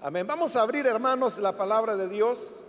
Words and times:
Amén. 0.00 0.28
Vamos 0.28 0.54
a 0.54 0.62
abrir, 0.62 0.86
hermanos, 0.86 1.38
la 1.38 1.56
palabra 1.56 1.96
de 1.96 2.08
Dios 2.08 2.62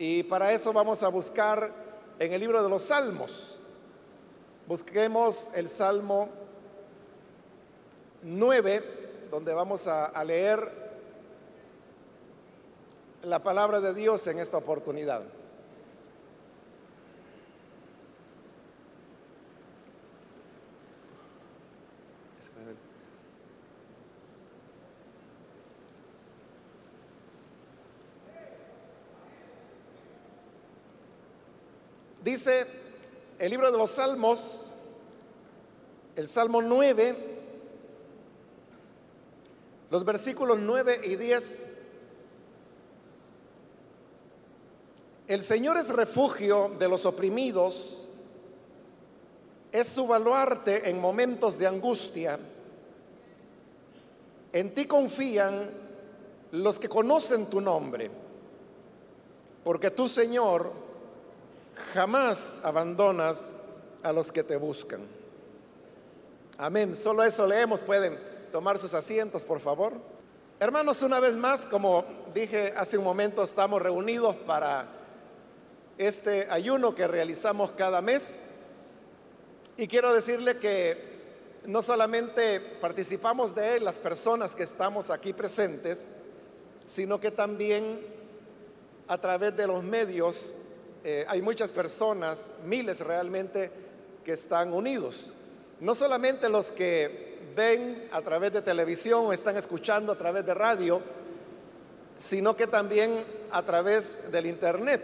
y 0.00 0.24
para 0.24 0.52
eso 0.52 0.72
vamos 0.72 1.04
a 1.04 1.08
buscar 1.08 1.70
en 2.18 2.32
el 2.32 2.40
libro 2.40 2.60
de 2.60 2.68
los 2.68 2.82
Salmos. 2.82 3.60
Busquemos 4.66 5.50
el 5.54 5.68
Salmo 5.68 6.28
9, 8.22 8.82
donde 9.30 9.54
vamos 9.54 9.86
a, 9.86 10.06
a 10.06 10.24
leer 10.24 10.60
la 13.22 13.38
palabra 13.38 13.80
de 13.80 13.94
Dios 13.94 14.26
en 14.26 14.40
esta 14.40 14.56
oportunidad. 14.56 15.22
Dice 32.28 32.66
el 33.38 33.50
libro 33.50 33.72
de 33.72 33.78
los 33.78 33.92
Salmos, 33.92 34.72
el 36.14 36.28
Salmo 36.28 36.60
9, 36.60 37.16
los 39.90 40.04
versículos 40.04 40.58
9 40.58 41.00
y 41.04 41.16
10. 41.16 41.82
El 45.26 45.40
Señor 45.40 45.78
es 45.78 45.88
refugio 45.88 46.70
de 46.78 46.86
los 46.86 47.06
oprimidos, 47.06 48.08
es 49.72 49.88
su 49.88 50.06
baluarte 50.06 50.90
en 50.90 51.00
momentos 51.00 51.56
de 51.56 51.66
angustia. 51.66 52.38
En 54.52 54.74
ti 54.74 54.84
confían 54.84 55.70
los 56.52 56.78
que 56.78 56.90
conocen 56.90 57.46
tu 57.46 57.62
nombre, 57.62 58.10
porque 59.64 59.90
tú, 59.90 60.06
Señor, 60.06 60.87
jamás 61.94 62.64
abandonas 62.64 63.54
a 64.02 64.12
los 64.12 64.30
que 64.32 64.42
te 64.42 64.56
buscan. 64.56 65.00
Amén. 66.56 66.96
Solo 66.96 67.22
eso 67.22 67.46
leemos. 67.46 67.80
Pueden 67.80 68.18
tomar 68.50 68.78
sus 68.78 68.94
asientos, 68.94 69.44
por 69.44 69.60
favor. 69.60 69.92
Hermanos, 70.60 71.02
una 71.02 71.20
vez 71.20 71.34
más, 71.34 71.64
como 71.64 72.04
dije 72.34 72.74
hace 72.76 72.98
un 72.98 73.04
momento, 73.04 73.42
estamos 73.42 73.80
reunidos 73.80 74.34
para 74.34 74.88
este 75.98 76.48
ayuno 76.50 76.94
que 76.94 77.06
realizamos 77.06 77.70
cada 77.72 78.00
mes. 78.02 78.56
Y 79.76 79.86
quiero 79.86 80.12
decirle 80.12 80.56
que 80.56 81.18
no 81.66 81.82
solamente 81.82 82.60
participamos 82.80 83.54
de 83.54 83.76
él 83.76 83.84
las 83.84 83.98
personas 83.98 84.56
que 84.56 84.64
estamos 84.64 85.10
aquí 85.10 85.32
presentes, 85.32 86.08
sino 86.86 87.20
que 87.20 87.30
también 87.30 88.00
a 89.06 89.18
través 89.18 89.56
de 89.56 89.66
los 89.66 89.84
medios 89.84 90.54
eh, 91.04 91.24
hay 91.28 91.42
muchas 91.42 91.72
personas, 91.72 92.54
miles 92.64 93.00
realmente, 93.00 93.70
que 94.24 94.32
están 94.32 94.72
unidos. 94.72 95.32
No 95.80 95.94
solamente 95.94 96.48
los 96.48 96.72
que 96.72 97.38
ven 97.56 98.08
a 98.12 98.20
través 98.22 98.52
de 98.52 98.62
televisión 98.62 99.26
o 99.26 99.32
están 99.32 99.56
escuchando 99.56 100.12
a 100.12 100.16
través 100.16 100.44
de 100.44 100.54
radio, 100.54 101.00
sino 102.18 102.56
que 102.56 102.66
también 102.66 103.24
a 103.50 103.62
través 103.62 104.30
del 104.32 104.46
Internet. 104.46 105.02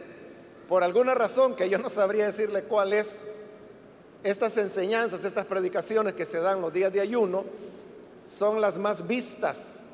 Por 0.68 0.82
alguna 0.82 1.14
razón 1.14 1.54
que 1.54 1.68
yo 1.68 1.78
no 1.78 1.90
sabría 1.90 2.26
decirle 2.26 2.62
cuál 2.64 2.92
es, 2.92 3.40
estas 4.22 4.56
enseñanzas, 4.56 5.24
estas 5.24 5.46
predicaciones 5.46 6.14
que 6.14 6.26
se 6.26 6.40
dan 6.40 6.60
los 6.60 6.72
días 6.72 6.92
de 6.92 7.00
ayuno, 7.00 7.44
son 8.26 8.60
las 8.60 8.78
más 8.78 9.06
vistas. 9.06 9.88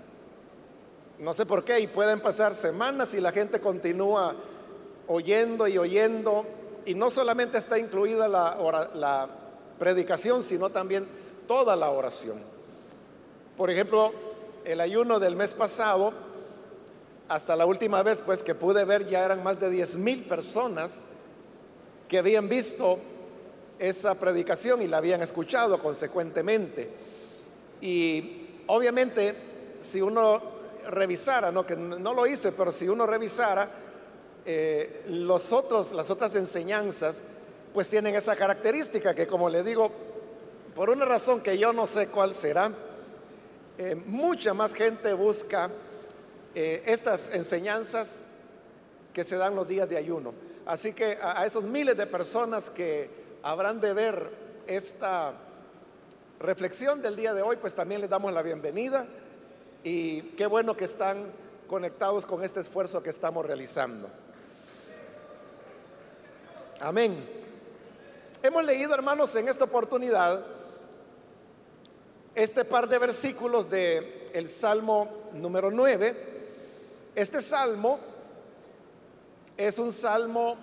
No 1.19 1.34
sé 1.34 1.45
por 1.45 1.65
qué, 1.65 1.81
y 1.81 1.87
pueden 1.87 2.21
pasar 2.21 2.55
semanas 2.55 3.12
y 3.15 3.21
la 3.21 3.33
gente 3.33 3.61
continúa 3.61 4.34
oyendo 5.11 5.66
y 5.66 5.77
oyendo, 5.77 6.47
y 6.86 6.94
no 6.94 7.11
solamente 7.11 7.58
está 7.58 7.78
incluida 7.78 8.28
la, 8.28 9.28
predicación, 9.78 10.43
sino 10.43 10.71
también 10.71 11.06
toda 11.48 11.75
la 11.75 11.91
oración. 11.91 12.38
Por 13.56 13.71
ejemplo, 13.71 14.12
el 14.65 14.81
ayuno 14.81 15.19
del 15.19 15.37
mes 15.37 15.54
pasado, 15.54 16.12
hasta 17.28 17.56
la 17.56 17.66
última 17.66 18.03
vez 18.03 18.22
pues 18.25 18.43
que 18.43 18.54
pude 18.54 18.84
ver, 18.84 19.09
ya 19.09 19.25
eran 19.25 19.43
más 19.43 19.59
de 19.59 19.71
10 19.71 19.97
mil 19.97 20.22
personas 20.25 21.04
que 22.09 22.19
habían 22.19 22.48
visto 22.48 22.98
esa 23.78 24.15
predicación 24.15 24.82
y 24.82 24.87
la 24.87 24.98
habían 24.98 25.22
escuchado 25.22 25.78
consecuentemente. 25.78 26.88
Y 27.81 28.47
obviamente, 28.66 29.34
si 29.81 30.03
uno 30.03 30.41
revisara, 30.88 31.50
no 31.50 31.66
que 31.66 31.75
no 31.75 32.15
lo 32.15 32.27
hice, 32.27 32.53
pero 32.53 32.71
si 32.71 32.87
uno 32.87 33.06
revisara, 33.06 33.66
eh, 34.47 35.05
los 35.09 35.53
otros, 35.53 35.93
las 35.93 36.11
otras 36.11 36.34
enseñanzas, 36.34 37.23
pues 37.75 37.89
tienen 37.89 38.15
esa 38.15 38.37
característica 38.37 39.15
que 39.15 39.27
como 39.27 39.49
le 39.49 39.62
digo, 39.62 39.91
por 40.75 40.91
una 40.91 41.05
razón 41.05 41.43
que 41.43 41.59
yo 41.59 41.73
no 41.73 41.87
sé 41.87 42.09
cuál 42.09 42.34
será, 42.34 42.71
eh, 43.78 43.95
mucha 43.95 44.55
más 44.55 44.75
gente 44.75 45.12
busca 45.12 45.71
eh, 46.55 46.83
estas 46.87 47.34
enseñanzas 47.34 48.27
que 49.12 49.25
se 49.25 49.37
dan 49.37 49.55
los 49.55 49.69
días 49.69 49.89
de 49.89 49.97
ayuno. 49.97 50.33
Así 50.67 50.93
que 50.93 51.19
a, 51.21 51.41
a 51.41 51.47
esos 51.47 51.65
miles 51.65 51.97
de 51.97 52.07
personas 52.07 52.71
que 52.71 53.09
habrán 53.43 53.81
de 53.81 53.93
ver 53.95 54.31
esta 54.67 55.33
reflexión 56.39 57.03
del 57.03 57.17
día 57.17 57.34
de 57.34 57.43
hoy, 57.43 57.57
pues 57.57 57.75
también 57.75 58.01
les 58.01 58.11
damos 58.11 58.33
la 58.33 58.43
bienvenida 58.43 59.07
y 59.83 60.22
qué 60.37 60.47
bueno 60.47 60.77
que 60.77 60.84
están 60.84 61.33
conectados 61.69 62.27
con 62.27 62.43
este 62.43 62.61
esfuerzo 62.61 63.03
que 63.03 63.11
estamos 63.11 63.47
realizando. 63.47 64.09
Amén. 66.80 67.14
Hemos 68.42 68.64
leído, 68.64 68.94
hermanos, 68.94 69.36
en 69.36 69.48
esta 69.48 69.64
oportunidad 69.64 70.42
este 72.34 72.64
par 72.64 72.88
de 72.88 72.98
versículos 72.98 73.68
de 73.68 74.30
el 74.32 74.48
Salmo 74.48 75.06
número 75.34 75.70
9. 75.70 76.16
Este 77.14 77.42
salmo 77.42 77.98
es 79.58 79.78
un 79.78 79.92
salmo 79.92 80.56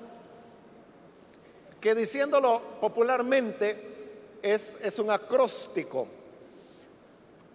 que 1.80 1.94
diciéndolo 1.94 2.62
popularmente 2.82 4.40
es, 4.42 4.82
es 4.82 4.98
un 4.98 5.12
acróstico. 5.12 6.08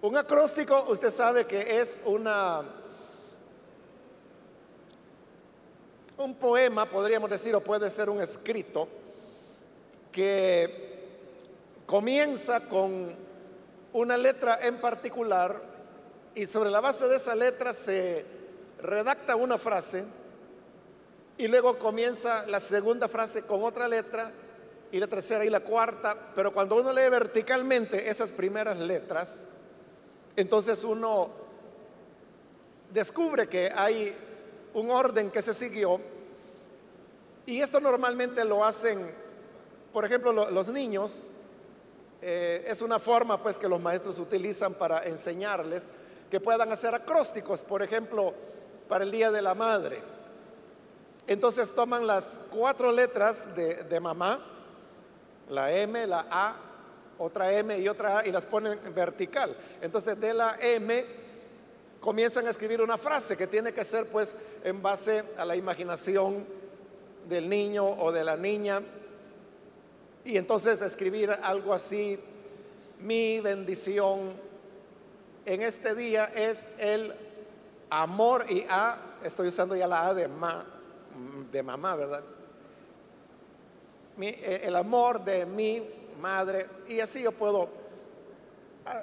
Un 0.03 0.17
acróstico, 0.17 0.85
usted 0.89 1.11
sabe 1.11 1.47
que 1.47 1.81
es 1.81 2.03
una 2.05 2.63
un 6.19 6.35
poema, 6.35 6.87
podríamos 6.87 7.31
decir, 7.31 7.55
o 7.55 7.61
puede 7.61 7.91
ser 7.91 8.11
un 8.11 8.21
escrito, 8.21 8.89
que 10.11 10.93
comienza 11.87 12.69
con 12.69 13.15
una 13.93 14.17
letra 14.17 14.59
en 14.63 14.79
particular 14.79 15.61
y 16.35 16.47
sobre 16.47 16.71
la 16.71 16.81
base 16.81 17.09
de 17.09 17.17
esa 17.17 17.35
letra 17.35 17.73
se 17.73 18.25
redacta 18.81 19.37
una 19.37 19.59
frase 19.59 20.05
y 21.39 21.49
luego 21.49 21.79
comienza 21.79 22.47
la 22.47 22.61
segunda 22.61 23.09
frase 23.09 23.43
con 23.43 23.63
otra 23.63 23.89
letra 23.89 24.33
y 24.91 24.99
la 24.99 25.07
tercera 25.07 25.45
y 25.45 25.51
la 25.51 25.61
cuarta, 25.61 26.33
pero 26.35 26.53
cuando 26.53 26.77
uno 26.77 26.93
lee 26.93 27.09
verticalmente 27.11 28.11
esas 28.11 28.33
primeras 28.33 28.79
letras, 28.79 29.49
entonces 30.37 30.85
uno 30.85 31.31
descubre 32.93 33.49
que 33.49 33.73
hay 33.75 34.15
un 34.75 34.91
orden 34.91 35.31
que 35.31 35.43
se 35.43 35.55
siguió 35.55 36.01
y 37.47 37.61
esto 37.61 37.81
normalmente 37.81 38.45
lo 38.45 38.65
hacen, 38.65 38.99
por 39.93 40.05
ejemplo, 40.05 40.33
los 40.33 40.69
niños. 40.69 41.25
Eh, 42.21 42.65
es 42.69 42.83
una 42.83 43.01
forma 43.01 43.43
pues 43.43 43.59
que 43.59 43.69
los 43.69 43.81
maestros 43.81 44.21
utilizan 44.21 44.75
para 44.75 45.05
enseñarles 45.07 45.89
que 46.31 46.39
puedan 46.39 46.71
hacer 46.71 46.95
acrósticos, 46.95 47.63
por 47.63 47.83
ejemplo, 47.83 48.33
para 48.89 49.03
el 49.03 49.11
Día 49.11 49.33
de 49.33 49.43
la 49.43 49.55
Madre. 49.55 50.01
Entonces 51.27 51.75
toman 51.75 52.07
las 52.07 52.43
cuatro 52.51 52.93
letras 52.93 53.57
de, 53.57 53.75
de 53.85 54.01
mamá, 54.01 54.41
la 55.49 55.73
M, 55.73 56.07
la 56.07 56.27
A, 56.31 56.57
otra 57.19 57.53
M 57.53 57.77
y 57.77 57.89
otra 57.89 58.19
A, 58.19 58.27
y 58.27 58.31
las 58.31 58.47
ponen 58.47 58.79
vertical. 58.95 59.55
Entonces 59.81 60.19
de 60.21 60.33
la 60.33 60.57
M 60.61 61.05
comienzan 62.03 62.49
a 62.49 62.51
escribir 62.51 62.83
una 62.83 62.99
frase 62.99 63.37
que 63.37 63.47
tiene 63.47 63.73
que 63.73 63.85
ser 63.85 64.07
pues 64.07 64.35
en 64.65 64.83
base 64.83 65.23
a 65.39 65.45
la 65.45 65.55
imaginación 65.55 66.45
del 67.29 67.49
niño 67.49 67.87
o 67.87 68.11
de 68.11 68.25
la 68.25 68.37
niña. 68.37 68.83
Y 70.25 70.37
entonces 70.37 70.83
escribir 70.83 71.31
algo 71.31 71.73
así, 71.73 72.19
mi 72.99 73.39
bendición 73.39 74.33
en 75.47 75.63
este 75.63 75.95
día 75.95 76.25
es 76.25 76.71
el 76.79 77.15
amor 77.89 78.47
y 78.51 78.67
A, 78.69 79.19
estoy 79.23 79.47
usando 79.47 79.77
ya 79.77 79.87
la 79.87 80.09
A 80.09 80.15
de, 80.15 80.27
ma, 80.27 80.67
de 81.53 81.63
mamá, 81.63 81.95
¿verdad? 81.95 82.25
Eh, 84.21 84.63
el 84.65 84.75
amor 84.75 85.25
de 85.25 85.47
mi 85.47 85.89
madre. 86.21 86.67
Y 86.89 86.99
así 86.99 87.23
yo 87.23 87.31
puedo, 87.31 87.69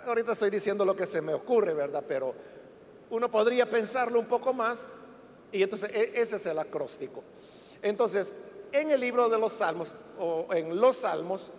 ahorita 0.05 0.33
estoy 0.33 0.49
diciendo 0.49 0.83
lo 0.83 0.97
que 0.97 1.05
se 1.05 1.21
me 1.21 1.33
ocurre, 1.33 1.73
¿verdad? 1.73 2.03
Pero 2.05 2.48
uno 3.09 3.29
podría 3.29 3.65
pensarlo 3.65 4.19
un 4.19 4.25
poco 4.25 4.53
más 4.53 4.93
y 5.51 5.63
entonces 5.63 5.91
e, 5.93 6.21
ese 6.21 6.35
es 6.35 6.45
el 6.45 6.59
acróstico. 6.59 7.23
Entonces, 7.81 8.33
en 8.71 8.91
el 8.91 8.99
libro 8.99 9.29
de 9.29 9.39
los 9.39 9.53
salmos 9.53 9.95
o 10.19 10.47
en 10.53 10.79
los 10.79 10.97
salmos 10.97 11.51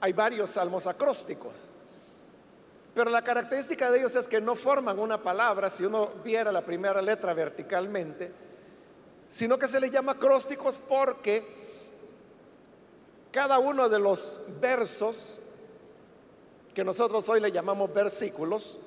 hay 0.00 0.12
varios 0.12 0.50
salmos 0.50 0.86
acrósticos. 0.86 1.52
Pero 2.94 3.10
la 3.10 3.22
característica 3.22 3.90
de 3.90 3.98
ellos 3.98 4.14
es 4.14 4.26
que 4.26 4.40
no 4.40 4.54
forman 4.54 4.98
una 4.98 5.22
palabra 5.22 5.68
si 5.68 5.84
uno 5.84 6.08
viera 6.24 6.50
la 6.50 6.62
primera 6.62 7.02
letra 7.02 7.34
verticalmente, 7.34 8.32
sino 9.28 9.58
que 9.58 9.68
se 9.68 9.80
les 9.80 9.90
llama 9.90 10.12
acrósticos 10.12 10.80
porque 10.88 11.42
cada 13.32 13.58
uno 13.58 13.88
de 13.88 13.98
los 13.98 14.38
versos 14.60 15.40
que 16.72 16.84
nosotros 16.84 17.28
hoy 17.28 17.40
le 17.40 17.52
llamamos 17.52 17.92
versículos 17.92 18.78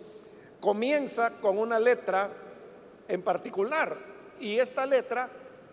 comienza 0.60 1.32
con 1.42 1.58
una 1.58 1.80
letra 1.80 2.30
en 3.08 3.22
particular 3.22 3.96
y 4.40 4.58
esta 4.58 4.86
letra 4.86 5.30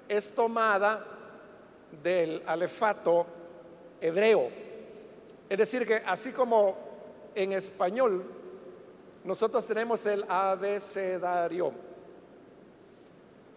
es 0.09 0.33
tomada 0.33 1.05
del 2.03 2.43
alefato 2.47 3.27
hebreo. 4.01 4.49
Es 5.49 5.59
decir, 5.59 5.87
que 5.87 5.97
así 6.07 6.33
como 6.33 6.77
en 7.35 7.53
español 7.53 8.25
nosotros 9.25 9.67
tenemos 9.67 10.05
el 10.07 10.25
abecedario, 10.29 11.73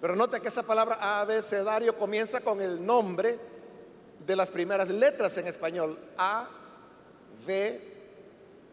pero 0.01 0.15
note 0.15 0.39
que 0.39 0.47
esa 0.47 0.63
palabra 0.63 1.19
abecedario 1.19 1.95
comienza 1.95 2.41
con 2.41 2.61
el 2.61 2.83
nombre 2.83 3.37
de 4.25 4.35
las 4.35 4.49
primeras 4.49 4.89
letras 4.89 5.37
en 5.37 5.47
español, 5.47 5.97
A, 6.17 6.47
B, 7.45 7.81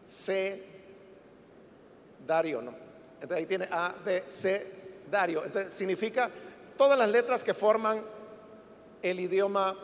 C, 0.07 0.76
Dario, 2.27 2.61
¿no? 2.61 2.73
Entonces 3.15 3.37
ahí 3.37 3.45
tiene 3.45 3.67
A, 3.71 3.95
B, 4.05 4.23
C, 4.27 4.65
Dario. 5.09 5.43
Entonces 5.43 5.73
significa 5.73 6.29
todas 6.77 6.99
las 6.99 7.09
letras 7.09 7.43
que 7.43 7.53
forman 7.53 8.03
el 9.01 9.19
idioma 9.19 9.75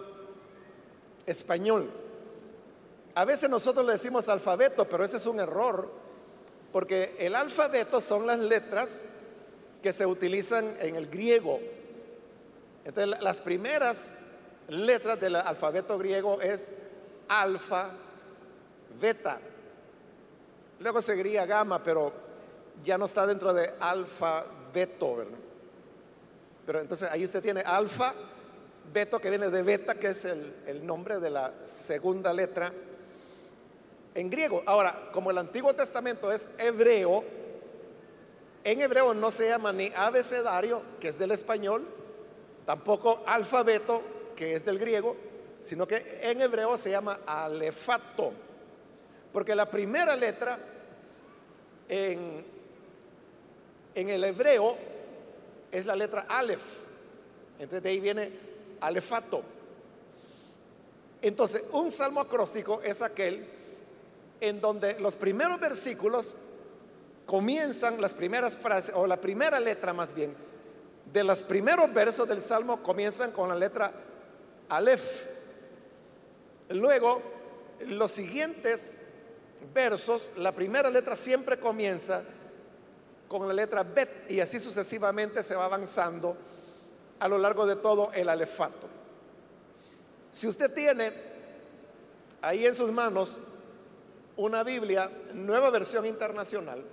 español. 1.25 1.89
A 3.15 3.25
veces 3.25 3.49
nosotros 3.49 3.85
le 3.85 3.93
decimos 3.93 4.27
alfabeto, 4.29 4.85
pero 4.85 5.03
ese 5.03 5.17
es 5.17 5.25
un 5.25 5.39
error, 5.39 5.89
porque 6.71 7.15
el 7.19 7.35
alfabeto 7.35 8.01
son 8.01 8.27
las 8.27 8.39
letras 8.39 9.05
que 9.81 9.93
se 9.93 10.05
utilizan 10.05 10.65
en 10.79 10.95
el 10.95 11.07
griego. 11.07 11.59
Entonces, 12.85 13.21
las 13.21 13.41
primeras 13.41 14.13
letras 14.69 15.19
del 15.19 15.35
alfabeto 15.35 15.97
griego 15.97 16.41
es 16.41 16.73
alfa, 17.27 17.89
beta. 18.99 19.39
Luego 20.79 21.01
seguiría 21.01 21.45
gamma, 21.45 21.83
pero 21.83 22.11
ya 22.83 22.97
no 22.97 23.05
está 23.05 23.27
dentro 23.27 23.53
de 23.53 23.69
alfabeto, 23.79 25.17
¿verdad? 25.17 25.37
Pero 26.65 26.79
entonces 26.79 27.09
ahí 27.11 27.25
usted 27.25 27.41
tiene 27.41 27.61
alfa, 27.61 28.13
beto 28.93 29.19
que 29.19 29.29
viene 29.29 29.49
de 29.49 29.63
beta, 29.63 29.95
que 29.95 30.07
es 30.07 30.25
el, 30.25 30.53
el 30.67 30.85
nombre 30.85 31.19
de 31.19 31.29
la 31.29 31.53
segunda 31.65 32.31
letra 32.33 32.71
en 34.15 34.29
griego. 34.29 34.63
Ahora, 34.65 35.09
como 35.11 35.31
el 35.31 35.37
Antiguo 35.37 35.73
Testamento 35.73 36.31
es 36.31 36.49
hebreo, 36.57 37.23
en 38.63 38.81
hebreo 38.81 39.13
no 39.13 39.31
se 39.31 39.49
llama 39.49 39.73
ni 39.73 39.91
abecedario, 39.95 40.81
que 40.99 41.09
es 41.09 41.19
del 41.19 41.31
español, 41.31 41.85
tampoco 42.65 43.23
alfabeto, 43.25 44.01
que 44.35 44.53
es 44.53 44.65
del 44.65 44.79
griego, 44.79 45.15
sino 45.61 45.87
que 45.87 46.19
en 46.21 46.41
hebreo 46.41 46.77
se 46.77 46.91
llama 46.91 47.19
alefato. 47.25 48.31
Porque 49.31 49.55
la 49.55 49.69
primera 49.69 50.15
letra 50.15 50.57
en, 51.89 52.45
en 53.95 54.09
el 54.09 54.23
hebreo 54.23 54.75
es 55.71 55.85
la 55.85 55.95
letra 55.95 56.25
alef. 56.27 56.79
Entonces 57.59 57.83
de 57.83 57.89
ahí 57.89 57.99
viene 57.99 58.31
alefato. 58.81 59.41
Entonces, 61.21 61.65
un 61.71 61.89
salmo 61.89 62.19
acróstico 62.19 62.81
es 62.81 63.01
aquel 63.01 63.45
en 64.41 64.59
donde 64.59 64.99
los 64.99 65.15
primeros 65.15 65.59
versículos 65.59 66.33
comienzan 67.25 68.01
las 68.01 68.13
primeras 68.13 68.57
frases, 68.57 68.93
o 68.93 69.07
la 69.07 69.15
primera 69.15 69.59
letra 69.59 69.93
más 69.93 70.13
bien, 70.13 70.35
de 71.13 71.23
los 71.23 71.43
primeros 71.43 71.93
versos 71.93 72.27
del 72.27 72.41
Salmo 72.41 72.83
comienzan 72.83 73.31
con 73.31 73.47
la 73.47 73.55
letra 73.55 73.91
Aleph. 74.69 75.27
Luego, 76.69 77.21
los 77.87 78.11
siguientes 78.11 78.97
versos, 79.73 80.31
la 80.37 80.51
primera 80.51 80.89
letra 80.89 81.15
siempre 81.15 81.57
comienza 81.57 82.21
con 83.39 83.47
la 83.47 83.53
letra 83.53 83.83
Bet 83.83 84.29
y 84.29 84.39
así 84.39 84.59
sucesivamente 84.59 85.43
se 85.43 85.55
va 85.55 85.65
avanzando 85.65 86.35
a 87.19 87.27
lo 87.27 87.37
largo 87.37 87.65
de 87.65 87.75
todo 87.77 88.11
el 88.13 88.29
alefato. 88.29 88.87
Si 90.31 90.47
usted 90.47 90.73
tiene 90.73 91.11
ahí 92.41 92.65
en 92.65 92.73
sus 92.73 92.91
manos 92.91 93.39
una 94.35 94.63
Biblia, 94.63 95.09
nueva 95.33 95.69
versión 95.69 96.05
internacional, 96.05 96.83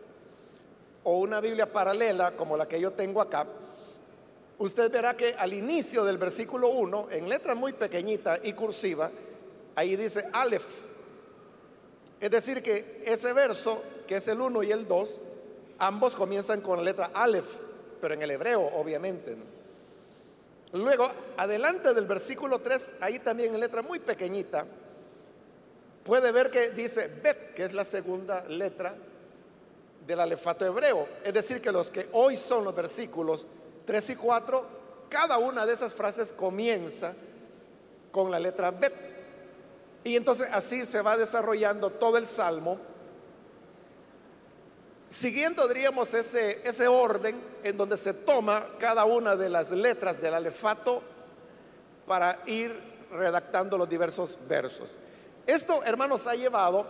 o 1.04 1.19
una 1.19 1.40
Biblia 1.40 1.72
paralela 1.72 2.37
como 2.37 2.56
la 2.56 2.69
que 2.69 2.81
yo 2.81 2.92
tengo 2.92 3.20
acá, 3.22 3.46
usted 4.58 4.90
verá 4.92 5.16
que 5.16 5.34
al 5.34 5.54
inicio 5.54 6.04
del 6.04 6.19
versículo 6.19 6.69
1, 6.69 7.08
en 7.10 7.28
letra 7.28 7.54
muy 7.54 7.72
pequeñita 7.72 8.38
y 8.42 8.52
cursiva, 8.52 9.10
ahí 9.75 9.96
dice 9.96 10.22
Aleph. 10.32 10.90
Es 12.20 12.31
decir, 12.31 12.62
que 12.62 13.02
ese 13.06 13.32
verso, 13.32 13.82
que 14.06 14.16
es 14.16 14.28
el 14.28 14.40
1 14.40 14.62
y 14.62 14.72
el 14.72 14.87
2, 14.87 15.22
ambos 15.81 16.15
comienzan 16.15 16.61
con 16.61 16.79
la 16.79 16.85
letra 16.85 17.11
Aleph, 17.12 17.56
pero 18.00 18.15
en 18.15 18.23
el 18.23 18.31
hebreo, 18.31 18.62
obviamente. 18.75 19.37
Luego, 20.73 21.09
adelante 21.37 21.93
del 21.94 22.06
versículo 22.06 22.61
3, 22.61 22.99
ahí 23.00 23.19
también 23.19 23.55
en 23.55 23.61
letra 23.61 23.82
muy 23.82 23.99
pequeñita, 23.99 24.65
puede 26.05 26.31
ver 26.31 26.50
que 26.50 26.71
dice 26.71 27.09
Bet, 27.23 27.55
que 27.55 27.65
es 27.65 27.73
la 27.73 27.85
segunda 27.85 28.44
letra 28.49 28.94
del 30.06 30.21
alefato 30.21 30.65
hebreo. 30.65 31.06
Es 31.25 31.35
decir, 31.35 31.61
que 31.61 31.73
los 31.73 31.91
que 31.91 32.09
hoy 32.12 32.37
son 32.37 32.65
los 32.65 32.75
versículos 32.75 33.47
3 33.87 34.11
y 34.11 34.17
4, 34.17 34.65
cada 35.09 35.38
una 35.38 35.67
de 35.67 35.73
esas 35.73 35.93
frases 35.93 36.33
comienza 36.33 37.12
con 38.12 38.31
la 38.31 38.38
letra 38.38 38.71
Bet. 38.71 38.94
Y 40.05 40.17
entonces 40.17 40.49
así 40.53 40.85
se 40.87 41.03
va 41.03 41.17
desarrollando 41.17 41.91
todo 41.91 42.17
el 42.17 42.26
salmo. 42.26 42.79
Siguiendo, 45.11 45.67
diríamos, 45.67 46.15
ese, 46.15 46.61
ese 46.62 46.87
orden 46.87 47.37
en 47.65 47.77
donde 47.77 47.97
se 47.97 48.15
toma 48.15 48.65
cada 48.79 49.05
una 49.05 49.35
de 49.35 49.49
las 49.49 49.73
letras 49.73 50.23
del 50.23 50.35
alefato 50.35 51.02
para 52.07 52.38
ir 52.47 52.73
redactando 53.11 53.76
los 53.76 53.90
diversos 53.90 54.38
versos. 54.47 54.95
Esto, 55.49 55.83
hermanos, 55.83 56.29
ha 56.29 56.37
llevado 56.37 56.87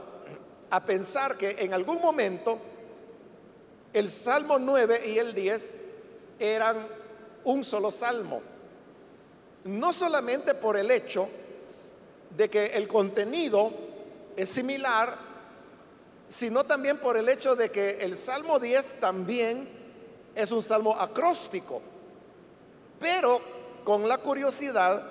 a 0.69 0.85
pensar 0.85 1.35
que 1.39 1.57
en 1.61 1.73
algún 1.73 1.99
momento 1.99 2.59
el 3.95 4.11
Salmo 4.11 4.59
9 4.59 5.01
y 5.07 5.17
el 5.17 5.35
10 5.35 5.75
eran 6.39 6.77
un 7.45 7.65
solo 7.65 7.91
salmo. 7.91 8.43
No 9.65 9.95
solamente 9.95 10.55
por 10.55 10.77
el 10.77 10.91
hecho 10.91 11.27
de 12.37 12.51
que 12.51 12.67
el 12.67 12.87
contenido 12.87 13.73
es 14.37 14.51
similar, 14.51 15.30
sino 16.31 16.63
también 16.63 16.99
por 16.99 17.17
el 17.17 17.29
hecho 17.29 17.57
de 17.57 17.71
que 17.71 17.99
el 18.03 18.17
Salmo 18.17 18.61
10 18.61 19.01
también 19.01 19.69
es 20.33 20.53
un 20.53 20.63
salmo 20.63 20.95
acróstico, 20.97 21.83
pero 23.01 23.41
con 23.83 24.07
la 24.07 24.19
curiosidad 24.19 25.03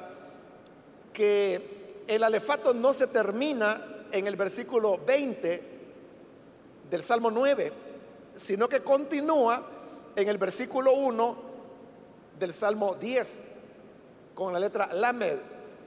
que 1.11 2.05
el 2.07 2.23
alefato 2.23 2.73
no 2.73 2.93
se 2.93 3.07
termina 3.07 4.05
en 4.13 4.27
el 4.27 4.37
versículo 4.37 4.97
20 5.05 5.61
del 6.89 7.03
Salmo 7.03 7.29
9, 7.29 7.73
sino 8.33 8.69
que 8.69 8.79
continúa 8.79 9.61
en 10.15 10.29
el 10.29 10.37
versículo 10.37 10.93
1 10.93 11.35
del 12.39 12.53
Salmo 12.53 12.95
10 12.95 13.47
con 14.33 14.53
la 14.53 14.59
letra 14.59 14.87
Lamed. 14.93 15.37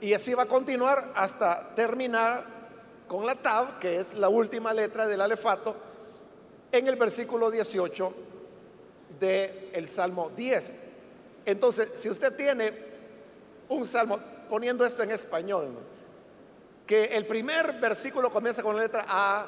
Y 0.03 0.13
así 0.13 0.35
va 0.35 0.43
a 0.43 0.47
continuar 0.47 1.13
hasta 1.17 1.75
terminar 1.75 2.45
con 3.13 3.27
la 3.27 3.35
Tab, 3.35 3.79
que 3.79 4.01
es 4.01 4.15
la 4.15 4.31
última 4.31 4.73
letra 4.73 5.07
del 5.07 5.21
alefato, 5.21 5.77
en 6.73 6.89
el 6.89 6.97
versículo 6.97 7.51
18 7.51 8.11
del 9.21 9.87
Salmo 9.87 10.31
10. 10.35 10.81
Entonces, 11.45 11.91
si 11.95 12.09
usted 12.09 12.35
tiene 12.35 12.73
un 13.69 13.85
salmo, 13.85 14.19
poniendo 14.49 14.83
esto 14.87 15.03
en 15.03 15.11
español, 15.11 15.77
que 16.87 17.05
el 17.05 17.27
primer 17.27 17.75
versículo 17.75 18.31
comienza 18.31 18.63
con 18.63 18.77
la 18.77 18.83
letra 18.83 19.05
A, 19.07 19.47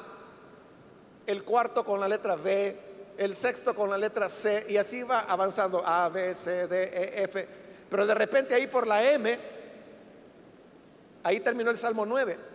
el 1.25 1.43
cuarto 1.43 1.83
con 1.83 1.99
la 1.99 2.07
letra 2.07 2.35
B, 2.35 2.77
el 3.17 3.33
sexto 3.33 3.73
con 3.73 3.89
la 3.89 3.97
letra 3.97 4.29
C 4.29 4.67
y 4.69 4.77
así 4.77 5.01
va 5.01 5.21
avanzando 5.21 5.81
A, 5.83 6.07
B, 6.09 6.35
C, 6.35 6.67
D, 6.67 6.83
E, 6.83 7.23
F. 7.23 7.47
Pero 7.89 8.05
de 8.05 8.13
repente 8.13 8.53
ahí 8.53 8.67
por 8.67 8.85
la 8.85 9.03
M, 9.11 9.35
ahí 11.23 11.39
terminó 11.39 11.71
el 11.71 11.79
Salmo 11.79 12.05
9. 12.05 12.53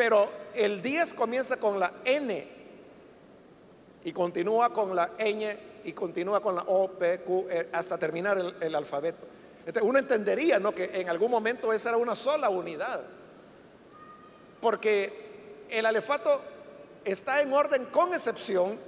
Pero 0.00 0.30
el 0.54 0.80
10 0.80 1.12
comienza 1.12 1.58
con 1.58 1.78
la 1.78 1.92
N. 2.06 2.48
y 4.02 4.12
continúa 4.12 4.72
con 4.72 4.96
la 4.96 5.10
ñ 5.18 5.54
y 5.84 5.92
continúa 5.92 6.40
con 6.40 6.54
la 6.54 6.62
O, 6.68 6.88
P, 6.92 7.18
Q, 7.18 7.46
e, 7.50 7.68
hasta 7.70 7.98
terminar 7.98 8.38
el, 8.62 8.74
alfabeto. 8.74 9.18
uno 9.82 9.98
entendería 9.98 10.58
¿no? 10.58 10.74
que 10.74 10.84
en 10.84 11.10
algún 11.10 11.30
momento 11.30 11.70
esa 11.70 11.90
era 11.90 11.98
una 11.98 12.14
sola 12.14 12.48
unidad, 12.48 13.02
porque 14.62 15.66
el 15.68 15.84
alefato 15.84 16.40
está 17.04 17.42
en 17.42 17.52
orden 17.52 17.84
con 17.92 18.14
excepción 18.14 18.78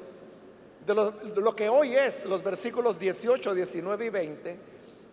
de 0.86 0.94
lo, 0.94 1.10
de 1.10 1.42
lo, 1.42 1.54
que 1.54 1.68
hoy 1.68 1.94
es 1.94 2.24
los 2.24 2.42
versículos 2.42 2.98
18, 2.98 3.54
19 3.54 4.06
y 4.06 4.08
20, 4.08 4.56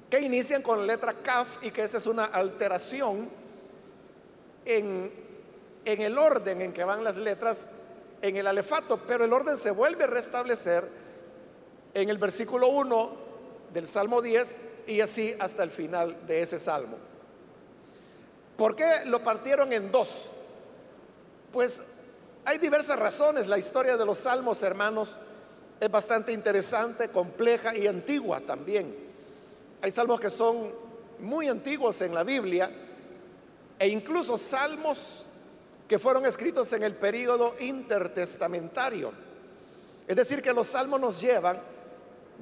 que 0.10 0.22
inician 0.22 0.62
con 0.62 0.79
la 0.79 0.94
letra 0.94 1.12
Kaf 1.12 1.62
y 1.62 1.72
que 1.72 1.84
esa 1.84 1.98
es 1.98 2.08
una 2.08 2.24
alteración 2.24 3.27
en, 4.63 5.27
en 5.86 6.01
el 6.01 6.17
orden 6.17 6.62
en 6.62 6.74
que 6.74 6.83
van 6.83 7.03
las 7.03 7.17
letras 7.17 7.69
en 8.21 8.36
el 8.36 8.48
alefato, 8.48 9.00
pero 9.07 9.25
el 9.25 9.33
orden 9.33 9.57
se 9.57 9.71
vuelve 9.71 10.03
a 10.03 10.07
restablecer 10.07 10.83
en 11.93 12.09
el 12.09 12.17
versículo 12.17 12.67
1 12.67 13.12
del 13.74 13.88
Salmo 13.88 14.21
10 14.21 14.62
y 14.88 15.01
así 15.01 15.36
hasta 15.39 15.63
el 15.63 15.71
final 15.71 16.25
de 16.27 16.41
ese 16.41 16.59
salmo. 16.59 16.98
¿Por 18.57 18.75
qué 18.75 18.89
lo 19.05 19.24
partieron 19.24 19.71
en 19.71 19.91
dos? 19.91 20.25
Pues 21.51 21.81
hay 22.43 22.57
diversas 22.57 23.00
razones. 23.00 23.48
La 23.48 23.57
historia 23.57 23.95
de 23.95 24.05
los 24.05 24.19
salmos, 24.19 24.62
hermanos, 24.63 25.17
es 25.79 25.89
bastante 25.89 26.33
interesante, 26.33 27.09
compleja 27.09 27.75
y 27.75 27.88
antigua 27.88 28.41
también. 28.41 28.93
Hay 29.81 29.91
salmos 29.91 30.19
que 30.19 30.29
son 30.29 30.69
muy 31.19 31.48
antiguos 31.48 32.01
en 32.01 32.13
la 32.13 32.24
Biblia 32.24 32.69
e 33.77 33.88
incluso 33.88 34.38
salmos 34.38 35.25
que 35.89 35.98
fueron 35.98 36.24
escritos 36.27 36.72
en 36.74 36.84
el 36.84 36.93
periodo 36.93 37.55
intertestamentario. 37.60 39.12
Es 40.08 40.15
decir, 40.15 40.43
que 40.43 40.53
los 40.53 40.67
salmos 40.67 41.01
nos 41.01 41.19
llevan 41.19 41.60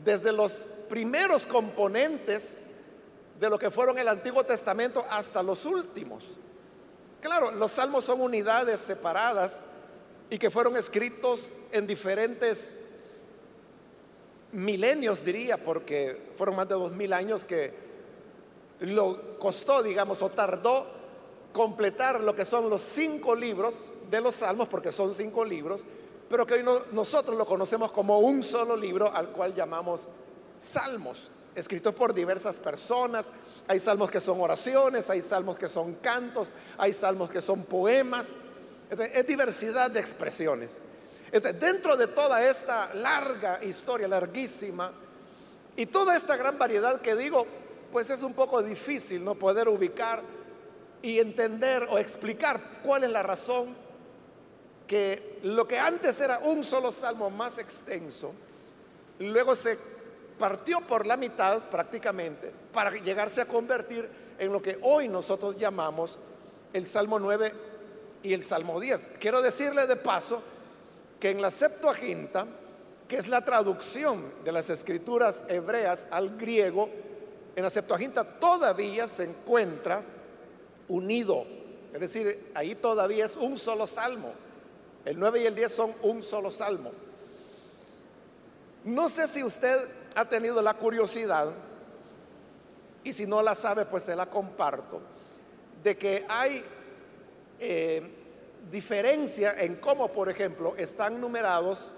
desde 0.03 0.33
los 0.33 0.51
primeros 0.89 1.45
componentes 1.45 2.65
de 3.39 3.49
lo 3.49 3.57
que 3.57 3.71
fueron 3.71 3.97
el 3.97 4.09
Antiguo 4.09 4.43
Testamento 4.43 5.05
hasta 5.09 5.41
los 5.41 5.63
últimos. 5.65 6.25
Claro, 7.21 7.51
los 7.51 7.71
salmos 7.71 8.03
son 8.03 8.19
unidades 8.19 8.81
separadas 8.81 9.63
y 10.29 10.37
que 10.37 10.51
fueron 10.51 10.75
escritos 10.75 11.53
en 11.71 11.87
diferentes 11.87 12.95
milenios, 14.51 15.23
diría, 15.23 15.55
porque 15.57 16.31
fueron 16.35 16.57
más 16.57 16.67
de 16.67 16.75
dos 16.75 16.91
mil 16.91 17.13
años 17.13 17.45
que 17.45 17.73
lo 18.81 19.39
costó, 19.39 19.81
digamos, 19.83 20.21
o 20.21 20.29
tardó 20.29 20.96
completar 21.57 22.21
lo 22.21 22.35
que 22.35 22.45
son 22.45 22.69
los 22.69 22.83
cinco 22.83 23.33
libros 23.33 23.87
de 24.11 24.21
los 24.21 24.35
salmos, 24.35 24.67
porque 24.67 24.91
son 24.91 25.11
cinco 25.11 25.43
libros, 25.43 25.81
pero 26.29 26.45
que 26.45 26.53
hoy 26.53 26.65
nosotros 26.91 27.35
lo 27.35 27.47
conocemos 27.47 27.91
como 27.91 28.19
un 28.19 28.43
solo 28.43 28.77
libro 28.77 29.11
al 29.11 29.29
cual 29.29 29.55
llamamos 29.55 30.03
salmos, 30.59 31.31
escritos 31.55 31.95
por 31.95 32.13
diversas 32.13 32.59
personas. 32.59 33.31
Hay 33.67 33.79
salmos 33.79 34.11
que 34.11 34.21
son 34.21 34.39
oraciones, 34.39 35.09
hay 35.09 35.23
salmos 35.23 35.57
que 35.57 35.67
son 35.67 35.95
cantos, 35.95 36.53
hay 36.77 36.93
salmos 36.93 37.31
que 37.31 37.41
son 37.41 37.63
poemas. 37.63 38.37
Es 38.91 39.25
diversidad 39.25 39.89
de 39.89 39.99
expresiones. 39.99 40.81
dentro 41.59 41.97
de 41.97 42.05
toda 42.05 42.47
esta 42.47 42.93
larga 42.93 43.63
historia, 43.63 44.07
larguísima, 44.07 44.91
y 45.75 45.87
toda 45.87 46.15
esta 46.15 46.35
gran 46.35 46.59
variedad 46.59 47.01
que 47.01 47.15
digo, 47.15 47.47
pues 47.91 48.11
es 48.11 48.21
un 48.21 48.35
poco 48.35 48.61
difícil 48.61 49.23
no 49.23 49.33
poder 49.33 49.67
ubicar 49.67 50.21
y 51.01 51.19
entender 51.19 51.87
o 51.89 51.97
explicar 51.97 52.59
cuál 52.83 53.03
es 53.03 53.11
la 53.11 53.23
razón 53.23 53.75
que 54.87 55.39
lo 55.43 55.67
que 55.67 55.77
antes 55.77 56.19
era 56.21 56.39
un 56.39 56.63
solo 56.63 56.91
salmo 56.91 57.29
más 57.29 57.57
extenso, 57.57 58.33
luego 59.19 59.53
se 59.53 59.77
partió 60.39 60.81
por 60.81 61.05
la 61.05 61.17
mitad 61.17 61.69
prácticamente 61.69 62.51
para 62.73 62.91
llegarse 62.91 63.41
a 63.41 63.45
convertir 63.45 64.07
en 64.39 64.53
lo 64.53 64.61
que 64.61 64.77
hoy 64.81 65.07
nosotros 65.07 65.57
llamamos 65.57 66.17
el 66.73 66.85
Salmo 66.85 67.19
9 67.19 67.51
y 68.23 68.33
el 68.33 68.43
Salmo 68.43 68.79
10. 68.79 69.09
Quiero 69.19 69.41
decirle 69.41 69.87
de 69.87 69.95
paso 69.95 70.41
que 71.19 71.31
en 71.31 71.41
la 71.41 71.51
Septuaginta, 71.51 72.45
que 73.07 73.17
es 73.17 73.27
la 73.27 73.43
traducción 73.43 74.23
de 74.43 74.51
las 74.51 74.69
escrituras 74.69 75.43
hebreas 75.49 76.07
al 76.11 76.37
griego, 76.37 76.89
en 77.55 77.63
la 77.63 77.69
Septuaginta 77.69 78.23
todavía 78.23 79.07
se 79.07 79.23
encuentra 79.23 80.03
unido. 80.87 81.45
Es 81.93 81.99
decir, 81.99 82.51
ahí 82.53 82.75
todavía 82.75 83.25
es 83.25 83.35
un 83.35 83.57
solo 83.57 83.87
salmo. 83.87 84.31
El 85.05 85.19
9 85.19 85.41
y 85.41 85.45
el 85.45 85.55
10 85.55 85.71
son 85.71 85.93
un 86.03 86.23
solo 86.23 86.51
salmo. 86.51 86.91
No 88.83 89.09
sé 89.09 89.27
si 89.27 89.43
usted 89.43 89.79
ha 90.15 90.25
tenido 90.25 90.61
la 90.61 90.73
curiosidad, 90.73 91.49
y 93.03 93.13
si 93.13 93.25
no 93.25 93.41
la 93.41 93.55
sabe, 93.55 93.85
pues 93.85 94.03
se 94.03 94.15
la 94.15 94.25
comparto, 94.25 95.01
de 95.83 95.97
que 95.97 96.25
hay 96.27 96.63
eh, 97.59 98.01
diferencia 98.69 99.59
en 99.61 99.75
cómo, 99.77 100.11
por 100.11 100.29
ejemplo, 100.29 100.75
están 100.77 101.21
numerados 101.21 101.93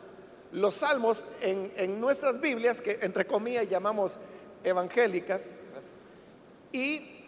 los 0.51 0.75
salmos 0.75 1.25
en, 1.41 1.71
en 1.77 1.99
nuestras 1.99 2.39
Biblias, 2.39 2.81
que 2.81 2.99
entre 3.01 3.25
comillas 3.25 3.69
llamamos 3.69 4.17
evangélicas, 4.63 5.47
y 6.71 7.18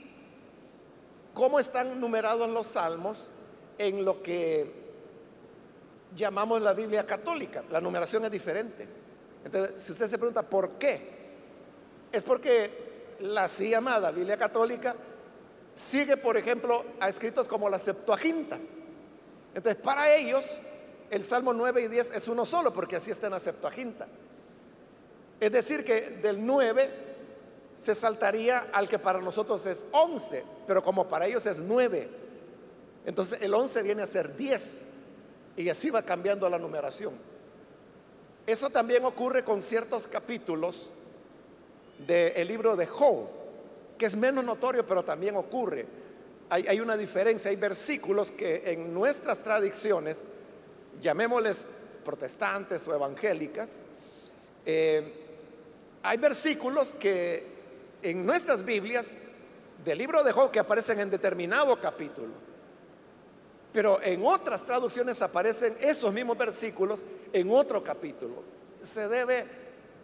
cómo 1.33 1.59
están 1.59 2.00
numerados 2.00 2.50
los 2.50 2.67
salmos 2.67 3.29
en 3.77 4.05
lo 4.05 4.21
que 4.21 4.81
llamamos 6.15 6.61
la 6.61 6.73
Biblia 6.73 7.05
católica. 7.05 7.63
La 7.69 7.81
numeración 7.81 8.25
es 8.25 8.31
diferente. 8.31 8.88
Entonces, 9.43 9.81
si 9.81 9.91
usted 9.91 10.09
se 10.09 10.17
pregunta 10.17 10.43
por 10.43 10.71
qué, 10.71 11.01
es 12.11 12.23
porque 12.23 13.17
la 13.21 13.45
así 13.45 13.69
llamada 13.69 14.11
Biblia 14.11 14.38
católica 14.38 14.95
sigue, 15.73 16.17
por 16.17 16.38
ejemplo, 16.38 16.83
a 17.00 17.09
escritos 17.09 17.47
como 17.47 17.69
la 17.69 17.79
Septuaginta. 17.79 18.59
Entonces, 19.53 19.81
para 19.81 20.13
ellos, 20.13 20.61
el 21.09 21.23
Salmo 21.23 21.53
9 21.53 21.81
y 21.83 21.88
10 21.88 22.11
es 22.11 22.27
uno 22.27 22.45
solo, 22.45 22.73
porque 22.73 22.97
así 22.97 23.11
está 23.11 23.27
en 23.27 23.33
la 23.33 23.39
Septuaginta. 23.39 24.07
Es 25.39 25.51
decir, 25.51 25.83
que 25.83 26.01
del 26.21 26.45
9 26.45 27.10
se 27.77 27.95
saltaría 27.95 28.67
al 28.73 28.87
que 28.87 28.99
para 28.99 29.19
nosotros 29.19 29.65
es 29.65 29.85
11, 29.91 30.43
pero 30.67 30.83
como 30.83 31.07
para 31.07 31.25
ellos 31.25 31.45
es 31.45 31.59
9. 31.59 32.09
Entonces 33.05 33.41
el 33.41 33.53
11 33.53 33.83
viene 33.83 34.03
a 34.03 34.07
ser 34.07 34.35
10 34.35 34.81
y 35.57 35.69
así 35.69 35.89
va 35.89 36.03
cambiando 36.03 36.49
la 36.49 36.59
numeración. 36.59 37.13
Eso 38.45 38.69
también 38.69 39.05
ocurre 39.05 39.43
con 39.43 39.61
ciertos 39.61 40.07
capítulos 40.07 40.89
del 42.07 42.47
libro 42.47 42.75
de 42.75 42.87
Job, 42.87 43.27
que 43.97 44.05
es 44.05 44.15
menos 44.15 44.43
notorio, 44.43 44.85
pero 44.85 45.03
también 45.03 45.35
ocurre. 45.35 45.85
Hay, 46.49 46.81
una 46.81 46.97
diferencia, 46.97 47.49
hay 47.49 47.55
versículos 47.55 48.29
que 48.31 48.73
en 48.73 48.93
nuestras 48.93 49.39
tradiciones, 49.39 50.25
llamémosles 51.01 51.65
protestantes 52.03 52.85
o 52.89 52.93
evangélicas, 52.93 53.85
eh, 54.65 55.13
hay 56.03 56.17
versículos 56.17 56.93
que 56.93 57.60
en 58.01 58.25
nuestras 58.25 58.63
Biblias 58.65 59.17
del 59.84 59.98
libro 59.98 60.24
de 60.24 60.31
Job 60.31 60.51
que 60.51 60.60
aparecen 60.60 61.00
en 61.00 61.10
determinado 61.10 61.79
capítulo. 61.79 62.29
Pero 63.74 64.01
en 64.01 64.25
otras 64.25 64.63
traducciones 64.63 65.22
aparecen 65.22 65.75
esos 65.79 66.13
mismos 66.13 66.38
versículos 66.38 67.01
en 67.31 67.50
otro 67.51 67.84
capítulo. 67.84 68.43
Se 68.81 69.08
debe 69.08 69.46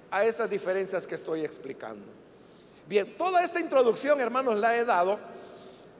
a 0.09 0.23
estas 0.23 0.49
diferencias 0.49 1.05
que 1.05 1.15
estoy 1.15 1.43
explicando. 1.43 2.05
Bien, 2.87 3.17
toda 3.17 3.43
esta 3.43 3.59
introducción, 3.59 4.21
hermanos, 4.21 4.57
la 4.57 4.77
he 4.77 4.85
dado 4.85 5.19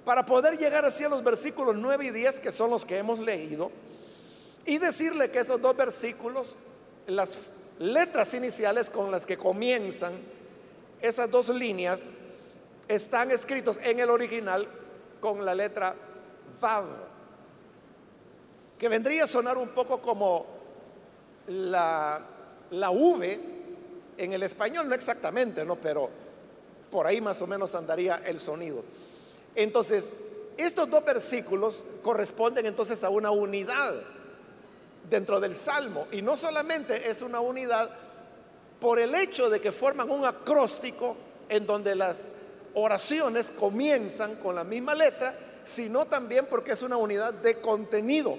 para 0.06 0.25
poder 0.25 0.58
llegar 0.58 0.86
así 0.86 1.04
a 1.04 1.10
los 1.10 1.22
versículos 1.24 1.75
9 1.75 2.06
y 2.06 2.12
10, 2.12 2.39
que 2.39 2.51
son 2.51 2.70
los 2.70 2.86
que 2.86 2.98
hemos 2.98 3.20
leído, 3.20 3.70
y 4.66 4.77
decirle 4.77 5.30
que 5.30 5.39
esos 5.39 5.62
dos 5.62 5.75
versículos, 5.75 6.56
las 7.08 7.38
letras 7.80 8.34
iniciales 8.34 8.89
con 8.89 9.12
las 9.12 9.25
que 9.25 9.36
comienzan 9.36 10.13
esas 11.01 11.30
dos 11.30 11.50
líneas 11.50 12.12
están 12.88 13.32
escritos 13.32 13.80
en 13.84 14.00
el 14.00 14.10
original 14.10 14.68
con 15.20 15.44
la 15.46 15.54
letra 15.54 15.96
Vav, 16.62 16.86
que 18.77 18.89
vendría 18.89 19.25
a 19.25 19.27
sonar 19.27 19.58
un 19.58 19.70
poco 19.70 20.01
como 20.01 20.46
la, 21.48 22.22
la 22.72 22.89
V 22.92 23.39
en 24.18 24.34
el 24.34 24.44
español, 24.44 24.88
no 24.88 24.96
exactamente, 24.96 25.63
¿no? 25.66 25.75
pero 25.75 26.10
por 26.92 27.06
ahí 27.06 27.22
más 27.22 27.42
o 27.42 27.48
menos 27.48 27.75
andaría 27.75 28.22
el 28.25 28.39
sonido. 28.39 28.84
Entonces, 29.56 30.16
estos 30.58 30.89
dos 30.89 31.06
versículos 31.06 31.86
corresponden 32.04 32.66
entonces 32.66 33.04
a 33.04 33.10
una 33.10 33.32
unidad 33.32 33.94
dentro 35.10 35.39
del 35.39 35.56
Salmo, 35.56 36.08
y 36.12 36.22
no 36.22 36.36
solamente 36.36 37.10
es 37.10 37.22
una 37.22 37.39
unidad 37.39 37.89
por 38.79 39.00
el 39.00 39.15
hecho 39.15 39.50
de 39.50 39.60
que 39.60 39.72
forman 39.72 40.10
un 40.10 40.25
acróstico 40.25 41.15
en 41.50 41.65
donde 41.65 41.96
las 41.96 42.34
oraciones 42.74 43.51
comienzan 43.51 44.36
con 44.36 44.55
la 44.55 44.63
misma 44.63 44.93
letra, 44.93 45.38
sino 45.63 46.05
también 46.05 46.46
porque 46.50 46.72
es 46.72 46.81
una 46.81 46.98
unidad 46.98 47.34
de 47.34 47.60
contenido. 47.60 48.38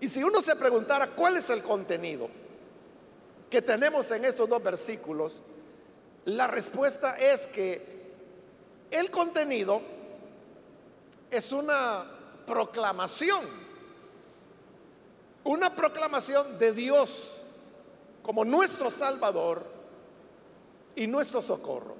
Y 0.00 0.08
si 0.08 0.24
uno 0.24 0.40
se 0.40 0.56
preguntara 0.56 1.08
cuál 1.08 1.36
es 1.36 1.50
el 1.50 1.62
contenido 1.62 2.28
que 3.48 3.62
tenemos 3.62 4.10
en 4.10 4.24
estos 4.24 4.48
dos 4.48 4.62
versículos, 4.62 5.40
la 6.24 6.46
respuesta 6.46 7.16
es 7.18 7.46
que 7.46 8.00
el 8.90 9.10
contenido 9.10 9.80
es 11.30 11.52
una 11.52 12.04
proclamación, 12.46 13.44
una 15.44 15.74
proclamación 15.74 16.58
de 16.58 16.72
Dios 16.72 17.39
como 18.22 18.44
nuestro 18.44 18.90
Salvador 18.90 19.64
y 20.96 21.06
nuestro 21.06 21.40
socorro. 21.40 21.96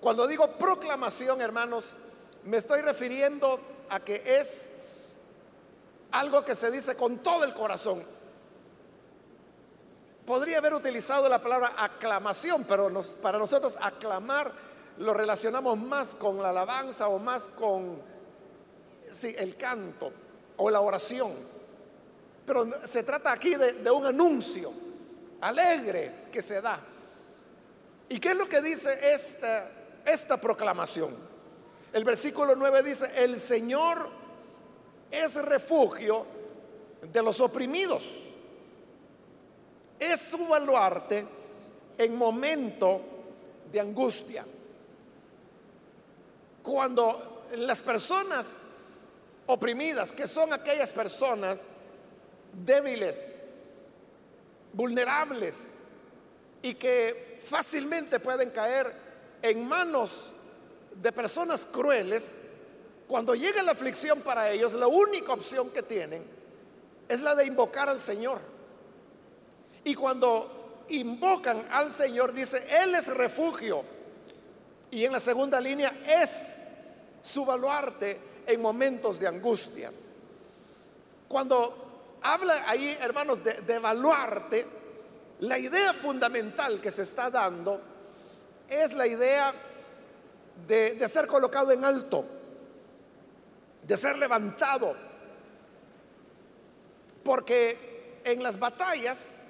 Cuando 0.00 0.26
digo 0.26 0.46
proclamación, 0.52 1.40
hermanos, 1.40 1.86
me 2.44 2.56
estoy 2.56 2.80
refiriendo 2.80 3.58
a 3.90 4.00
que 4.00 4.22
es 4.40 4.78
algo 6.12 6.44
que 6.44 6.54
se 6.54 6.70
dice 6.70 6.94
con 6.94 7.18
todo 7.18 7.44
el 7.44 7.52
corazón. 7.52 8.02
Podría 10.24 10.58
haber 10.58 10.74
utilizado 10.74 11.28
la 11.28 11.38
palabra 11.38 11.72
aclamación, 11.76 12.64
pero 12.64 12.90
para 13.22 13.38
nosotros 13.38 13.78
aclamar 13.80 14.52
lo 14.98 15.14
relacionamos 15.14 15.78
más 15.78 16.14
con 16.14 16.42
la 16.42 16.50
alabanza 16.50 17.08
o 17.08 17.18
más 17.18 17.48
con 17.48 18.02
el 19.22 19.56
canto 19.56 20.12
o 20.56 20.70
la 20.70 20.80
oración. 20.80 21.32
Pero 22.44 22.66
se 22.86 23.02
trata 23.02 23.32
aquí 23.32 23.54
de, 23.54 23.90
un 23.90 24.06
anuncio 24.06 24.72
alegre 25.40 26.26
que 26.32 26.42
se 26.42 26.60
da. 26.60 26.78
¿Y 28.08 28.18
qué 28.18 28.30
es 28.30 28.36
lo 28.36 28.48
que 28.48 28.60
dice 28.60 29.12
esta, 29.12 29.70
esta 30.06 30.36
proclamación? 30.36 31.14
El 31.92 32.04
versículo 32.04 32.54
9 32.54 32.82
dice, 32.82 33.24
el 33.24 33.38
Señor 33.38 34.08
es 35.10 35.34
refugio 35.36 36.26
de 37.12 37.22
los 37.22 37.40
oprimidos. 37.40 38.04
Es 39.98 40.20
su 40.20 40.46
baluarte 40.46 41.26
en 41.96 42.16
momento 42.16 43.00
de 43.70 43.80
angustia. 43.80 44.44
Cuando 46.62 47.46
las 47.56 47.82
personas 47.82 48.62
oprimidas, 49.46 50.12
que 50.12 50.26
son 50.26 50.52
aquellas 50.52 50.92
personas 50.92 51.64
débiles, 52.52 53.47
vulnerables 54.72 55.74
y 56.62 56.74
que 56.74 57.38
fácilmente 57.42 58.20
pueden 58.20 58.50
caer 58.50 58.92
en 59.42 59.66
manos 59.66 60.32
de 61.00 61.12
personas 61.12 61.66
crueles, 61.66 62.46
cuando 63.06 63.34
llega 63.34 63.62
la 63.62 63.72
aflicción 63.72 64.20
para 64.20 64.50
ellos, 64.50 64.74
la 64.74 64.86
única 64.86 65.32
opción 65.32 65.70
que 65.70 65.82
tienen 65.82 66.24
es 67.08 67.20
la 67.20 67.34
de 67.34 67.46
invocar 67.46 67.88
al 67.88 68.00
Señor. 68.00 68.38
Y 69.84 69.94
cuando 69.94 70.84
invocan 70.90 71.66
al 71.70 71.90
Señor, 71.90 72.32
dice, 72.32 72.62
Él 72.82 72.94
es 72.94 73.06
refugio. 73.16 73.82
Y 74.90 75.04
en 75.04 75.12
la 75.12 75.20
segunda 75.20 75.60
línea 75.60 75.92
es 76.06 76.66
su 77.22 77.44
baluarte 77.44 78.18
en 78.46 78.60
momentos 78.60 79.18
de 79.20 79.28
angustia. 79.28 79.92
Cuando 81.28 81.87
habla 82.22 82.64
ahí, 82.66 82.96
hermanos, 83.00 83.42
de, 83.42 83.54
de 83.54 83.78
baluarte, 83.78 84.66
la 85.40 85.58
idea 85.58 85.92
fundamental 85.92 86.80
que 86.80 86.90
se 86.90 87.02
está 87.02 87.30
dando 87.30 87.80
es 88.68 88.92
la 88.92 89.06
idea 89.06 89.52
de, 90.66 90.94
de 90.94 91.08
ser 91.08 91.26
colocado 91.26 91.70
en 91.72 91.84
alto 91.84 92.38
de 93.88 93.96
ser 93.96 94.18
levantado. 94.18 94.94
Porque 97.24 98.20
en 98.24 98.42
las 98.42 98.58
batallas 98.58 99.40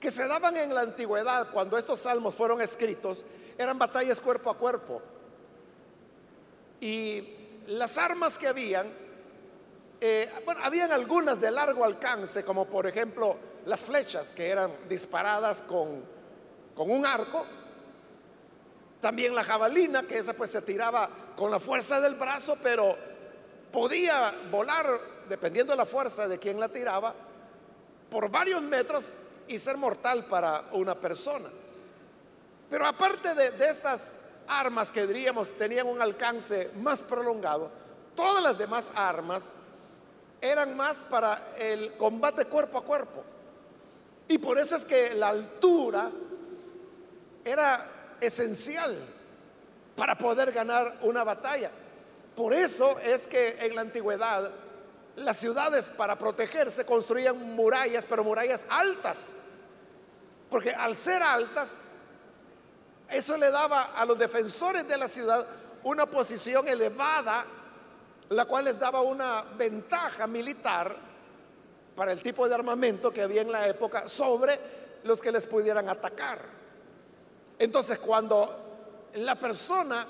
que 0.00 0.10
se 0.10 0.26
daban 0.26 0.56
en 0.56 0.74
la 0.74 0.82
antigüedad, 0.82 1.50
cuando 1.52 1.76
estos 1.76 2.00
salmos 2.00 2.34
fueron 2.34 2.60
escritos, 2.60 3.24
eran 3.58 3.78
batallas 3.78 4.20
cuerpo 4.20 4.50
a 4.50 4.56
cuerpo. 4.56 5.02
Y 6.80 7.28
las 7.66 7.98
armas 7.98 8.38
que 8.38 8.48
habían, 8.48 8.88
eh, 10.04 10.28
bueno, 10.44 10.60
habían 10.64 10.90
algunas 10.90 11.40
de 11.40 11.52
largo 11.52 11.84
alcance, 11.84 12.44
como 12.44 12.64
por 12.64 12.88
ejemplo 12.88 13.36
las 13.66 13.84
flechas 13.84 14.32
que 14.32 14.48
eran 14.48 14.68
disparadas 14.88 15.62
con, 15.62 16.02
con 16.74 16.90
un 16.90 17.06
arco. 17.06 17.46
También 19.00 19.32
la 19.32 19.44
jabalina, 19.44 20.02
que 20.02 20.18
esa 20.18 20.34
pues 20.34 20.50
se 20.50 20.62
tiraba 20.62 21.08
con 21.36 21.52
la 21.52 21.60
fuerza 21.60 22.00
del 22.00 22.14
brazo, 22.14 22.58
pero 22.64 22.96
podía 23.70 24.34
volar, 24.50 24.86
dependiendo 25.28 25.72
de 25.72 25.76
la 25.76 25.86
fuerza 25.86 26.26
de 26.26 26.36
quien 26.36 26.58
la 26.58 26.68
tiraba, 26.68 27.14
por 28.10 28.28
varios 28.28 28.60
metros 28.60 29.12
y 29.46 29.56
ser 29.56 29.76
mortal 29.76 30.24
para 30.24 30.64
una 30.72 30.96
persona. 30.96 31.48
Pero 32.68 32.88
aparte 32.88 33.36
de, 33.36 33.70
estas 33.70 34.18
armas 34.48 34.90
que 34.90 35.06
diríamos 35.06 35.52
tenían 35.52 35.86
un 35.86 36.02
alcance 36.02 36.72
más 36.80 37.04
prolongado, 37.04 37.70
todas 38.16 38.42
las 38.42 38.58
demás 38.58 38.90
armas 38.96 39.61
eran 40.42 40.76
más 40.76 41.06
para 41.08 41.54
el 41.56 41.92
combate 41.94 42.44
cuerpo 42.46 42.78
a 42.78 42.84
cuerpo. 42.84 43.24
Y 44.28 44.38
por 44.38 44.58
eso 44.58 44.76
es 44.76 44.84
que 44.84 45.14
la 45.14 45.28
altura 45.28 46.10
era 47.44 48.16
esencial 48.20 48.94
para 49.96 50.18
poder 50.18 50.52
ganar 50.52 50.98
una 51.02 51.24
batalla. 51.24 51.70
Por 52.36 52.52
eso 52.52 52.98
es 53.00 53.26
que 53.26 53.56
en 53.60 53.74
la 53.74 53.82
antigüedad 53.82 54.50
las 55.16 55.36
ciudades 55.36 55.90
para 55.90 56.16
protegerse 56.16 56.86
construían 56.86 57.54
murallas, 57.54 58.06
pero 58.08 58.24
murallas 58.24 58.64
altas. 58.68 59.38
Porque 60.50 60.70
al 60.70 60.96
ser 60.96 61.22
altas, 61.22 61.82
eso 63.08 63.36
le 63.36 63.50
daba 63.50 63.92
a 63.94 64.04
los 64.06 64.18
defensores 64.18 64.88
de 64.88 64.96
la 64.96 65.08
ciudad 65.08 65.46
una 65.84 66.06
posición 66.06 66.66
elevada, 66.68 67.44
la 68.32 68.44
cual 68.44 68.64
les 68.64 68.78
daba 68.78 69.00
una 69.00 69.42
ventaja 69.56 70.26
militar 70.26 70.94
para 71.94 72.12
el 72.12 72.22
tipo 72.22 72.48
de 72.48 72.54
armamento 72.54 73.12
que 73.12 73.22
había 73.22 73.42
en 73.42 73.52
la 73.52 73.68
época 73.68 74.08
sobre 74.08 74.58
los 75.04 75.20
que 75.20 75.32
les 75.32 75.46
pudieran 75.46 75.88
atacar. 75.88 76.40
Entonces, 77.58 77.98
cuando 77.98 79.10
la 79.14 79.34
persona 79.34 80.06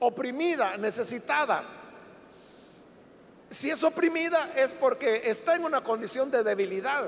oprimida, 0.00 0.76
necesitada. 0.76 1.62
Si 3.48 3.70
es 3.70 3.82
oprimida 3.84 4.52
es 4.56 4.74
porque 4.74 5.22
está 5.28 5.54
en 5.54 5.64
una 5.64 5.82
condición 5.82 6.30
de 6.30 6.42
debilidad, 6.42 7.04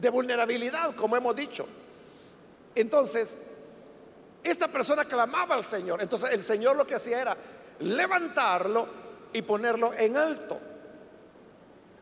de 0.00 0.10
vulnerabilidad, 0.10 0.94
como 0.94 1.16
hemos 1.16 1.34
dicho. 1.34 1.66
Entonces, 2.74 3.60
esta 4.42 4.68
persona 4.68 5.04
clamaba 5.04 5.54
al 5.54 5.64
Señor. 5.64 6.00
Entonces 6.00 6.30
el 6.30 6.42
Señor 6.42 6.76
lo 6.76 6.86
que 6.86 6.94
hacía 6.94 7.20
era 7.20 7.36
levantarlo 7.80 8.99
y 9.32 9.42
ponerlo 9.42 9.92
en 9.94 10.16
alto. 10.16 10.58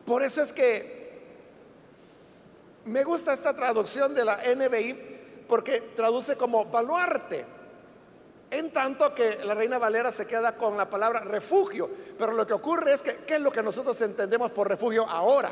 Por 0.05 0.23
eso 0.23 0.41
es 0.41 0.53
que 0.53 0.99
me 2.85 3.03
gusta 3.03 3.33
esta 3.33 3.55
traducción 3.55 4.15
de 4.15 4.25
la 4.25 4.37
NBI 4.55 5.45
porque 5.47 5.81
traduce 5.95 6.35
como 6.35 6.65
baluarte. 6.65 7.45
En 8.51 8.71
tanto 8.71 9.13
que 9.13 9.37
la 9.43 9.53
Reina 9.53 9.77
Valera 9.77 10.11
se 10.11 10.25
queda 10.25 10.55
con 10.55 10.75
la 10.75 10.89
palabra 10.89 11.19
refugio. 11.19 11.87
Pero 12.17 12.31
lo 12.31 12.47
que 12.47 12.53
ocurre 12.53 12.93
es 12.93 13.03
que, 13.03 13.15
¿qué 13.27 13.35
es 13.35 13.41
lo 13.41 13.51
que 13.51 13.61
nosotros 13.61 13.99
entendemos 14.01 14.51
por 14.51 14.67
refugio 14.67 15.07
ahora? 15.07 15.51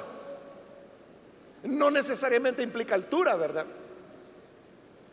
No 1.63 1.91
necesariamente 1.91 2.63
implica 2.63 2.95
altura, 2.95 3.35
¿verdad? 3.35 3.65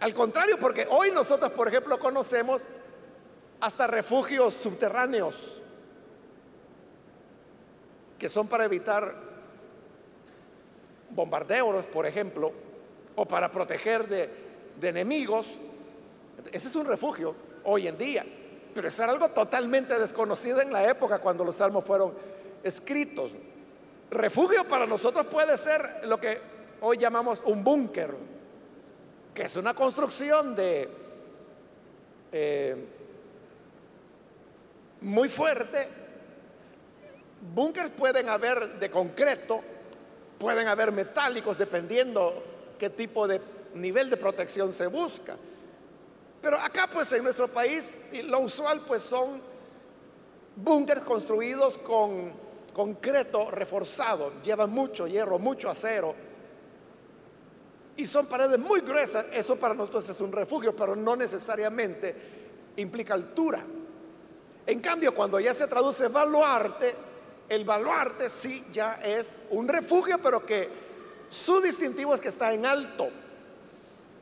Al 0.00 0.14
contrario, 0.14 0.58
porque 0.58 0.86
hoy 0.90 1.10
nosotros, 1.10 1.52
por 1.52 1.68
ejemplo, 1.68 1.98
conocemos 1.98 2.64
hasta 3.60 3.86
refugios 3.86 4.54
subterráneos, 4.54 5.60
que 8.18 8.28
son 8.28 8.48
para 8.48 8.64
evitar 8.64 9.12
bombardeos, 11.10 11.84
por 11.86 12.06
ejemplo, 12.06 12.52
o 13.16 13.26
para 13.26 13.50
proteger 13.50 14.06
de, 14.08 14.44
enemigos. 14.82 15.54
Ese 16.52 16.68
es 16.68 16.76
un 16.76 16.86
refugio 16.86 17.34
hoy 17.64 17.86
en 17.86 17.96
día. 17.96 18.24
Pero 18.74 18.88
es 18.88 19.00
algo 19.00 19.28
totalmente 19.28 19.98
desconocido 19.98 20.60
en 20.60 20.72
la 20.72 20.88
época 20.88 21.20
cuando 21.20 21.44
los 21.44 21.56
salmos 21.56 21.84
fueron 21.84 22.12
escritos. 22.62 23.30
Refugio 24.10 24.64
para 24.64 24.86
nosotros 24.86 25.26
puede 25.26 25.56
ser 25.56 25.80
lo 26.06 26.18
que 26.18 26.38
hoy 26.80 26.98
llamamos 26.98 27.42
un 27.46 27.62
búnker, 27.62 28.14
que 29.32 29.42
es 29.42 29.56
una 29.56 29.74
construcción 29.74 30.54
de 30.54 30.88
eh, 32.32 32.76
muy 35.00 35.28
fuerte. 35.28 36.03
Búnkers 37.52 37.90
pueden 37.90 38.28
haber 38.28 38.78
de 38.78 38.90
concreto, 38.90 39.60
pueden 40.38 40.66
haber 40.66 40.92
metálicos, 40.92 41.58
dependiendo 41.58 42.42
qué 42.78 42.90
tipo 42.90 43.28
de 43.28 43.40
nivel 43.74 44.08
de 44.08 44.16
protección 44.16 44.72
se 44.72 44.86
busca. 44.86 45.36
Pero 46.40 46.58
acá 46.58 46.88
pues 46.92 47.12
en 47.12 47.22
nuestro 47.22 47.48
país 47.48 48.10
lo 48.24 48.40
usual 48.40 48.80
pues 48.86 49.02
son 49.02 49.40
búnkers 50.56 51.02
construidos 51.02 51.78
con 51.78 52.32
concreto 52.72 53.50
reforzado, 53.50 54.32
lleva 54.42 54.66
mucho 54.66 55.06
hierro, 55.06 55.38
mucho 55.38 55.68
acero. 55.70 56.14
Y 57.96 58.06
son 58.06 58.26
paredes 58.26 58.58
muy 58.58 58.80
gruesas, 58.80 59.26
eso 59.32 59.56
para 59.56 59.74
nosotros 59.74 60.08
es 60.08 60.20
un 60.20 60.32
refugio, 60.32 60.74
pero 60.74 60.96
no 60.96 61.14
necesariamente 61.14 62.14
implica 62.76 63.14
altura. 63.14 63.62
En 64.66 64.80
cambio, 64.80 65.14
cuando 65.14 65.38
ya 65.38 65.54
se 65.54 65.68
traduce 65.68 66.08
baluarte, 66.08 66.94
el 67.48 67.64
baluarte 67.64 68.30
sí 68.30 68.64
ya 68.72 68.94
es 68.94 69.46
un 69.50 69.68
refugio, 69.68 70.18
pero 70.22 70.44
que 70.44 70.68
su 71.28 71.60
distintivo 71.60 72.14
es 72.14 72.20
que 72.20 72.28
está 72.28 72.52
en 72.52 72.64
alto. 72.64 73.08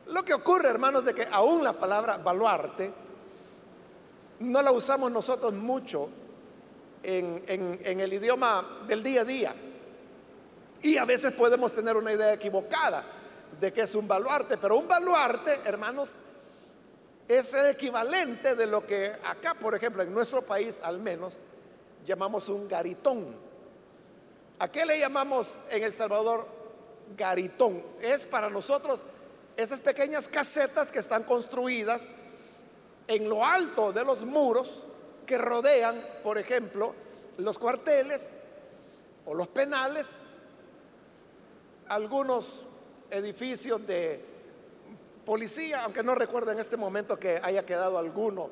Lo 0.08 0.24
que 0.24 0.35
ocurre, 0.35 0.68
hermanos, 0.68 1.04
de 1.04 1.14
que 1.14 1.26
aún 1.30 1.62
la 1.62 1.72
palabra 1.72 2.18
baluarte 2.18 2.92
no 4.40 4.61
la 4.62 4.72
usamos 4.72 5.11
nosotros 5.11 5.52
mucho 5.54 6.08
en, 7.02 8.00
el 8.00 8.12
idioma 8.12 8.85
del 8.87 9.02
día 9.02 9.22
a 9.22 9.24
día. 9.24 9.54
Y 10.82 10.96
a 10.96 11.04
veces 11.04 11.32
podemos 11.32 11.72
tener 11.74 11.96
una 11.96 12.12
idea 12.12 12.32
equivocada 12.32 13.04
de 13.61 13.72
que 13.72 13.82
es 13.82 13.94
un 13.94 14.08
baluarte, 14.08 14.56
pero 14.56 14.76
un 14.76 14.88
baluarte, 14.88 15.61
hermanos, 15.64 16.18
es 17.28 17.54
el 17.54 17.66
equivalente 17.66 18.56
de 18.56 18.66
lo 18.66 18.85
que 18.85 19.12
acá, 19.24 19.54
por 19.54 19.74
ejemplo, 19.76 20.02
en 20.02 20.12
nuestro 20.12 20.42
país 20.42 20.80
al 20.82 20.98
menos, 20.98 21.38
llamamos 22.07 22.49
un 22.49 22.69
garitón. 22.69 23.35
¿A 24.59 24.71
qué 24.71 24.87
le 24.87 24.99
llamamos 24.99 25.59
en 25.71 25.83
El 25.83 25.93
Salvador 25.93 26.47
garitón? 27.17 27.83
Es 28.01 28.27
para 28.27 28.49
nosotros 28.49 29.05
esas 29.57 29.81
pequeñas 29.81 30.29
casetas 30.29 30.91
que 30.91 30.99
están 30.99 31.25
construidas 31.25 32.11
en 33.09 33.29
lo 33.29 33.45
alto 33.45 33.93
de 33.93 34.05
los 34.05 34.25
muros 34.25 34.85
que 35.27 35.38
rodean, 35.38 36.01
por 36.23 36.38
ejemplo, 36.38 36.95
los 37.38 37.59
cuarteles 37.59 38.38
o 39.27 39.35
los 39.35 39.49
penales, 39.49 40.25
algunos 41.88 42.65
edificios 43.11 43.87
de 43.87 44.21
policía, 45.25 45.85
aunque 45.85 46.03
no 46.03 46.15
recuerdo 46.15 46.53
en 46.53 46.59
este 46.59 46.77
momento 46.77 47.19
que 47.19 47.41
haya 47.43 47.65
quedado 47.65 47.99
alguno 47.99 48.51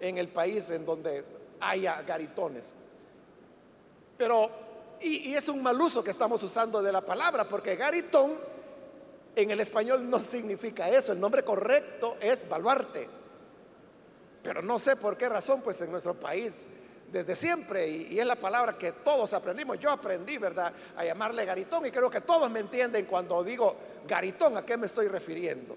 en 0.00 0.18
el 0.18 0.28
país 0.28 0.70
en 0.70 0.84
donde 0.84 1.24
haya 1.60 2.02
garitones. 2.02 2.74
Pero, 4.16 4.50
y, 5.00 5.30
y, 5.30 5.34
es 5.34 5.48
un 5.48 5.62
mal 5.62 5.80
uso 5.80 6.02
que 6.02 6.10
estamos 6.10 6.42
usando 6.42 6.82
de 6.82 6.92
la 6.92 7.00
palabra, 7.00 7.48
porque 7.48 7.76
garitón 7.76 8.32
en 9.36 9.50
el 9.50 9.60
español 9.60 10.08
no 10.10 10.20
significa 10.20 10.88
eso, 10.88 11.12
el 11.12 11.20
nombre 11.20 11.44
correcto 11.44 12.16
es 12.20 12.48
baluarte. 12.48 13.08
Pero 14.42 14.62
no 14.62 14.78
sé 14.78 14.96
por 14.96 15.16
qué 15.16 15.28
razón, 15.28 15.62
pues 15.62 15.80
en 15.80 15.90
nuestro 15.90 16.14
país 16.14 16.66
desde 17.12 17.34
siempre, 17.34 17.88
y, 17.88 18.18
es 18.18 18.26
la 18.26 18.36
palabra 18.36 18.76
que 18.76 18.92
todos 18.92 19.32
aprendimos, 19.32 19.78
yo 19.80 19.90
aprendí, 19.90 20.38
¿verdad?, 20.38 20.72
a 20.96 21.04
llamarle 21.04 21.44
garitón, 21.44 21.86
y 21.86 21.90
creo 21.90 22.10
que 22.10 22.20
todos 22.20 22.50
me 22.50 22.60
entienden 22.60 23.06
cuando 23.06 23.42
digo 23.42 23.74
garitón, 24.06 24.56
¿a 24.56 24.64
qué 24.64 24.76
me 24.76 24.86
estoy 24.86 25.08
refiriendo? 25.08 25.76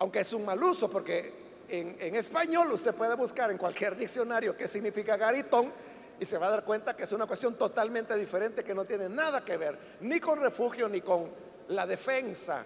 Aunque 0.00 0.20
es 0.20 0.32
un 0.32 0.44
mal 0.44 0.62
uso, 0.62 0.90
porque 0.90 1.43
en, 1.68 2.14
español 2.14 2.70
usted 2.72 2.94
puede 2.94 3.14
buscar 3.14 3.50
en 3.50 3.58
cualquier 3.58 3.96
diccionario 3.96 4.56
qué 4.56 4.68
significa 4.68 5.16
garitón, 5.16 5.72
y 6.18 6.24
se 6.24 6.38
va 6.38 6.46
a 6.46 6.50
dar 6.50 6.64
cuenta 6.64 6.96
que 6.96 7.04
es 7.04 7.12
una 7.12 7.26
cuestión 7.26 7.56
totalmente 7.56 8.14
diferente 8.16 8.62
que 8.62 8.74
no 8.74 8.84
tiene 8.84 9.08
nada 9.08 9.44
que 9.44 9.56
ver 9.56 9.76
ni 10.00 10.20
con 10.20 10.40
refugio 10.40 10.88
ni 10.88 11.00
con 11.00 11.28
la 11.68 11.86
defensa 11.86 12.64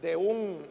de 0.00 0.16
un 0.16 0.66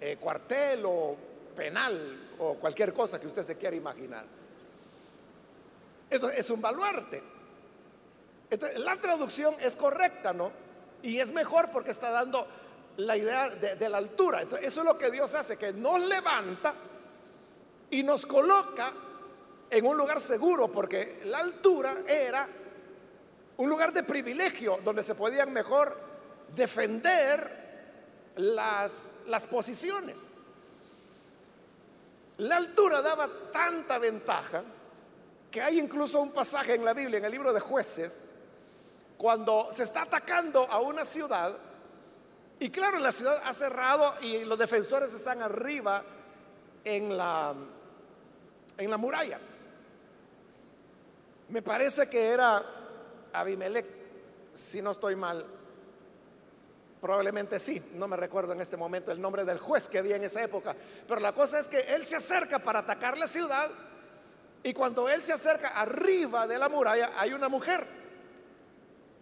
eh, 0.00 0.16
cuartel 0.20 0.82
o 0.84 1.16
penal 1.56 2.34
o 2.38 2.54
cualquier 2.54 2.92
cosa 2.92 3.20
que 3.20 3.26
usted 3.26 3.42
se 3.42 3.56
quiera 3.56 3.74
imaginar. 3.74 4.24
Eso 6.08 6.30
es 6.30 6.50
un 6.50 6.60
baluarte. 6.60 7.22
la 8.76 8.96
traducción 8.96 9.54
es 9.60 9.74
correcta, 9.76 10.32
¿no? 10.32 10.52
Y 11.02 11.18
es 11.18 11.32
mejor 11.32 11.70
porque 11.72 11.90
está 11.90 12.10
dando 12.10 12.46
la 12.96 13.16
idea 13.16 13.48
de, 13.50 13.88
la 13.88 13.98
altura. 13.98 14.42
Entonces, 14.42 14.68
eso 14.68 14.80
es 14.80 14.86
lo 14.86 14.98
que 14.98 15.10
Dios 15.10 15.34
hace, 15.34 15.56
que 15.56 15.72
nos 15.72 16.00
levanta 16.00 16.74
y 17.90 18.02
nos 18.02 18.26
coloca 18.26 18.92
en 19.70 19.86
un 19.86 19.96
lugar 19.96 20.20
seguro, 20.20 20.68
porque 20.68 21.22
la 21.26 21.38
altura 21.38 22.02
era 22.06 22.46
un 23.56 23.68
lugar 23.68 23.92
de 23.92 24.02
privilegio 24.02 24.78
donde 24.84 25.02
se 25.02 25.14
podían 25.14 25.52
mejor 25.52 25.96
defender 26.54 28.32
las, 28.36 29.20
las 29.28 29.46
posiciones. 29.46 30.34
La 32.38 32.56
altura 32.56 33.02
daba 33.02 33.28
tanta 33.52 33.98
ventaja 33.98 34.62
que 35.50 35.62
hay 35.62 35.78
incluso 35.78 36.20
un 36.20 36.32
pasaje 36.32 36.74
en 36.74 36.84
la 36.84 36.94
Biblia, 36.94 37.18
en 37.18 37.24
el 37.26 37.32
libro 37.32 37.52
de 37.52 37.60
jueces, 37.60 38.34
cuando 39.18 39.68
se 39.70 39.84
está 39.84 40.02
atacando 40.02 40.66
a 40.68 40.80
una 40.80 41.04
ciudad, 41.04 41.54
y 42.62 42.70
claro, 42.70 43.00
la 43.00 43.10
ciudad 43.10 43.42
ha 43.44 43.52
cerrado 43.52 44.14
y 44.20 44.44
los 44.44 44.56
defensores 44.56 45.12
están 45.12 45.42
arriba 45.42 46.04
en 46.84 47.16
la, 47.16 47.52
en 48.78 48.88
la 48.88 48.96
muralla. 48.96 49.40
Me 51.48 51.60
parece 51.60 52.08
que 52.08 52.28
era 52.28 52.62
Abimelech, 53.32 53.84
si 54.54 54.80
no 54.80 54.92
estoy 54.92 55.16
mal, 55.16 55.44
Probablemente 57.00 57.58
sí, 57.58 57.82
no 57.94 58.06
me 58.06 58.16
recuerdo 58.16 58.52
en 58.52 58.60
este 58.60 58.76
momento 58.76 59.10
el 59.10 59.20
nombre 59.20 59.44
del 59.44 59.58
juez 59.58 59.88
que 59.88 59.98
había 59.98 60.14
en 60.14 60.22
esa 60.22 60.40
época. 60.40 60.76
Pero 61.08 61.20
la 61.20 61.32
cosa 61.32 61.58
es 61.58 61.66
que 61.66 61.80
él 61.80 62.04
se 62.04 62.14
acerca 62.14 62.60
para 62.60 62.78
atacar 62.78 63.18
la 63.18 63.26
ciudad 63.26 63.68
y 64.62 64.72
cuando 64.72 65.08
él 65.08 65.20
se 65.20 65.32
acerca 65.32 65.70
arriba 65.70 66.46
de 66.46 66.60
la 66.60 66.68
muralla 66.68 67.10
hay 67.16 67.32
una 67.32 67.48
mujer 67.48 67.84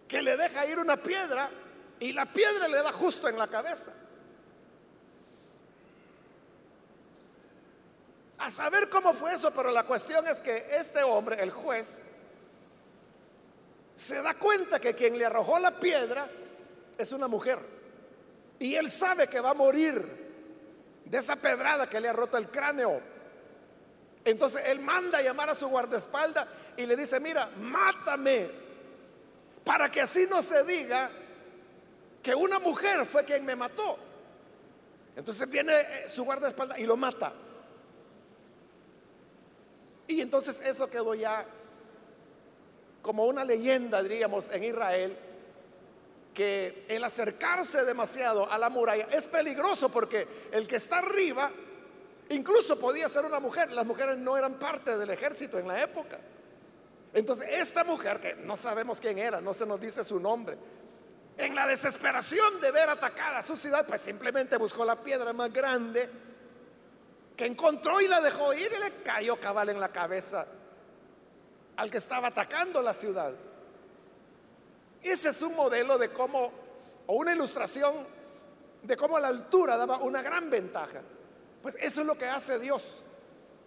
que 0.07 0.21
le 0.21 0.37
deja 0.37 0.67
ir 0.67 0.77
una 0.77 0.95
piedra 0.95 1.49
y 2.01 2.13
la 2.13 2.25
piedra 2.25 2.67
le 2.67 2.81
da 2.81 2.91
justo 2.91 3.29
en 3.29 3.37
la 3.37 3.45
cabeza. 3.45 3.93
A 8.39 8.49
saber 8.49 8.89
cómo 8.89 9.13
fue 9.13 9.33
eso, 9.33 9.51
pero 9.51 9.69
la 9.69 9.83
cuestión 9.83 10.27
es 10.27 10.41
que 10.41 10.65
este 10.71 11.03
hombre, 11.03 11.39
el 11.43 11.51
juez, 11.51 12.07
se 13.95 14.19
da 14.23 14.33
cuenta 14.33 14.79
que 14.79 14.95
quien 14.95 15.15
le 15.15 15.27
arrojó 15.27 15.59
la 15.59 15.79
piedra 15.79 16.27
es 16.97 17.11
una 17.11 17.27
mujer. 17.27 17.59
Y 18.57 18.73
él 18.73 18.89
sabe 18.89 19.27
que 19.27 19.39
va 19.39 19.51
a 19.51 19.53
morir 19.53 20.03
de 21.05 21.17
esa 21.19 21.35
pedrada 21.35 21.87
que 21.87 21.99
le 21.99 22.09
ha 22.09 22.13
roto 22.13 22.35
el 22.37 22.49
cráneo. 22.49 22.99
Entonces 24.25 24.63
él 24.65 24.79
manda 24.79 25.19
a 25.19 25.21
llamar 25.21 25.51
a 25.51 25.55
su 25.55 25.67
guardaespaldas 25.67 26.47
y 26.77 26.87
le 26.87 26.95
dice, 26.95 27.19
mira, 27.19 27.47
mátame, 27.57 28.49
para 29.63 29.91
que 29.91 30.01
así 30.01 30.25
no 30.27 30.41
se 30.41 30.63
diga 30.63 31.11
que 32.21 32.35
una 32.35 32.59
mujer 32.59 33.05
fue 33.05 33.25
quien 33.25 33.45
me 33.45 33.55
mató. 33.55 33.97
Entonces 35.15 35.49
viene 35.49 35.73
eh, 35.77 36.09
su 36.09 36.23
guardaespaldas 36.23 36.79
y 36.79 36.85
lo 36.85 36.95
mata. 36.97 37.33
Y 40.07 40.21
entonces 40.21 40.61
eso 40.61 40.89
quedó 40.89 41.13
ya 41.15 41.45
como 43.01 43.25
una 43.25 43.43
leyenda, 43.43 44.03
diríamos, 44.03 44.49
en 44.51 44.63
Israel 44.63 45.17
que 46.33 46.85
el 46.87 47.03
acercarse 47.03 47.83
demasiado 47.83 48.49
a 48.49 48.57
la 48.57 48.69
muralla 48.69 49.07
es 49.11 49.27
peligroso 49.27 49.89
porque 49.89 50.25
el 50.51 50.65
que 50.65 50.77
está 50.77 50.99
arriba 50.99 51.51
incluso 52.29 52.79
podía 52.79 53.09
ser 53.09 53.25
una 53.25 53.39
mujer. 53.39 53.71
Las 53.71 53.85
mujeres 53.85 54.17
no 54.17 54.37
eran 54.37 54.53
parte 54.53 54.97
del 54.97 55.09
ejército 55.09 55.59
en 55.59 55.67
la 55.67 55.81
época. 55.81 56.19
Entonces, 57.13 57.49
esta 57.49 57.83
mujer, 57.83 58.21
que 58.21 58.35
no 58.35 58.55
sabemos 58.55 59.01
quién 59.01 59.17
era, 59.17 59.41
no 59.41 59.53
se 59.53 59.65
nos 59.65 59.81
dice 59.81 60.03
su 60.03 60.19
nombre, 60.19 60.57
en 61.45 61.55
la 61.55 61.67
desesperación 61.67 62.61
de 62.61 62.71
ver 62.71 62.89
atacada 62.89 63.41
su 63.41 63.55
ciudad, 63.55 63.85
pues 63.85 64.01
simplemente 64.01 64.57
buscó 64.57 64.85
la 64.85 64.95
piedra 64.95 65.33
más 65.33 65.51
grande 65.51 66.09
que 67.35 67.45
encontró 67.45 67.99
y 67.99 68.07
la 68.07 68.21
dejó 68.21 68.53
ir 68.53 68.71
y 68.71 68.79
le 68.79 69.03
cayó 69.03 69.39
cabal 69.39 69.69
en 69.69 69.79
la 69.79 69.89
cabeza 69.89 70.45
al 71.77 71.89
que 71.89 71.97
estaba 71.97 72.27
atacando 72.27 72.81
la 72.81 72.93
ciudad. 72.93 73.33
Ese 75.01 75.29
es 75.29 75.41
un 75.41 75.55
modelo 75.55 75.97
de 75.97 76.09
cómo, 76.09 76.51
o 77.07 77.15
una 77.15 77.33
ilustración 77.33 77.93
de 78.83 78.95
cómo 78.95 79.17
la 79.17 79.29
altura 79.29 79.77
daba 79.77 79.97
una 79.97 80.21
gran 80.21 80.49
ventaja. 80.49 81.01
Pues 81.61 81.75
eso 81.79 82.01
es 82.01 82.07
lo 82.07 82.15
que 82.15 82.25
hace 82.25 82.59
Dios. 82.59 83.01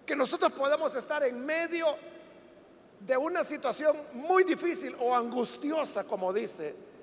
Que 0.06 0.14
nosotros 0.14 0.52
podamos 0.52 0.94
estar 0.94 1.24
en 1.24 1.44
medio 1.44 1.86
de 3.00 3.16
una 3.16 3.42
situación 3.42 3.96
muy 4.12 4.44
difícil 4.44 4.94
o 5.00 5.14
angustiosa, 5.14 6.04
como 6.04 6.32
dice 6.32 6.93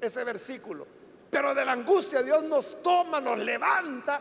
ese 0.00 0.24
versículo. 0.24 0.86
Pero 1.30 1.54
de 1.54 1.64
la 1.64 1.72
angustia 1.72 2.22
Dios 2.22 2.42
nos 2.44 2.82
toma, 2.82 3.20
nos 3.20 3.38
levanta. 3.38 4.20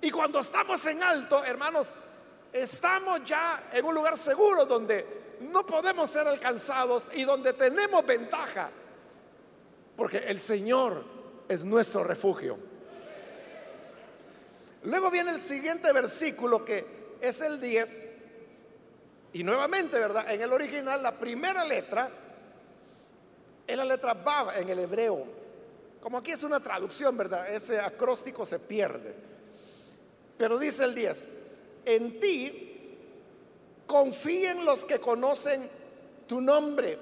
Y 0.00 0.10
cuando 0.10 0.40
estamos 0.40 0.84
en 0.86 1.02
alto, 1.02 1.44
hermanos, 1.44 1.94
estamos 2.52 3.24
ya 3.24 3.70
en 3.72 3.84
un 3.84 3.94
lugar 3.94 4.18
seguro 4.18 4.66
donde 4.66 5.36
no 5.40 5.64
podemos 5.64 6.10
ser 6.10 6.26
alcanzados 6.26 7.10
y 7.14 7.24
donde 7.24 7.52
tenemos 7.52 8.04
ventaja, 8.04 8.70
porque 9.96 10.18
el 10.18 10.40
Señor 10.40 11.02
es 11.48 11.64
nuestro 11.64 12.04
refugio. 12.04 12.58
Luego 14.84 15.10
viene 15.10 15.30
el 15.30 15.40
siguiente 15.40 15.92
versículo 15.92 16.64
que 16.64 17.02
es 17.20 17.40
el 17.40 17.60
10 17.60 18.18
Y 19.34 19.44
nuevamente, 19.44 19.98
¿verdad? 19.98 20.28
En 20.30 20.42
el 20.42 20.52
original, 20.52 21.02
la 21.02 21.16
primera 21.18 21.64
letra 21.64 22.10
es 23.66 23.76
la 23.76 23.84
letra 23.84 24.14
Bab 24.14 24.58
en 24.58 24.68
el 24.68 24.78
hebreo. 24.78 25.24
Como 26.00 26.18
aquí 26.18 26.32
es 26.32 26.42
una 26.42 26.60
traducción, 26.60 27.16
¿verdad? 27.16 27.48
Ese 27.48 27.78
acróstico 27.78 28.44
se 28.44 28.58
pierde. 28.58 29.14
Pero 30.36 30.58
dice 30.58 30.84
el 30.84 30.94
10, 30.94 31.52
en 31.84 32.20
ti 32.20 32.98
confíen 33.86 34.64
los 34.64 34.84
que 34.84 34.98
conocen 34.98 35.68
tu 36.26 36.40
nombre. 36.40 36.98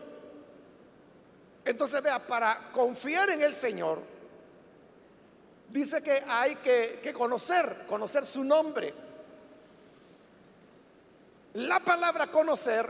Entonces, 1.64 2.02
vea, 2.02 2.18
para 2.18 2.70
confiar 2.72 3.30
en 3.30 3.42
el 3.42 3.54
Señor, 3.54 3.98
dice 5.70 6.02
que 6.02 6.22
hay 6.26 6.56
que, 6.56 7.00
que 7.02 7.12
conocer, 7.12 7.86
conocer 7.88 8.26
su 8.26 8.44
nombre. 8.44 8.92
La 11.54 11.80
palabra 11.80 12.30
conocer 12.30 12.86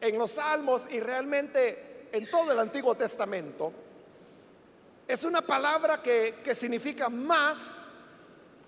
en 0.00 0.18
los 0.18 0.32
salmos 0.32 0.90
y 0.90 1.00
realmente 1.00 1.87
en 2.12 2.30
todo 2.30 2.52
el 2.52 2.58
Antiguo 2.58 2.94
Testamento 2.94 3.72
es 5.06 5.24
una 5.24 5.40
palabra 5.40 6.02
que, 6.02 6.36
que 6.44 6.54
significa 6.54 7.08
más 7.08 7.98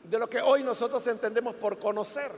de 0.05 0.19
lo 0.19 0.29
que 0.29 0.41
hoy 0.41 0.63
nosotros 0.63 1.07
entendemos 1.07 1.55
por 1.57 1.79
conocer. 1.79 2.31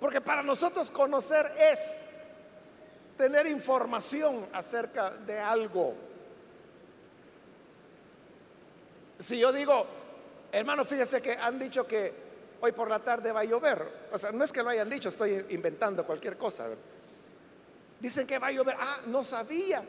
Porque 0.00 0.20
para 0.20 0.42
nosotros 0.42 0.90
conocer 0.90 1.46
es 1.58 2.06
tener 3.16 3.46
información 3.46 4.46
acerca 4.52 5.10
de 5.10 5.38
algo. 5.38 5.94
Si 9.18 9.38
yo 9.38 9.52
digo, 9.52 9.86
hermano, 10.50 10.84
fíjese 10.84 11.22
que 11.22 11.34
han 11.34 11.58
dicho 11.58 11.86
que 11.86 12.12
hoy 12.60 12.72
por 12.72 12.88
la 12.88 12.98
tarde 12.98 13.30
va 13.30 13.40
a 13.40 13.44
llover. 13.44 14.08
O 14.10 14.18
sea, 14.18 14.32
no 14.32 14.42
es 14.42 14.50
que 14.50 14.62
lo 14.62 14.70
hayan 14.70 14.88
dicho, 14.88 15.08
estoy 15.08 15.46
inventando 15.50 16.04
cualquier 16.04 16.36
cosa. 16.36 16.66
Dicen 18.02 18.26
que 18.26 18.36
va 18.40 18.48
a 18.48 18.50
llover. 18.50 18.76
Ah, 18.80 18.98
no 19.06 19.22
sabía. 19.22 19.80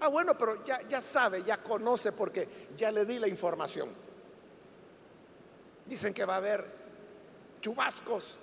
Ah, 0.00 0.08
bueno, 0.08 0.36
pero 0.36 0.64
ya, 0.64 0.82
ya 0.88 1.00
sabe, 1.00 1.44
ya 1.44 1.58
conoce 1.58 2.10
porque 2.10 2.66
ya 2.76 2.90
le 2.90 3.06
di 3.06 3.20
la 3.20 3.28
información. 3.28 3.88
Dicen 5.86 6.12
que 6.12 6.24
va 6.24 6.34
a 6.34 6.38
haber 6.38 6.64
chubascos 7.60 8.36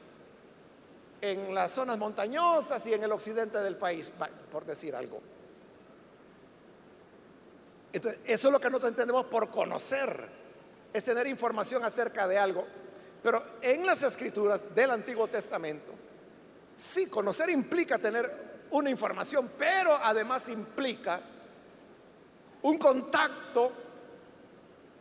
en 1.20 1.54
las 1.54 1.72
zonas 1.72 1.98
montañosas 1.98 2.86
y 2.88 2.94
en 2.94 3.04
el 3.04 3.12
occidente 3.12 3.58
del 3.60 3.76
país, 3.76 4.10
por 4.50 4.66
decir 4.66 4.96
algo. 4.96 5.22
Entonces, 7.92 8.22
eso 8.26 8.48
es 8.48 8.54
lo 8.54 8.60
que 8.60 8.70
nosotros 8.70 8.92
entendemos 8.92 9.26
por 9.26 9.50
conocer, 9.50 10.18
es 10.94 11.04
tener 11.04 11.28
información 11.28 11.84
acerca 11.84 12.26
de 12.26 12.38
algo. 12.38 12.66
Pero 13.22 13.44
en 13.62 13.86
las 13.86 14.02
escrituras 14.02 14.74
del 14.74 14.92
Antiguo 14.92 15.28
Testamento, 15.28 15.92
sí, 16.76 17.10
conocer 17.10 17.50
implica 17.50 17.98
tener 17.98 18.53
una 18.74 18.90
información, 18.90 19.52
pero 19.58 19.96
además 19.96 20.50
implica 20.50 21.20
un 22.64 22.78
contacto 22.78 23.72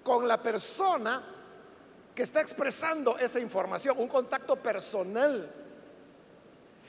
con 0.02 0.26
la 0.26 0.42
persona 0.42 1.22
que 2.14 2.22
está 2.22 2.40
expresando 2.40 3.18
esa 3.18 3.40
información, 3.40 3.98
un 3.98 4.08
contacto 4.08 4.56
personal. 4.56 5.50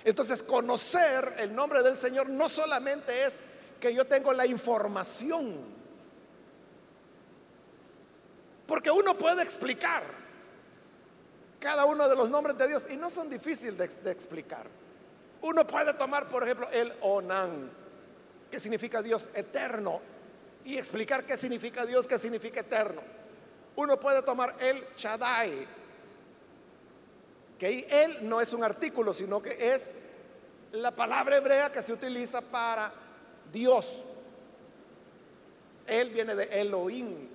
Entonces, 0.03 0.43
conocer 0.43 1.35
el 1.39 1.55
nombre 1.55 1.81
del 1.81 1.95
Señor 1.95 2.29
no 2.29 2.49
solamente 2.49 3.25
es 3.25 3.39
que 3.79 3.93
yo 3.93 4.05
tengo 4.05 4.33
la 4.33 4.45
información, 4.45 5.53
porque 8.67 8.91
uno 8.91 9.13
puede 9.15 9.43
explicar 9.43 10.03
cada 11.59 11.85
uno 11.85 12.09
de 12.09 12.15
los 12.15 12.29
nombres 12.29 12.57
de 12.57 12.67
Dios 12.67 12.87
y 12.89 12.97
no 12.97 13.09
son 13.09 13.29
difíciles 13.29 14.03
de, 14.03 14.11
explicar. 14.11 14.67
Uno 15.43 15.67
puede 15.67 15.93
tomar, 15.93 16.29
por 16.29 16.43
ejemplo, 16.43 16.69
el 16.71 16.91
Onan, 17.01 17.69
que 18.49 18.59
significa 18.59 19.01
Dios 19.01 19.29
eterno, 19.35 19.99
y 20.63 20.77
explicar 20.77 21.25
qué 21.25 21.35
significa 21.35 21.85
Dios, 21.85 22.07
qué 22.07 22.17
significa 22.17 22.61
eterno. 22.61 23.01
Uno 23.75 23.99
puede 23.99 24.21
tomar 24.21 24.55
el 24.61 24.81
Shaddai, 24.95 25.67
que 27.59 27.87
él 27.89 28.29
no 28.29 28.39
es 28.39 28.53
un 28.53 28.63
artículo, 28.63 29.13
sino 29.13 29.41
que 29.41 29.73
es 29.73 29.95
la 30.71 30.91
palabra 30.91 31.37
hebrea 31.37 31.71
que 31.71 31.81
se 31.81 31.91
utiliza 31.91 32.41
para 32.41 32.93
Dios. 33.51 34.01
Él 35.85 36.09
viene 36.11 36.35
de 36.35 36.61
Elohim. 36.61 37.27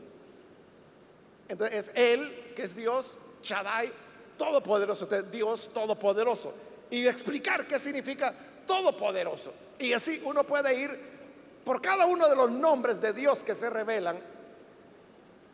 Entonces 1.47 1.89
es 1.89 1.97
Él, 1.97 2.53
que 2.57 2.63
es 2.63 2.75
Dios, 2.75 3.19
Shaddai, 3.43 3.93
todopoderoso, 4.39 5.07
Dios 5.31 5.69
todopoderoso. 5.75 6.68
Y 6.91 7.07
explicar 7.07 7.67
qué 7.67 7.79
significa 7.79 8.33
todopoderoso. 8.67 9.53
Y 9.79 9.93
así 9.93 10.21
uno 10.25 10.45
puede 10.45 10.75
ir 10.79 11.19
por 11.65 11.83
cada 11.83 12.07
uno 12.07 12.29
de 12.29 12.37
los 12.37 12.51
nombres 12.51 13.01
de 13.01 13.13
Dios 13.13 13.45
que 13.45 13.55
se 13.55 13.69
revelan. 13.69 14.19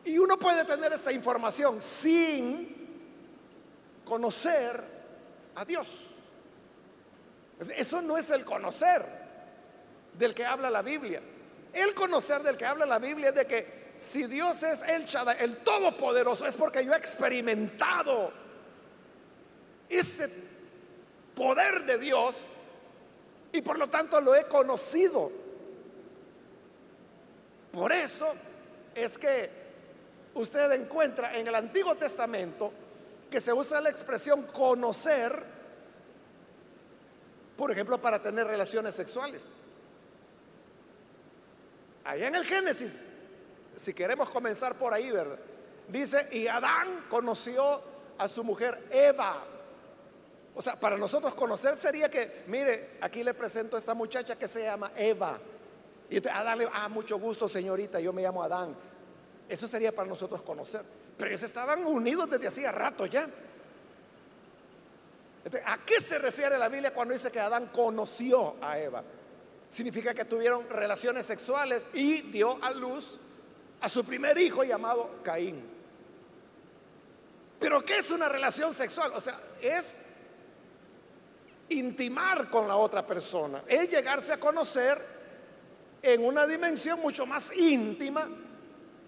Y 0.05 0.19
uno 0.19 0.39
puede 0.39 0.65
tener 0.65 0.93
esa 0.93 1.13
información 1.13 1.81
sin 1.81 2.85
conocer 4.05 4.81
a 5.55 5.65
Dios. 5.65 6.11
Eso 7.77 8.03
no 8.03 8.19
es 8.19 8.31
el 8.31 8.45
conocer 8.45 9.03
del 10.19 10.35
que 10.35 10.45
habla 10.45 10.71
la 10.71 10.83
Biblia. 10.83 11.23
El 11.73 11.95
conocer 11.95 12.43
del 12.43 12.57
que 12.57 12.67
habla 12.67 12.87
la 12.87 12.99
Biblia 12.99 13.29
es 13.31 13.35
de 13.35 13.47
que 13.47 13.85
si 13.99 14.25
Dios 14.25 14.63
es 14.63 14.83
el 14.83 15.05
Shaddai, 15.05 15.39
el 15.41 15.59
Todopoderoso, 15.59 16.47
es 16.47 16.57
porque 16.57 16.85
yo 16.85 16.93
he 16.93 16.97
experimentado 16.97 18.33
ese 19.89 20.54
poder 21.35 21.85
de 21.85 21.99
Dios 21.99 22.47
y 23.53 23.63
por 23.63 23.79
lo 23.79 23.89
tanto 23.89 24.21
lo 24.21 24.35
he 24.35 24.47
conocido. 24.47 25.31
Por 27.73 27.93
eso 27.93 28.33
es 28.95 29.19
que 29.19 29.51
usted 30.35 30.71
encuentra 30.73 31.37
en 31.37 31.49
el 31.49 31.55
Antiguo 31.55 31.95
Testamento 31.95 32.73
que 33.31 33.41
se 33.41 33.53
usa 33.53 33.81
la 33.81 33.91
expresión 33.91 34.43
conocer, 34.43 35.33
por 37.57 37.71
ejemplo, 37.71 38.01
para 38.01 38.21
tener 38.21 38.47
relaciones 38.47 38.95
sexuales. 38.95 39.55
Allá 42.05 42.29
en 42.29 42.35
el 42.35 42.45
Génesis, 42.45 43.09
si 43.77 43.95
queremos 43.95 44.31
comenzar 44.31 44.77
por 44.77 44.93
ahí, 44.93 45.11
¿verdad? 45.11 45.39
Dice, 45.89 46.29
y 46.33 46.47
Adán 46.47 47.07
conoció 47.09 47.81
a 48.19 48.29
su 48.29 48.45
mujer 48.45 48.79
Eva. 48.91 49.43
O 50.55 50.63
sea, 50.63 50.77
para 50.77 50.97
nosotros 50.97 51.35
conocer 51.35 51.77
sería 51.77 52.09
que, 52.09 52.45
mire, 52.47 52.91
aquí 53.01 53.25
le 53.25 53.35
presento 53.35 53.77
a 53.77 53.79
esta 53.79 53.95
muchacha 53.95 54.37
que 54.37 54.47
se 54.47 54.63
llama 54.63 54.93
Eva. 54.97 55.39
Y 56.09 56.27
Adán 56.29 56.59
le, 56.59 56.69
ah, 56.73 56.89
mucho 56.89 57.19
gusto, 57.19 57.49
señorita, 57.49 57.99
yo 57.99 58.13
me 58.13 58.23
llamo 58.23 58.43
Adán. 58.43 58.75
Eso 59.49 59.67
sería 59.67 59.91
para 59.91 60.09
nosotros 60.09 60.43
conocer. 60.43 60.83
Pero 61.17 61.31
ellos 61.31 61.43
estaban 61.43 61.85
unidos 61.85 62.31
desde 62.31 62.47
hacía 62.47 62.71
rato 62.71 63.07
ya. 63.07 63.27
¿A 65.67 65.85
qué 65.85 66.01
se 66.01 66.19
refiere 66.19 66.57
la 66.57 66.69
Biblia 66.69 66.95
cuando 66.95 67.13
dice 67.13 67.31
que 67.31 67.41
Adán 67.41 67.71
conoció 67.73 68.57
a 68.63 68.79
Eva? 68.79 69.03
Significa 69.69 70.15
que 70.15 70.25
tuvieron 70.25 70.69
relaciones 70.71 71.27
sexuales 71.27 71.91
y 71.95 72.23
dio 72.23 72.63
a 72.63 72.71
luz 72.71 73.19
a 73.81 73.89
su 73.89 74.05
primer 74.05 74.39
hijo 74.39 74.63
llamado 74.63 75.21
Caín. 75.23 75.63
Pero 77.59 77.85
¿qué 77.85 77.99
es 77.99 78.11
una 78.11 78.29
relación 78.29 78.73
sexual? 78.73 79.13
O 79.15 79.21
sea, 79.21 79.39
es 79.61 80.14
intimar 81.75 82.49
con 82.49 82.67
la 82.67 82.77
otra 82.77 83.07
persona, 83.07 83.63
es 83.67 83.91
llegarse 83.91 84.33
a 84.33 84.39
conocer 84.39 84.99
en 86.03 86.25
una 86.25 86.47
dimensión 86.47 87.01
mucho 87.01 87.27
más 87.27 87.57
íntima 87.57 88.29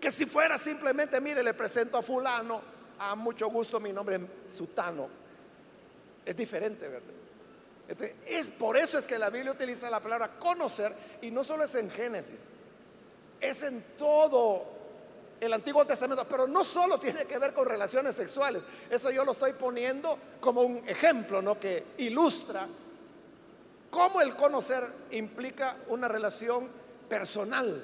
que 0.00 0.10
si 0.10 0.26
fuera 0.26 0.58
simplemente, 0.58 1.20
mire, 1.20 1.42
le 1.42 1.54
presento 1.54 1.96
a 1.96 2.02
fulano, 2.02 2.60
a 2.98 3.14
mucho 3.14 3.48
gusto, 3.48 3.80
mi 3.80 3.92
nombre 3.92 4.20
es 4.44 4.52
Sutano. 4.52 5.08
Es 6.24 6.36
diferente, 6.36 6.88
¿verdad? 6.88 7.14
Este, 7.88 8.16
es 8.26 8.50
por 8.50 8.76
eso 8.76 8.98
es 8.98 9.06
que 9.06 9.18
la 9.18 9.30
Biblia 9.30 9.52
utiliza 9.52 9.88
la 9.88 10.00
palabra 10.00 10.38
conocer 10.38 10.92
y 11.22 11.30
no 11.30 11.44
solo 11.44 11.64
es 11.64 11.74
en 11.76 11.90
Génesis, 11.90 12.48
es 13.40 13.62
en 13.62 13.80
todo 13.96 14.75
el 15.40 15.52
Antiguo 15.52 15.86
Testamento, 15.86 16.26
pero 16.28 16.46
no 16.46 16.64
solo 16.64 16.98
tiene 16.98 17.24
que 17.24 17.38
ver 17.38 17.52
con 17.52 17.66
relaciones 17.66 18.16
sexuales. 18.16 18.64
Eso 18.88 19.10
yo 19.10 19.24
lo 19.24 19.32
estoy 19.32 19.52
poniendo 19.52 20.18
como 20.40 20.62
un 20.62 20.88
ejemplo, 20.88 21.42
¿no? 21.42 21.58
Que 21.58 21.84
ilustra 21.98 22.66
cómo 23.90 24.20
el 24.20 24.34
conocer 24.34 24.82
implica 25.12 25.76
una 25.88 26.08
relación 26.08 26.68
personal 27.08 27.82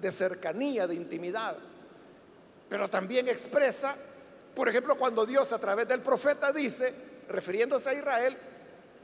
de 0.00 0.12
cercanía, 0.12 0.86
de 0.86 0.94
intimidad. 0.94 1.56
Pero 2.68 2.88
también 2.88 3.28
expresa, 3.28 3.94
por 4.54 4.68
ejemplo, 4.68 4.96
cuando 4.96 5.26
Dios 5.26 5.52
a 5.52 5.58
través 5.58 5.86
del 5.86 6.00
profeta 6.00 6.52
dice, 6.52 6.92
refiriéndose 7.28 7.90
a 7.90 7.94
Israel, 7.94 8.36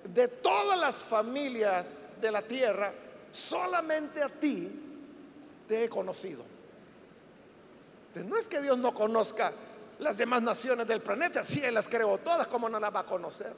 de 0.04 0.28
todas 0.28 0.78
las 0.78 1.02
familias 1.02 2.20
de 2.20 2.32
la 2.32 2.42
tierra, 2.42 2.92
solamente 3.30 4.22
a 4.22 4.28
ti 4.28 4.70
te 5.68 5.84
he 5.84 5.88
conocido. 5.88 6.44
No 8.14 8.36
es 8.36 8.48
que 8.48 8.60
Dios 8.60 8.78
no 8.78 8.92
conozca 8.92 9.52
las 9.98 10.16
demás 10.16 10.42
naciones 10.42 10.86
del 10.86 11.00
planeta, 11.00 11.42
si 11.42 11.62
Él 11.62 11.74
las 11.74 11.88
creó 11.88 12.18
todas, 12.18 12.48
¿cómo 12.48 12.68
no 12.68 12.80
las 12.80 12.94
va 12.94 13.00
a 13.00 13.06
conocer? 13.06 13.52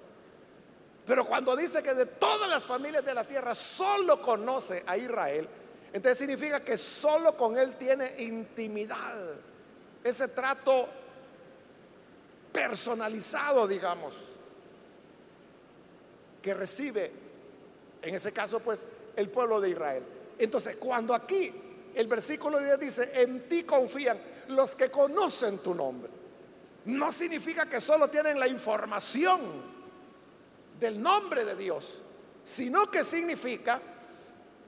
Pero 1.07 1.25
cuando 1.25 1.57
dice 1.57 1.83
que 1.83 1.95
de 1.95 2.07
todas 2.07 2.49
las 2.49 2.65
familias 2.65 3.05
de 3.05 3.15
la 3.15 3.25
tierra 3.25 3.55
solo 3.55 4.21
conoce 4.21 4.85
a 4.87 4.97
Israel, 4.97 5.49
entonces 5.93 6.19
significa 6.19 6.61
que 6.61 6.77
solo 6.77 7.37
con 7.37 7.59
él 7.59 7.77
tiene 7.77 8.23
intimidad. 8.23 9.17
Ese 10.05 10.29
trato 10.29 10.89
personalizado, 12.53 13.67
digamos, 13.67 14.15
que 16.41 16.55
recibe, 16.55 17.11
en 18.03 18.15
ese 18.15 18.33
caso, 18.33 18.61
pues, 18.61 18.85
el 19.17 19.29
pueblo 19.29 19.61
de 19.61 19.71
Israel. 19.71 20.03
Entonces, 20.39 20.77
cuando 20.77 21.15
aquí 21.15 21.53
el 21.95 22.07
versículo 22.07 22.59
10 22.59 22.81
dice, 22.81 23.23
en 23.23 23.49
ti 23.49 23.65
confían 23.65 24.19
los 24.49 24.77
que 24.77 24.91
conocen 24.91 25.59
tu 25.59 25.75
nombre, 25.75 26.11
no 26.87 27.13
significa 27.13 27.67
que 27.67 27.81
solo 27.81 28.09
tienen 28.09 28.39
la 28.39 28.49
información 28.49 29.41
del 30.81 31.01
nombre 31.01 31.45
de 31.45 31.57
Dios, 31.57 31.99
sino 32.45 32.91
que 32.91 33.05
significa 33.05 33.81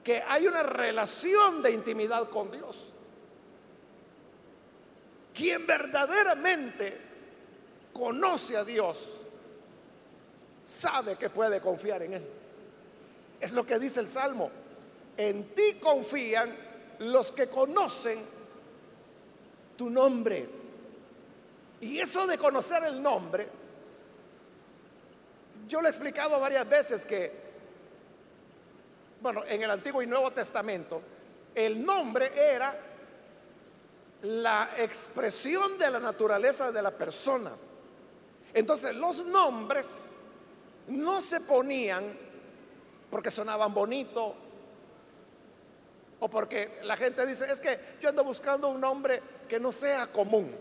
que 0.03 0.21
hay 0.27 0.47
una 0.47 0.63
relación 0.63 1.61
de 1.61 1.71
intimidad 1.71 2.29
con 2.29 2.51
Dios. 2.51 2.93
Quien 5.33 5.67
verdaderamente 5.67 6.97
conoce 7.91 8.55
a 8.55 8.63
Dios, 8.63 9.09
sabe 10.63 11.15
que 11.15 11.29
puede 11.29 11.59
confiar 11.59 12.03
en 12.03 12.13
Él. 12.13 12.25
Es 13.39 13.51
lo 13.51 13.65
que 13.65 13.77
dice 13.77 13.99
el 13.99 14.07
Salmo. 14.07 14.49
En 15.17 15.53
ti 15.53 15.79
confían 15.81 16.55
los 16.99 17.31
que 17.31 17.47
conocen 17.47 18.17
tu 19.77 19.89
nombre. 19.89 20.47
Y 21.81 21.99
eso 21.99 22.25
de 22.27 22.37
conocer 22.37 22.83
el 22.83 23.01
nombre, 23.01 23.47
yo 25.67 25.81
le 25.81 25.87
he 25.87 25.91
explicado 25.91 26.39
varias 26.39 26.67
veces 26.67 27.05
que, 27.05 27.31
bueno, 29.21 29.43
en 29.47 29.61
el 29.61 29.71
Antiguo 29.71 30.01
y 30.01 30.07
Nuevo 30.07 30.31
Testamento, 30.31 31.01
el 31.53 31.85
nombre 31.85 32.29
era 32.35 32.75
la 34.21 34.69
expresión 34.77 35.77
de 35.77 35.89
la 35.91 35.99
naturaleza 35.99 36.71
de 36.71 36.81
la 36.81 36.91
persona. 36.91 37.51
Entonces 38.53 38.95
los 38.95 39.25
nombres 39.25 40.15
no 40.87 41.19
se 41.21 41.41
ponían 41.41 42.03
porque 43.09 43.29
sonaban 43.29 43.73
bonito 43.73 44.35
o 46.19 46.29
porque 46.29 46.79
la 46.83 46.95
gente 46.95 47.25
dice, 47.25 47.51
es 47.51 47.59
que 47.59 47.77
yo 48.01 48.09
ando 48.09 48.23
buscando 48.23 48.69
un 48.69 48.79
nombre 48.79 49.21
que 49.47 49.59
no 49.59 49.71
sea 49.71 50.07
común. 50.07 50.51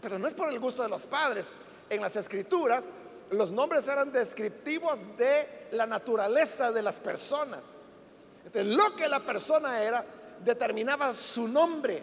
Pero 0.00 0.18
no 0.18 0.28
es 0.28 0.34
por 0.34 0.50
el 0.50 0.60
gusto 0.60 0.82
de 0.82 0.88
los 0.88 1.06
padres. 1.06 1.56
En 1.90 2.00
las 2.00 2.16
escrituras 2.16 2.90
los 3.30 3.50
nombres 3.52 3.86
eran 3.88 4.12
descriptivos 4.12 5.16
de 5.16 5.46
la 5.72 5.86
naturaleza 5.86 6.72
de 6.72 6.82
las 6.82 7.00
personas. 7.00 7.84
lo 8.54 8.96
que 8.96 9.08
la 9.08 9.20
persona 9.20 9.82
era 9.82 10.04
determinaba 10.42 11.12
su 11.12 11.48
nombre. 11.48 12.02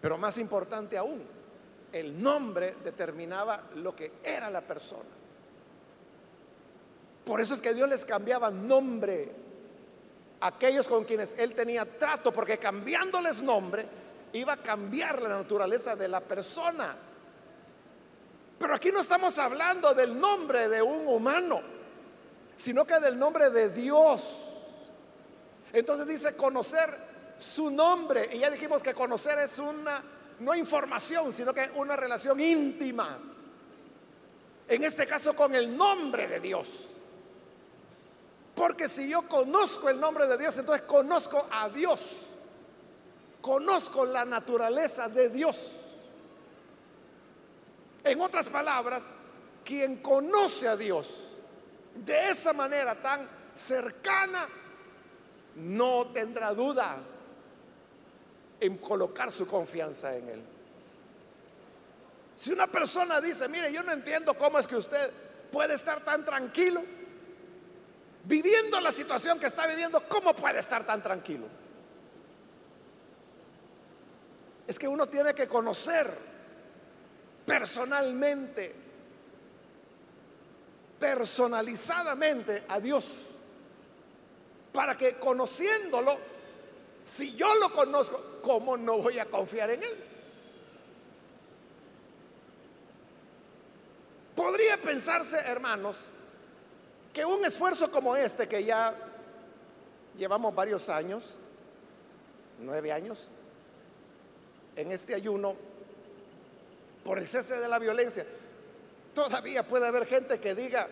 Pero 0.00 0.18
más 0.18 0.36
importante 0.38 0.98
aún, 0.98 1.22
el 1.92 2.22
nombre 2.22 2.76
determinaba 2.84 3.62
lo 3.76 3.96
que 3.96 4.12
era 4.22 4.50
la 4.50 4.60
persona. 4.60 5.08
Por 7.24 7.40
eso 7.40 7.54
es 7.54 7.62
que 7.62 7.74
Dios 7.74 7.88
les 7.88 8.04
cambiaba 8.04 8.50
nombre 8.50 9.32
a 10.40 10.48
aquellos 10.48 10.86
con 10.86 11.04
quienes 11.04 11.36
Él 11.38 11.54
tenía 11.54 11.84
trato, 11.98 12.30
porque 12.32 12.58
cambiándoles 12.58 13.40
nombre 13.40 13.86
iba 14.38 14.54
a 14.54 14.56
cambiar 14.56 15.22
la 15.22 15.28
naturaleza 15.28 15.96
de 15.96 16.08
la 16.08 16.20
persona. 16.20 16.94
Pero 18.58 18.74
aquí 18.74 18.90
no 18.90 19.00
estamos 19.00 19.38
hablando 19.38 19.94
del 19.94 20.18
nombre 20.18 20.68
de 20.68 20.80
un 20.82 21.06
humano, 21.06 21.60
sino 22.56 22.84
que 22.84 22.98
del 22.98 23.18
nombre 23.18 23.50
de 23.50 23.68
Dios. 23.70 24.52
Entonces 25.72 26.06
dice 26.06 26.36
conocer 26.36 26.88
su 27.38 27.70
nombre. 27.70 28.30
Y 28.32 28.38
ya 28.38 28.50
dijimos 28.50 28.82
que 28.82 28.94
conocer 28.94 29.38
es 29.38 29.58
una, 29.58 30.02
no 30.40 30.54
información, 30.54 31.32
sino 31.32 31.52
que 31.52 31.70
una 31.74 31.96
relación 31.96 32.40
íntima. 32.40 33.18
En 34.68 34.82
este 34.82 35.06
caso 35.06 35.34
con 35.34 35.54
el 35.54 35.76
nombre 35.76 36.26
de 36.28 36.40
Dios. 36.40 36.86
Porque 38.54 38.88
si 38.88 39.08
yo 39.08 39.22
conozco 39.28 39.90
el 39.90 40.00
nombre 40.00 40.26
de 40.26 40.38
Dios, 40.38 40.58
entonces 40.58 40.86
conozco 40.86 41.46
a 41.50 41.68
Dios. 41.68 42.25
Conozco 43.46 44.04
la 44.04 44.24
naturaleza 44.24 45.08
de 45.08 45.28
Dios. 45.28 45.70
En 48.02 48.20
otras 48.20 48.48
palabras, 48.48 49.08
quien 49.64 50.02
conoce 50.02 50.66
a 50.66 50.76
Dios 50.76 51.36
de 51.94 52.30
esa 52.30 52.52
manera 52.54 52.96
tan 52.96 53.24
cercana, 53.54 54.48
no 55.54 56.08
tendrá 56.08 56.54
duda 56.54 57.00
en 58.58 58.78
colocar 58.78 59.30
su 59.30 59.46
confianza 59.46 60.16
en 60.16 60.28
Él. 60.28 60.42
Si 62.34 62.52
una 62.52 62.66
persona 62.66 63.20
dice, 63.20 63.46
mire, 63.46 63.72
yo 63.72 63.84
no 63.84 63.92
entiendo 63.92 64.34
cómo 64.34 64.58
es 64.58 64.66
que 64.66 64.74
usted 64.74 65.08
puede 65.52 65.74
estar 65.74 66.00
tan 66.00 66.24
tranquilo, 66.24 66.82
viviendo 68.24 68.80
la 68.80 68.90
situación 68.90 69.38
que 69.38 69.46
está 69.46 69.68
viviendo, 69.68 70.02
¿cómo 70.08 70.34
puede 70.34 70.58
estar 70.58 70.84
tan 70.84 71.00
tranquilo? 71.00 71.46
Es 74.66 74.78
que 74.78 74.88
uno 74.88 75.06
tiene 75.06 75.34
que 75.34 75.46
conocer 75.46 76.10
personalmente, 77.46 78.74
personalizadamente 80.98 82.64
a 82.68 82.80
Dios, 82.80 83.06
para 84.72 84.96
que 84.96 85.14
conociéndolo, 85.14 86.16
si 87.00 87.36
yo 87.36 87.54
lo 87.56 87.70
conozco, 87.72 88.40
¿cómo 88.42 88.76
no 88.76 88.98
voy 88.98 89.18
a 89.18 89.26
confiar 89.26 89.70
en 89.70 89.82
Él? 89.82 90.04
Podría 94.34 94.76
pensarse, 94.76 95.38
hermanos, 95.38 96.10
que 97.14 97.24
un 97.24 97.42
esfuerzo 97.44 97.90
como 97.90 98.16
este, 98.16 98.46
que 98.46 98.64
ya 98.64 98.94
llevamos 100.18 100.54
varios 100.54 100.88
años, 100.88 101.38
nueve 102.58 102.92
años, 102.92 103.30
en 104.76 104.92
este 104.92 105.14
ayuno, 105.14 105.54
por 107.04 107.18
el 107.18 107.26
cese 107.26 107.58
de 107.58 107.68
la 107.68 107.78
violencia, 107.78 108.24
todavía 109.14 109.62
puede 109.62 109.86
haber 109.86 110.06
gente 110.06 110.38
que 110.38 110.54
diga, 110.54 110.86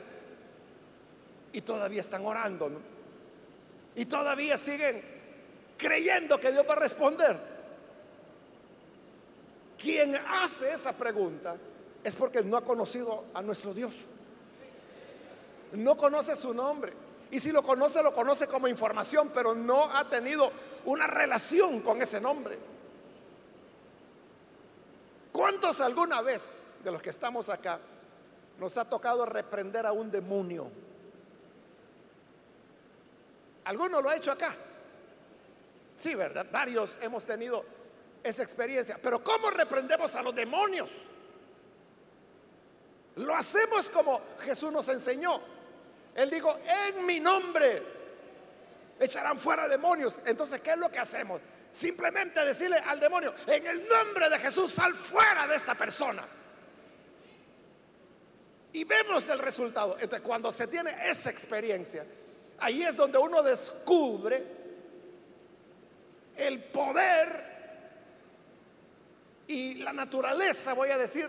y 1.52 1.60
todavía 1.60 2.00
están 2.00 2.24
orando, 2.26 2.70
y 3.94 4.06
todavía 4.06 4.58
siguen 4.58 5.02
creyendo 5.76 6.38
que 6.40 6.50
Dios 6.50 6.66
va 6.68 6.72
a 6.72 6.76
responder. 6.76 7.36
Quien 9.80 10.16
hace 10.16 10.72
esa 10.72 10.92
pregunta 10.92 11.56
es 12.02 12.16
porque 12.16 12.42
no 12.42 12.56
ha 12.56 12.64
conocido 12.64 13.24
a 13.34 13.42
nuestro 13.42 13.74
Dios 13.74 13.94
no 15.76 15.96
conoce 15.96 16.36
su 16.36 16.54
nombre. 16.54 16.92
Y 17.30 17.40
si 17.40 17.50
lo 17.50 17.62
conoce, 17.62 18.02
lo 18.02 18.14
conoce 18.14 18.46
como 18.46 18.68
información, 18.68 19.30
pero 19.34 19.54
no 19.54 19.84
ha 19.84 20.08
tenido 20.08 20.50
una 20.84 21.06
relación 21.06 21.80
con 21.80 22.00
ese 22.00 22.20
nombre. 22.20 22.56
¿Cuántos 25.34 25.80
alguna 25.80 26.22
vez 26.22 26.76
de 26.84 26.92
los 26.92 27.02
que 27.02 27.10
estamos 27.10 27.48
acá 27.48 27.80
nos 28.56 28.78
ha 28.78 28.88
tocado 28.88 29.26
reprender 29.26 29.84
a 29.84 29.90
un 29.90 30.08
demonio? 30.08 30.70
¿Alguno 33.64 34.00
lo 34.00 34.10
ha 34.10 34.14
hecho 34.14 34.30
acá? 34.30 34.54
Sí, 35.98 36.14
¿verdad? 36.14 36.46
Varios 36.52 36.98
hemos 37.02 37.26
tenido 37.26 37.64
esa 38.22 38.44
experiencia. 38.44 38.96
Pero 39.02 39.24
¿cómo 39.24 39.50
reprendemos 39.50 40.14
a 40.14 40.22
los 40.22 40.36
demonios? 40.36 40.90
Lo 43.16 43.34
hacemos 43.34 43.90
como 43.90 44.20
Jesús 44.38 44.70
nos 44.70 44.88
enseñó. 44.88 45.40
Él 46.14 46.30
dijo, 46.30 46.56
en 46.92 47.04
mi 47.04 47.18
nombre 47.18 47.82
echarán 49.00 49.36
fuera 49.36 49.66
demonios. 49.66 50.20
Entonces, 50.26 50.60
¿qué 50.60 50.70
es 50.70 50.78
lo 50.78 50.92
que 50.92 51.00
hacemos? 51.00 51.40
Simplemente 51.74 52.44
decirle 52.44 52.78
al 52.78 53.00
demonio, 53.00 53.34
en 53.48 53.66
el 53.66 53.88
nombre 53.88 54.30
de 54.30 54.38
Jesús, 54.38 54.70
sal 54.70 54.94
fuera 54.94 55.48
de 55.48 55.56
esta 55.56 55.74
persona. 55.74 56.22
Y 58.72 58.84
vemos 58.84 59.28
el 59.28 59.40
resultado. 59.40 59.96
Entonces, 59.98 60.20
cuando 60.20 60.52
se 60.52 60.68
tiene 60.68 60.94
esa 61.04 61.30
experiencia, 61.30 62.06
ahí 62.60 62.84
es 62.84 62.94
donde 62.94 63.18
uno 63.18 63.42
descubre 63.42 64.40
el 66.36 66.60
poder 66.60 67.54
y 69.48 69.74
la 69.74 69.92
naturaleza, 69.92 70.74
voy 70.74 70.90
a 70.90 70.98
decir, 70.98 71.28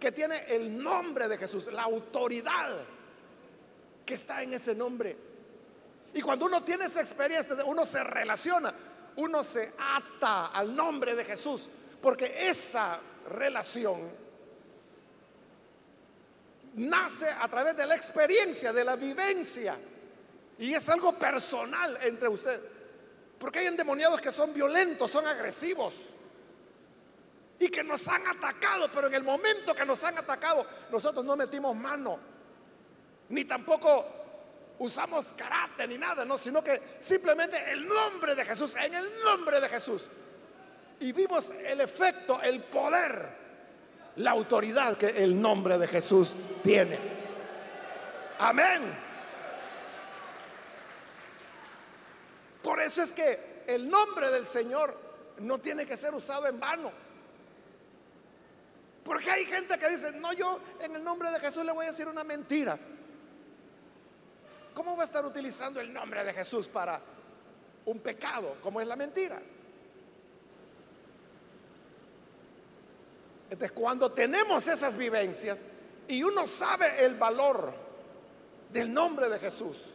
que 0.00 0.10
tiene 0.10 0.42
el 0.54 0.82
nombre 0.82 1.28
de 1.28 1.36
Jesús, 1.36 1.66
la 1.70 1.82
autoridad 1.82 2.82
que 4.06 4.14
está 4.14 4.42
en 4.42 4.54
ese 4.54 4.74
nombre. 4.74 5.14
Y 6.14 6.22
cuando 6.22 6.46
uno 6.46 6.62
tiene 6.62 6.86
esa 6.86 7.02
experiencia, 7.02 7.54
uno 7.66 7.84
se 7.84 8.02
relaciona, 8.02 8.72
uno 9.20 9.44
se 9.44 9.72
ata 9.78 10.46
al 10.46 10.74
nombre 10.74 11.14
de 11.14 11.24
Jesús, 11.24 11.68
porque 12.00 12.48
esa 12.48 12.98
relación 13.30 13.98
nace 16.74 17.28
a 17.28 17.46
través 17.48 17.76
de 17.76 17.86
la 17.86 17.96
experiencia, 17.96 18.72
de 18.72 18.84
la 18.84 18.96
vivencia. 18.96 19.76
Y 20.58 20.74
es 20.74 20.88
algo 20.88 21.12
personal 21.14 21.98
entre 22.02 22.28
ustedes. 22.28 22.60
Porque 23.38 23.60
hay 23.60 23.66
endemoniados 23.66 24.20
que 24.20 24.32
son 24.32 24.52
violentos, 24.52 25.10
son 25.10 25.26
agresivos. 25.26 25.94
Y 27.58 27.68
que 27.68 27.84
nos 27.84 28.08
han 28.08 28.26
atacado, 28.26 28.90
pero 28.92 29.08
en 29.08 29.14
el 29.14 29.22
momento 29.22 29.74
que 29.74 29.84
nos 29.84 30.02
han 30.04 30.16
atacado, 30.16 30.66
nosotros 30.90 31.24
no 31.24 31.36
metimos 31.36 31.76
mano. 31.76 32.18
Ni 33.28 33.44
tampoco 33.44 34.19
usamos 34.80 35.34
karate 35.34 35.86
ni 35.86 35.98
nada, 35.98 36.24
no, 36.24 36.38
sino 36.38 36.64
que 36.64 36.80
simplemente 36.98 37.70
el 37.70 37.86
nombre 37.86 38.34
de 38.34 38.44
Jesús, 38.44 38.74
en 38.76 38.94
el 38.94 39.06
nombre 39.24 39.60
de 39.60 39.68
Jesús. 39.68 40.08
Y 41.00 41.12
vimos 41.12 41.50
el 41.50 41.80
efecto, 41.80 42.40
el 42.42 42.60
poder, 42.60 43.28
la 44.16 44.32
autoridad 44.32 44.96
que 44.96 45.08
el 45.08 45.40
nombre 45.40 45.78
de 45.78 45.86
Jesús 45.86 46.34
tiene. 46.62 46.98
Amén. 48.38 48.80
Por 52.62 52.80
eso 52.80 53.02
es 53.02 53.12
que 53.12 53.64
el 53.66 53.88
nombre 53.88 54.30
del 54.30 54.46
Señor 54.46 54.96
no 55.40 55.58
tiene 55.58 55.84
que 55.84 55.96
ser 55.96 56.14
usado 56.14 56.46
en 56.46 56.58
vano. 56.58 56.90
Porque 59.04 59.30
hay 59.30 59.44
gente 59.44 59.78
que 59.78 59.88
dice, 59.90 60.12
no, 60.12 60.32
yo 60.32 60.58
en 60.80 60.96
el 60.96 61.04
nombre 61.04 61.30
de 61.30 61.40
Jesús 61.40 61.64
le 61.64 61.72
voy 61.72 61.84
a 61.84 61.90
decir 61.90 62.08
una 62.08 62.24
mentira. 62.24 62.78
¿Cómo 64.74 64.96
va 64.96 65.02
a 65.02 65.06
estar 65.06 65.24
utilizando 65.24 65.80
el 65.80 65.92
nombre 65.92 66.24
de 66.24 66.32
Jesús 66.32 66.66
para 66.68 67.00
un 67.86 67.98
pecado 68.00 68.56
como 68.62 68.80
es 68.80 68.86
la 68.86 68.96
mentira? 68.96 69.40
Entonces, 73.50 73.72
cuando 73.72 74.12
tenemos 74.12 74.68
esas 74.68 74.96
vivencias 74.96 75.64
y 76.06 76.22
uno 76.22 76.46
sabe 76.46 77.04
el 77.04 77.16
valor 77.16 77.72
del 78.72 78.94
nombre 78.94 79.28
de 79.28 79.38
Jesús, 79.40 79.86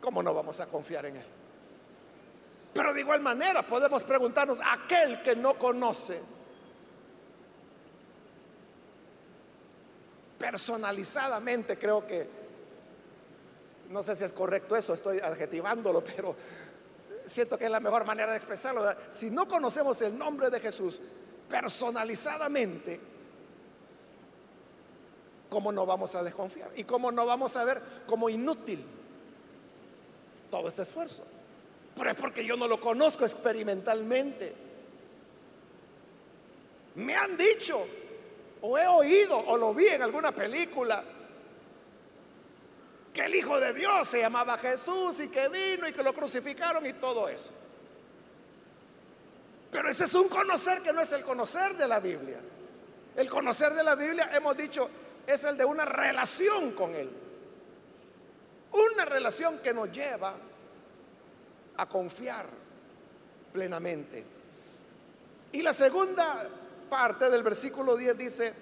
¿cómo 0.00 0.22
no 0.22 0.32
vamos 0.32 0.60
a 0.60 0.66
confiar 0.66 1.06
en 1.06 1.16
Él? 1.16 1.26
Pero 2.72 2.94
de 2.94 3.00
igual 3.00 3.20
manera 3.20 3.62
podemos 3.62 4.04
preguntarnos, 4.04 4.60
aquel 4.64 5.20
que 5.22 5.34
no 5.34 5.54
conoce 5.54 6.22
personalizadamente, 10.38 11.76
creo 11.76 12.06
que 12.06 12.47
no 13.88 14.02
sé 14.02 14.16
si 14.16 14.24
es 14.24 14.32
correcto 14.32 14.76
eso, 14.76 14.94
estoy 14.94 15.18
adjetivándolo, 15.18 16.04
pero 16.04 16.36
siento 17.24 17.58
que 17.58 17.64
es 17.64 17.70
la 17.70 17.80
mejor 17.80 18.04
manera 18.04 18.32
de 18.32 18.36
expresarlo. 18.36 18.84
Si 19.10 19.30
no 19.30 19.48
conocemos 19.48 20.00
el 20.02 20.18
nombre 20.18 20.50
de 20.50 20.60
Jesús 20.60 20.98
personalizadamente, 21.48 23.00
¿cómo 25.48 25.72
no 25.72 25.86
vamos 25.86 26.14
a 26.14 26.22
desconfiar? 26.22 26.70
¿Y 26.76 26.84
cómo 26.84 27.10
no 27.10 27.24
vamos 27.24 27.56
a 27.56 27.64
ver 27.64 27.80
como 28.06 28.28
inútil 28.28 28.84
todo 30.50 30.68
este 30.68 30.82
esfuerzo? 30.82 31.24
Pero 31.96 32.10
es 32.10 32.16
porque 32.16 32.44
yo 32.44 32.56
no 32.56 32.68
lo 32.68 32.78
conozco 32.78 33.24
experimentalmente. 33.24 34.54
Me 36.96 37.16
han 37.16 37.36
dicho, 37.36 37.78
o 38.60 38.76
he 38.76 38.86
oído, 38.86 39.38
o 39.38 39.56
lo 39.56 39.72
vi 39.72 39.86
en 39.86 40.02
alguna 40.02 40.32
película 40.32 41.02
que 43.12 43.22
el 43.22 43.34
Hijo 43.34 43.58
de 43.58 43.72
Dios 43.72 44.08
se 44.08 44.20
llamaba 44.20 44.58
Jesús 44.58 45.20
y 45.20 45.28
que 45.28 45.48
vino 45.48 45.88
y 45.88 45.92
que 45.92 46.02
lo 46.02 46.14
crucificaron 46.14 46.84
y 46.86 46.92
todo 46.94 47.28
eso. 47.28 47.52
Pero 49.70 49.88
ese 49.88 50.04
es 50.04 50.14
un 50.14 50.28
conocer 50.28 50.82
que 50.82 50.92
no 50.92 51.00
es 51.00 51.12
el 51.12 51.22
conocer 51.22 51.74
de 51.76 51.88
la 51.88 52.00
Biblia. 52.00 52.40
El 53.16 53.28
conocer 53.28 53.74
de 53.74 53.82
la 53.82 53.94
Biblia, 53.94 54.30
hemos 54.34 54.56
dicho, 54.56 54.88
es 55.26 55.44
el 55.44 55.56
de 55.56 55.64
una 55.64 55.84
relación 55.84 56.72
con 56.72 56.94
Él. 56.94 57.10
Una 58.72 59.04
relación 59.04 59.58
que 59.58 59.74
nos 59.74 59.90
lleva 59.92 60.34
a 61.76 61.88
confiar 61.88 62.46
plenamente. 63.52 64.24
Y 65.52 65.62
la 65.62 65.72
segunda 65.72 66.48
parte 66.88 67.28
del 67.30 67.42
versículo 67.42 67.96
10 67.96 68.18
dice, 68.18 68.54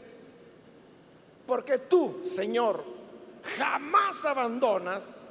porque 1.46 1.78
tú, 1.78 2.22
Señor, 2.24 2.82
jamás 3.58 4.24
abandonas 4.24 5.24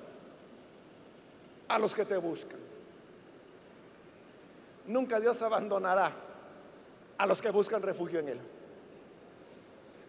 a 1.68 1.80
los 1.80 1.93
que 1.95 2.05
te 2.05 2.18
buscan. 2.18 2.59
Nunca 4.88 5.20
Dios 5.20 5.41
abandonará 5.41 6.11
a 7.18 7.26
los 7.26 7.41
que 7.41 7.49
buscan 7.49 7.82
refugio 7.82 8.20
en 8.20 8.30
Él. 8.30 8.39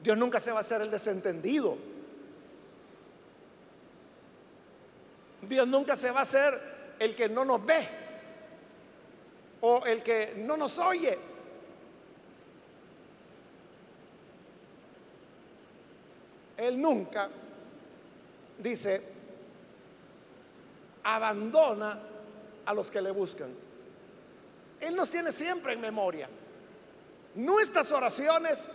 Dios 0.02 0.18
nunca 0.18 0.38
se 0.38 0.52
va 0.52 0.58
a 0.58 0.60
hacer 0.60 0.82
el 0.82 0.90
desentendido. 0.90 1.76
Dios 5.42 5.66
nunca 5.66 5.96
se 5.96 6.10
va 6.10 6.20
a 6.20 6.22
hacer 6.22 6.54
el 6.98 7.14
que 7.14 7.28
no 7.28 7.44
nos 7.44 7.64
ve 7.64 7.86
o 9.60 9.84
el 9.86 10.02
que 10.02 10.34
no 10.36 10.56
nos 10.56 10.78
oye. 10.78 11.16
Él 16.56 16.80
nunca 16.80 17.28
dice, 18.58 19.02
abandona 21.02 22.00
a 22.64 22.74
los 22.74 22.90
que 22.90 23.00
le 23.00 23.10
buscan. 23.10 23.48
Él 24.80 24.94
nos 24.94 25.10
tiene 25.10 25.32
siempre 25.32 25.72
en 25.72 25.80
memoria. 25.80 26.28
Nuestras 27.36 27.92
oraciones 27.92 28.74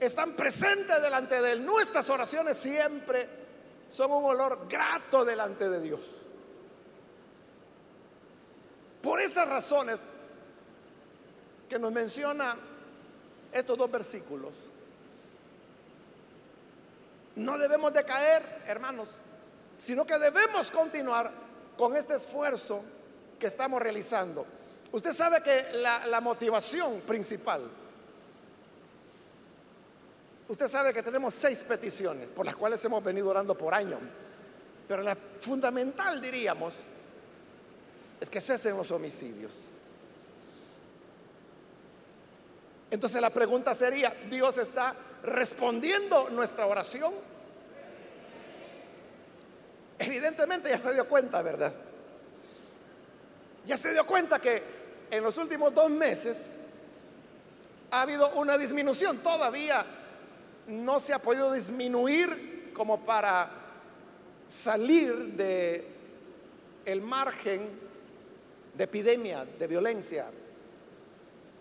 están 0.00 0.32
presentes 0.32 1.00
delante 1.02 1.40
de 1.40 1.52
Él. 1.52 1.64
Nuestras 1.64 2.08
oraciones 2.10 2.56
siempre 2.56 3.28
son 3.88 4.10
un 4.12 4.24
olor 4.24 4.66
grato 4.68 5.24
delante 5.24 5.68
de 5.68 5.80
Dios. 5.80 6.00
Por 9.02 9.20
estas 9.20 9.48
razones 9.48 10.06
que 11.68 11.78
nos 11.78 11.92
menciona 11.92 12.56
estos 13.52 13.78
dos 13.78 13.90
versículos, 13.90 14.52
no 17.38 17.56
debemos 17.56 17.92
de 17.92 18.04
caer, 18.04 18.42
hermanos, 18.66 19.18
sino 19.76 20.04
que 20.04 20.18
debemos 20.18 20.70
continuar 20.70 21.30
con 21.76 21.96
este 21.96 22.14
esfuerzo 22.14 22.82
que 23.38 23.46
estamos 23.46 23.80
realizando. 23.80 24.44
Usted 24.90 25.12
sabe 25.12 25.42
que 25.42 25.66
la, 25.74 26.20
motivación 26.20 27.00
principal, 27.02 27.62
usted 30.48 30.66
sabe 30.66 30.92
que 30.92 31.02
tenemos 31.02 31.34
seis 31.34 31.62
peticiones 31.62 32.30
por 32.30 32.44
las 32.44 32.56
cuales 32.56 32.84
hemos 32.84 33.04
venido 33.04 33.28
orando 33.28 33.56
por 33.56 33.72
años, 33.72 34.00
pero 34.88 35.02
la 35.02 35.16
fundamental 35.40 36.20
diríamos 36.20 36.74
es 38.20 38.28
que 38.28 38.40
cesen 38.40 38.76
los 38.76 38.90
homicidios. 38.90 39.52
Entonces 42.90 43.20
la 43.20 43.30
pregunta 43.30 43.74
sería, 43.74 44.12
¿Dios 44.30 44.56
está 44.56 44.94
respondiendo 45.22 46.30
nuestra 46.30 46.66
oración? 46.66 47.12
Evidentemente 49.98 50.70
ya 50.70 50.78
se 50.78 50.94
dio 50.94 51.06
cuenta, 51.08 51.42
¿verdad? 51.42 51.74
Ya 53.66 53.76
se 53.76 53.92
dio 53.92 54.06
cuenta 54.06 54.38
que 54.38 54.62
en 55.10 55.22
los 55.22 55.36
últimos 55.38 55.74
dos 55.74 55.90
meses 55.90 56.54
ha 57.90 58.02
habido 58.02 58.30
una 58.30 58.56
disminución. 58.56 59.18
Todavía 59.18 59.84
no 60.68 61.00
se 61.00 61.14
ha 61.14 61.18
podido 61.18 61.52
disminuir 61.52 62.72
como 62.74 63.04
para 63.04 63.50
salir 64.46 65.14
de 65.34 65.84
el 66.84 67.02
margen 67.02 67.68
de 68.74 68.84
epidemia, 68.84 69.44
de 69.44 69.66
violencia. 69.66 70.26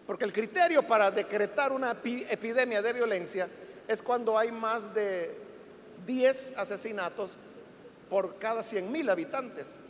Porque 0.08 0.24
el 0.24 0.32
criterio 0.32 0.82
para 0.84 1.12
decretar 1.12 1.74
una 1.74 1.91
epidemia 1.91 2.82
de 2.82 2.93
violencia 2.93 3.47
es 3.88 4.01
cuando 4.01 4.38
hay 4.38 4.51
más 4.53 4.93
de 4.93 5.36
10 6.05 6.58
asesinatos 6.58 7.34
por 8.10 8.38
cada 8.38 8.64
100 8.64 8.89
mil 8.89 9.10
habitantes. 9.10 9.82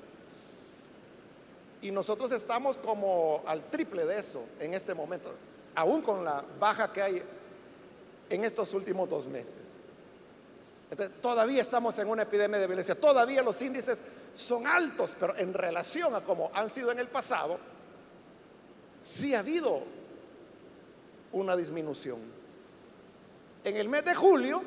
Y 1.84 1.92
nosotros 1.92 2.32
estamos 2.32 2.78
como 2.78 3.44
al 3.46 3.70
triple 3.70 4.06
de 4.06 4.20
eso 4.20 4.44
en 4.60 4.74
este 4.74 4.96
momento, 4.96 5.32
aún 5.76 6.02
con 6.02 6.26
la 6.26 6.44
baja 6.60 6.92
que 6.92 7.02
hay 7.04 7.24
en 8.30 8.44
estos 8.44 8.74
últimos 8.74 9.08
dos 9.08 9.28
meses. 9.28 9.78
todavía 11.22 11.62
estamos 11.62 12.00
en 12.00 12.08
una 12.08 12.24
epidemia 12.24 12.58
de 12.60 12.66
violencia, 12.66 12.96
todavía 12.96 13.44
los 13.44 13.62
índices 13.62 14.00
son 14.34 14.66
altos, 14.66 15.16
pero 15.20 15.36
en 15.38 15.54
relación 15.54 16.16
a 16.16 16.22
como 16.22 16.50
han 16.56 16.70
sido 16.72 16.92
en 16.92 16.98
el 16.98 17.08
pasado, 17.08 17.60
sí 19.02 19.36
ha 19.36 19.40
habido 19.40 19.97
una 21.32 21.56
disminución. 21.56 22.20
En 23.64 23.76
el 23.76 23.90
mes 23.90 24.06
de 24.06 24.16
julio, 24.16 24.62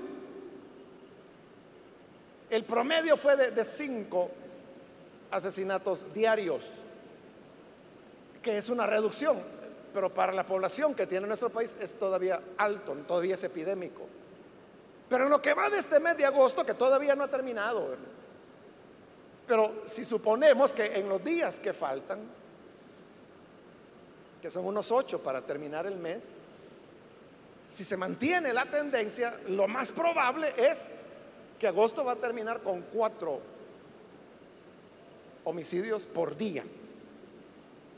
el 2.50 2.64
promedio 2.64 3.16
fue 3.16 3.36
de, 3.36 3.64
cinco 3.64 4.30
asesinatos 5.30 6.12
diarios, 6.12 6.64
que 8.42 8.58
es 8.58 8.68
una 8.68 8.86
reducción, 8.86 9.38
pero 9.94 10.12
para 10.12 10.32
la 10.32 10.44
población 10.44 10.94
que 10.94 11.06
tiene 11.06 11.26
nuestro 11.26 11.50
país 11.50 11.76
es 11.80 11.94
todavía 11.94 12.40
alto, 12.58 12.94
todavía 13.06 13.34
es 13.34 13.44
epidémico. 13.44 14.02
Pero 15.08 15.24
en 15.24 15.30
lo 15.30 15.40
que 15.40 15.54
va 15.54 15.70
de 15.70 15.78
este 15.78 15.98
mes 16.00 16.16
de 16.16 16.26
agosto, 16.26 16.64
que 16.64 16.74
todavía 16.74 17.14
no 17.14 17.24
ha 17.24 17.28
terminado, 17.28 17.96
pero 19.46 19.72
si 19.84 20.04
suponemos 20.04 20.72
que 20.72 20.98
en 20.98 21.08
los 21.08 21.24
días 21.24 21.58
que 21.58 21.72
faltan, 21.72 22.20
que 24.40 24.50
son 24.50 24.64
unos 24.64 24.90
ocho 24.90 25.20
para 25.20 25.42
terminar 25.42 25.86
el 25.86 25.96
mes, 25.96 26.30
si 27.70 27.84
se 27.84 27.96
mantiene 27.96 28.52
la 28.52 28.66
tendencia, 28.66 29.32
lo 29.48 29.68
más 29.68 29.92
probable 29.92 30.52
es 30.58 30.94
que 31.56 31.68
agosto 31.68 32.04
va 32.04 32.12
a 32.12 32.16
terminar 32.16 32.60
con 32.60 32.82
cuatro 32.82 33.40
homicidios 35.44 36.04
por 36.04 36.36
día. 36.36 36.64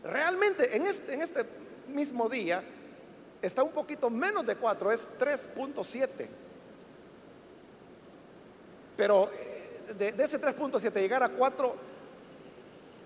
Realmente 0.05 0.77
en 0.77 0.87
este, 0.87 1.15
este 1.15 1.47
mismo 1.89 2.29
día 2.29 2.63
está 3.41 3.63
un 3.63 3.73
poquito 3.73 4.11
menos 4.11 4.45
de 4.45 4.57
cuatro, 4.57 4.93
es 4.93 5.19
3.7. 5.19 6.29
Pero 8.95 9.31
eh, 9.33 9.95
de, 9.97 10.13
de 10.13 10.25
ese 10.25 10.39
3.7 10.39 10.93
llegar 11.01 11.23
a 11.23 11.31
4 11.31 11.75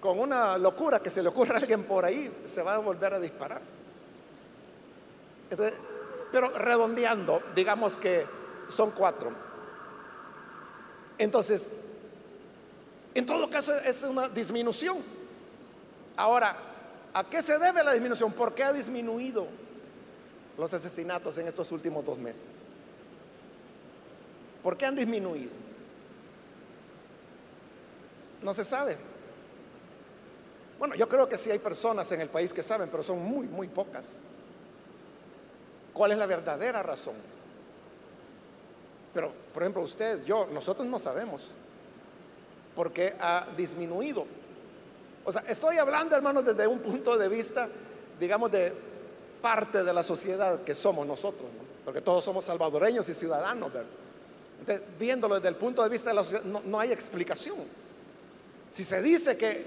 con 0.01 0.19
una 0.19 0.59
locura 0.59 0.99
que 0.99 1.11
se 1.11 1.23
le 1.23 1.29
ocurra 1.29 1.55
a 1.55 1.59
alguien 1.59 1.85
por 1.85 2.05
ahí, 2.05 2.33
se 2.45 2.61
va 2.63 2.75
a 2.75 2.79
volver 2.79 3.15
a 3.15 3.21
disparar. 3.21 3.63
Pero 6.33 6.51
redondeando, 6.51 7.43
digamos 7.55 7.99
que 7.99 8.25
son 8.69 8.91
cuatro. 8.91 9.31
Entonces, 11.19 11.73
en 13.15 13.25
todo 13.25 13.49
caso 13.49 13.75
es 13.75 14.03
una 14.03 14.29
disminución. 14.29 14.99
Ahora, 16.17 16.57
¿a 17.15 17.25
qué 17.25 17.43
se 17.43 17.59
debe 17.59 17.83
la 17.83 17.93
disminución? 17.93 18.33
¿Por 18.33 18.55
qué 18.55 18.65
ha 18.65 18.73
disminuido 18.73 19.47
los 20.59 20.73
asesinatos 20.73 21.39
en 21.39 21.49
estos 21.49 21.73
últimos 21.73 22.05
dos 22.05 22.19
meses? 22.19 22.49
¿Por 24.63 24.77
qué 24.77 24.87
han 24.87 24.97
disminuido? 24.97 25.51
No 28.43 28.53
se 28.53 28.65
sabe. 28.65 28.97
Bueno, 30.79 30.95
yo 30.95 31.09
creo 31.09 31.29
que 31.29 31.39
sí 31.39 31.51
hay 31.51 31.59
personas 31.59 32.11
en 32.13 32.21
el 32.21 32.29
país 32.29 32.53
que 32.53 32.63
saben, 32.63 32.89
pero 32.91 33.03
son 33.03 33.19
muy, 33.21 33.47
muy 33.47 33.69
pocas. 33.69 34.23
¿Cuál 35.97 36.13
es 36.13 36.19
la 36.19 36.27
verdadera 36.27 36.83
razón? 36.83 37.15
Pero, 39.15 39.33
por 39.55 39.63
ejemplo, 39.63 39.81
usted, 39.81 40.27
yo, 40.27 40.47
nosotros 40.53 40.87
no 40.87 40.99
sabemos 40.99 41.41
por 42.75 42.93
qué 42.93 43.15
ha 43.19 43.47
disminuido. 43.57 44.27
O 45.25 45.33
sea, 45.33 45.43
estoy 45.49 45.79
hablando, 45.79 46.15
hermanos, 46.15 46.45
desde 46.45 46.67
un 46.67 46.81
punto 46.81 47.17
de 47.17 47.31
vista, 47.31 47.67
digamos, 48.21 48.53
de 48.53 48.75
parte 49.41 49.83
de 49.83 49.95
la 49.95 50.03
sociedad 50.03 50.63
que 50.65 50.75
somos 50.75 51.07
nosotros, 51.07 51.49
porque 51.83 52.03
todos 52.03 52.23
somos 52.23 52.45
salvadoreños 52.45 53.09
y 53.09 53.15
ciudadanos. 53.15 53.73
Entonces, 54.61 54.87
viéndolo 54.99 55.37
desde 55.37 55.49
el 55.49 55.57
punto 55.57 55.83
de 55.83 55.89
vista 55.89 56.11
de 56.11 56.17
la 56.17 56.25
sociedad, 56.25 56.45
no 56.45 56.79
hay 56.79 56.93
explicación. 56.93 57.57
Si 58.71 58.85
se 58.85 59.01
dice 59.01 59.39
que 59.39 59.65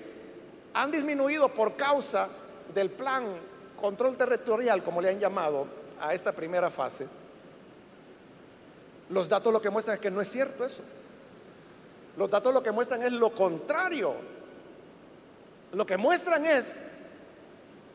han 0.75 0.91
disminuido 0.91 1.49
por 1.49 1.75
causa 1.75 2.29
del 2.75 2.91
plan 2.91 3.25
control 3.81 4.15
territorial, 4.15 4.83
como 4.83 5.01
le 5.01 5.09
han 5.09 5.19
llamado 5.19 5.78
a 6.01 6.13
esta 6.13 6.31
primera 6.31 6.69
fase, 6.69 7.07
los 9.09 9.27
datos 9.27 9.51
lo 9.51 9.61
que 9.61 9.69
muestran 9.69 9.95
es 9.95 10.01
que 10.01 10.11
no 10.11 10.21
es 10.21 10.29
cierto 10.29 10.65
eso. 10.65 10.83
Los 12.15 12.29
datos 12.29 12.53
lo 12.53 12.61
que 12.61 12.71
muestran 12.71 13.01
es 13.01 13.11
lo 13.11 13.33
contrario. 13.33 14.13
Lo 15.71 15.85
que 15.85 15.97
muestran 15.97 16.45
es 16.45 16.81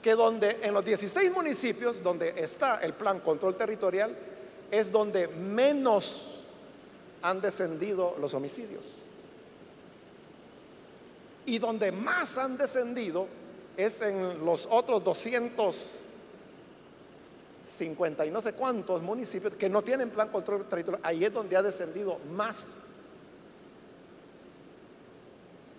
que 0.03 0.15
donde 0.15 0.59
en 0.63 0.75
los 0.75 0.85
16 0.85 1.33
municipios 1.33 2.03
donde 2.03 2.35
está 2.43 2.81
el 2.83 2.93
plan 2.93 3.21
control 3.21 3.57
territorial 3.57 4.15
es 4.71 4.91
donde 4.91 5.29
menos 5.29 6.45
han 7.23 7.41
descendido 7.41 8.17
los 8.21 8.35
homicidios. 8.35 8.83
Y 11.47 11.59
donde 11.59 11.93
más 11.93 12.39
han 12.39 12.57
descendido 12.57 13.29
es 13.77 14.01
en 14.03 14.45
los 14.45 14.67
otros 14.71 15.05
250 17.65 18.27
y 18.27 18.31
no 18.31 18.43
sé 18.43 18.53
cuántos 18.53 19.01
municipios 19.03 19.55
que 19.55 19.71
no 19.71 19.83
tienen 19.83 20.11
plan 20.11 20.29
control 20.29 20.67
territorial. 20.67 21.01
Ahí 21.03 21.25
es 21.25 21.33
donde 21.33 21.57
ha 21.57 21.63
descendido 21.63 22.19
más. 22.33 22.91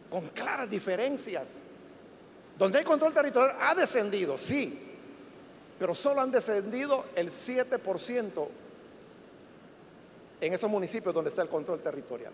Con 0.10 0.28
claras 0.30 0.70
diferencias. 0.70 1.64
Donde 2.58 2.80
hay 2.80 2.84
control 2.84 3.14
territorial 3.14 3.56
ha 3.62 3.76
descendido, 3.76 4.38
sí, 4.38 4.94
pero 5.78 5.94
solo 5.94 6.22
han 6.22 6.32
descendido 6.32 7.04
el 7.16 7.30
7% 7.30 8.48
en 10.40 10.54
esos 10.54 10.70
municipios 10.70 11.14
donde 11.14 11.30
está 11.30 11.42
el 11.42 11.50
control 11.50 11.82
territorial. 11.82 12.32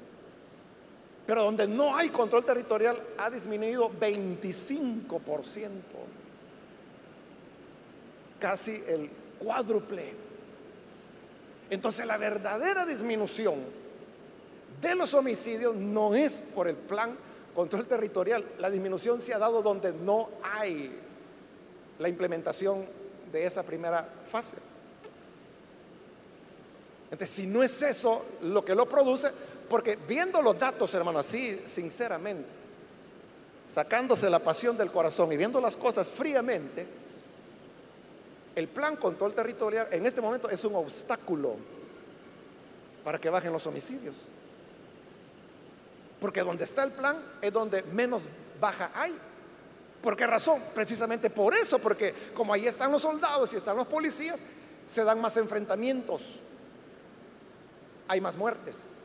Pero 1.26 1.44
donde 1.44 1.68
no 1.68 1.96
hay 1.96 2.10
control 2.10 2.46
territorial 2.46 3.02
ha 3.18 3.30
disminuido 3.30 3.90
25%. 3.90 5.70
Casi 8.40 8.84
el 8.88 9.10
cuádruple. 9.44 10.14
Entonces 11.70 12.06
la 12.06 12.18
verdadera 12.18 12.86
disminución 12.86 13.56
de 14.82 14.96
los 14.96 15.14
homicidios 15.14 15.76
no 15.76 16.16
es 16.16 16.52
por 16.54 16.68
el 16.68 16.76
plan 16.76 17.16
control 17.54 17.88
territorial. 17.88 18.44
La 18.60 18.70
disminución 18.70 19.20
se 19.20 19.34
ha 19.34 19.40
dado 19.40 19.62
donde 19.62 19.94
no 19.94 20.30
hay 20.44 20.92
la 22.00 22.10
implementación 22.10 22.86
de 23.32 23.46
esa 23.46 23.64
primera 23.64 24.08
fase. 24.26 24.58
Entonces, 27.12 27.30
si 27.30 27.48
no 27.48 27.62
es 27.62 27.82
eso 27.82 28.26
lo 28.44 28.64
que 28.64 28.74
lo 28.74 28.88
produce, 28.88 29.30
porque 29.70 29.98
viendo 30.08 30.42
los 30.42 30.58
datos, 30.58 30.94
hermano, 30.94 31.20
así 31.20 31.56
sinceramente, 31.66 32.48
sacándose 33.68 34.30
la 34.30 34.40
pasión 34.40 34.78
del 34.78 34.92
corazón 34.92 35.32
y 35.32 35.38
viendo 35.38 35.60
las 35.62 35.76
cosas 35.76 36.08
fríamente, 36.08 37.01
el 38.56 38.68
plan 38.68 38.96
control 38.96 39.34
territorial 39.34 39.88
en 39.92 40.06
este 40.06 40.22
momento 40.22 40.50
es 40.50 40.64
un 40.66 40.76
obstáculo 40.76 41.56
para 43.04 43.20
que 43.20 43.30
bajen 43.30 43.54
los 43.54 43.66
homicidios. 43.68 44.16
Porque 46.20 46.42
donde 46.42 46.66
está 46.66 46.84
el 46.84 46.92
plan 46.92 47.18
es 47.42 47.52
donde 47.52 47.84
menos 47.84 48.24
baja 48.60 48.92
hay. 48.94 49.18
¿Por 50.02 50.16
qué 50.16 50.28
razón? 50.28 50.62
Precisamente 50.74 51.30
por 51.30 51.54
eso, 51.56 51.80
porque 51.80 52.14
como 52.34 52.54
ahí 52.54 52.68
están 52.68 52.92
los 52.92 53.04
soldados 53.04 53.54
y 53.54 53.56
están 53.56 53.78
los 53.78 53.88
policías, 53.88 54.40
se 54.88 55.04
dan 55.04 55.22
más 55.22 55.38
enfrentamientos, 55.38 56.22
hay 58.08 58.20
más 58.20 58.36
muertes. 58.36 58.96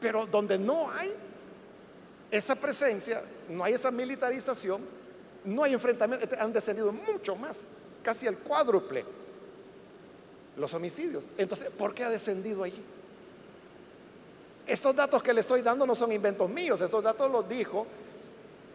Pero 0.00 0.26
donde 0.26 0.58
no 0.58 0.90
hay 0.92 1.12
esa 2.30 2.54
presencia, 2.54 3.20
no 3.48 3.64
hay 3.64 3.74
esa 3.74 3.90
militarización, 3.90 4.80
no 5.44 5.64
hay 5.64 5.72
enfrentamiento, 5.72 6.28
han 6.38 6.52
descendido 6.52 6.92
mucho 6.92 7.36
más, 7.36 7.66
casi 8.02 8.26
el 8.26 8.36
cuádruple 8.38 9.04
los 10.56 10.72
homicidios. 10.74 11.24
Entonces, 11.38 11.70
¿por 11.70 11.94
qué 11.94 12.04
ha 12.04 12.10
descendido 12.10 12.62
allí? 12.62 12.82
Estos 14.66 14.94
datos 14.94 15.22
que 15.22 15.32
le 15.32 15.40
estoy 15.40 15.62
dando 15.62 15.86
no 15.86 15.94
son 15.94 16.12
inventos 16.12 16.48
míos, 16.48 16.80
estos 16.80 17.02
datos 17.02 17.30
los 17.30 17.48
dijo 17.48 17.86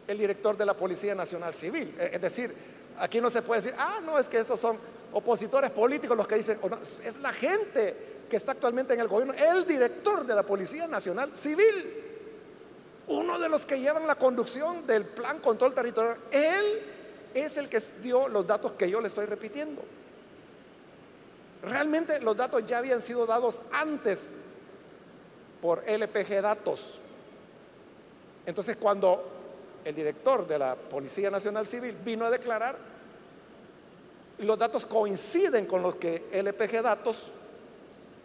el 0.07 0.18
director 0.18 0.57
de 0.57 0.66
la 0.66 0.74
Policía 0.74 1.16
Nacional 1.16 1.53
Civil. 1.53 1.93
Es 1.99 2.22
decir, 2.22 2.53
aquí 2.97 3.22
no 3.22 3.30
se 3.30 3.41
puede 3.41 3.61
decir, 3.61 3.76
ah, 3.80 4.01
no, 4.03 4.20
es 4.20 4.28
que 4.28 4.39
esos 4.39 4.59
son 4.59 4.78
opositores 5.13 5.72
políticos 5.72 6.18
los 6.18 6.28
que 6.28 6.36
dicen, 6.36 6.59
es 6.84 7.20
la 7.22 7.32
gente 7.32 7.95
que 8.30 8.36
está 8.36 8.53
actualmente 8.53 8.93
en 8.93 8.99
el 8.99 9.07
gobierno, 9.07 9.34
el 9.34 9.66
director 9.66 10.26
de 10.26 10.36
la 10.36 10.43
Policía 10.43 10.88
Nacional 10.88 11.36
Civil, 11.36 12.04
uno 13.07 13.37
de 13.39 13.49
los 13.49 13.65
que 13.65 13.79
llevan 13.79 14.07
la 14.07 14.15
conducción 14.15 14.85
del 14.87 15.05
plan 15.05 15.39
control 15.39 15.73
territorial, 15.73 16.17
él 16.31 16.65
es 17.33 17.57
el 17.57 17.69
que 17.69 17.79
dio 18.01 18.27
los 18.27 18.47
datos 18.47 18.71
que 18.73 18.89
yo 18.89 18.99
le 19.01 19.07
estoy 19.07 19.25
repitiendo. 19.25 19.81
Realmente 21.61 22.19
los 22.21 22.35
datos 22.35 22.65
ya 22.67 22.79
habían 22.79 23.01
sido 23.01 23.25
dados 23.25 23.61
antes 23.71 24.41
por 25.61 25.83
LPG 25.87 26.41
Datos. 26.41 26.99
Entonces 28.45 28.77
cuando 28.77 29.23
el 29.83 29.95
director 29.95 30.47
de 30.47 30.57
la 30.57 30.75
Policía 30.75 31.29
Nacional 31.29 31.67
Civil 31.67 31.95
vino 32.03 32.25
a 32.25 32.31
declarar, 32.31 32.77
los 34.39 34.57
datos 34.57 34.85
coinciden 34.85 35.65
con 35.65 35.81
los 35.81 35.95
que 35.95 36.23
LPG 36.31 36.81
Datos 36.81 37.29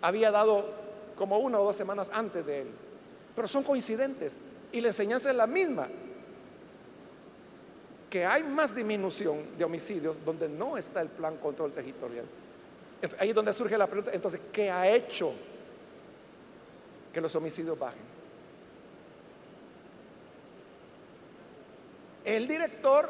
había 0.00 0.30
dado 0.30 0.64
como 1.16 1.38
una 1.38 1.60
o 1.60 1.64
dos 1.64 1.76
semanas 1.76 2.10
antes 2.12 2.44
de 2.46 2.62
él. 2.62 2.68
Pero 3.36 3.46
son 3.46 3.62
coincidentes 3.62 4.42
y 4.72 4.80
la 4.80 4.88
enseñanza 4.88 5.30
es 5.30 5.36
la 5.36 5.46
misma. 5.46 5.88
Que 8.08 8.24
hay 8.24 8.42
más 8.42 8.74
disminución 8.74 9.56
de 9.56 9.64
homicidios 9.64 10.24
donde 10.24 10.48
no 10.48 10.76
está 10.76 11.00
el 11.00 11.08
plan 11.08 11.36
control 11.36 11.72
territorial. 11.72 12.24
ahí 13.18 13.30
es 13.30 13.34
donde 13.34 13.52
surge 13.52 13.78
la 13.78 13.86
pregunta, 13.86 14.10
entonces, 14.12 14.40
¿qué 14.52 14.70
ha 14.70 14.88
hecho 14.88 15.32
que 17.12 17.20
los 17.20 17.34
homicidios 17.34 17.78
bajen? 17.78 18.10
El 22.24 22.46
director 22.46 23.08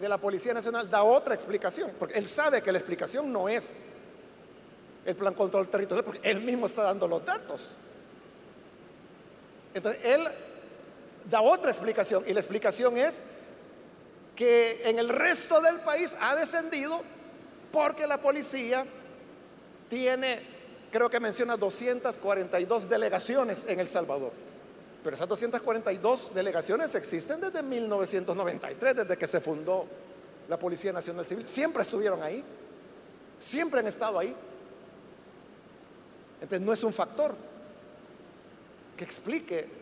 de 0.00 0.08
la 0.08 0.18
Policía 0.18 0.54
Nacional 0.54 0.90
da 0.90 1.02
otra 1.02 1.34
explicación, 1.34 1.90
porque 1.98 2.18
él 2.18 2.26
sabe 2.26 2.62
que 2.62 2.72
la 2.72 2.78
explicación 2.78 3.30
no 3.30 3.48
es 3.48 3.84
el 5.04 5.16
plan 5.16 5.34
control 5.34 5.68
territorial, 5.68 6.04
porque 6.04 6.28
él 6.28 6.40
mismo 6.40 6.66
está 6.66 6.82
dando 6.82 7.06
los 7.06 7.24
datos. 7.24 7.74
Entonces, 9.74 10.04
él 10.04 10.26
da 11.28 11.42
otra 11.42 11.70
explicación, 11.70 12.24
y 12.26 12.32
la 12.32 12.40
explicación 12.40 12.96
es 12.96 13.22
que 14.34 14.88
en 14.88 14.98
el 14.98 15.08
resto 15.08 15.60
del 15.60 15.80
país 15.80 16.16
ha 16.20 16.34
descendido 16.34 17.02
porque 17.72 18.06
la 18.06 18.20
policía 18.20 18.84
tiene, 19.88 20.40
creo 20.90 21.10
que 21.10 21.20
menciona 21.20 21.56
242 21.56 22.88
delegaciones 22.88 23.66
en 23.68 23.80
El 23.80 23.88
Salvador. 23.88 24.32
Pero 25.02 25.16
esas 25.16 25.28
242 25.28 26.34
delegaciones 26.34 26.94
existen 26.94 27.40
desde 27.40 27.62
1993, 27.62 28.96
desde 28.96 29.16
que 29.16 29.26
se 29.26 29.40
fundó 29.40 29.86
la 30.48 30.58
Policía 30.58 30.92
Nacional 30.92 31.26
Civil. 31.26 31.46
Siempre 31.46 31.82
estuvieron 31.82 32.22
ahí, 32.22 32.44
siempre 33.38 33.80
han 33.80 33.86
estado 33.86 34.18
ahí. 34.18 34.34
Entonces 36.40 36.66
no 36.66 36.72
es 36.72 36.82
un 36.84 36.92
factor 36.92 37.34
que 38.96 39.04
explique 39.04 39.79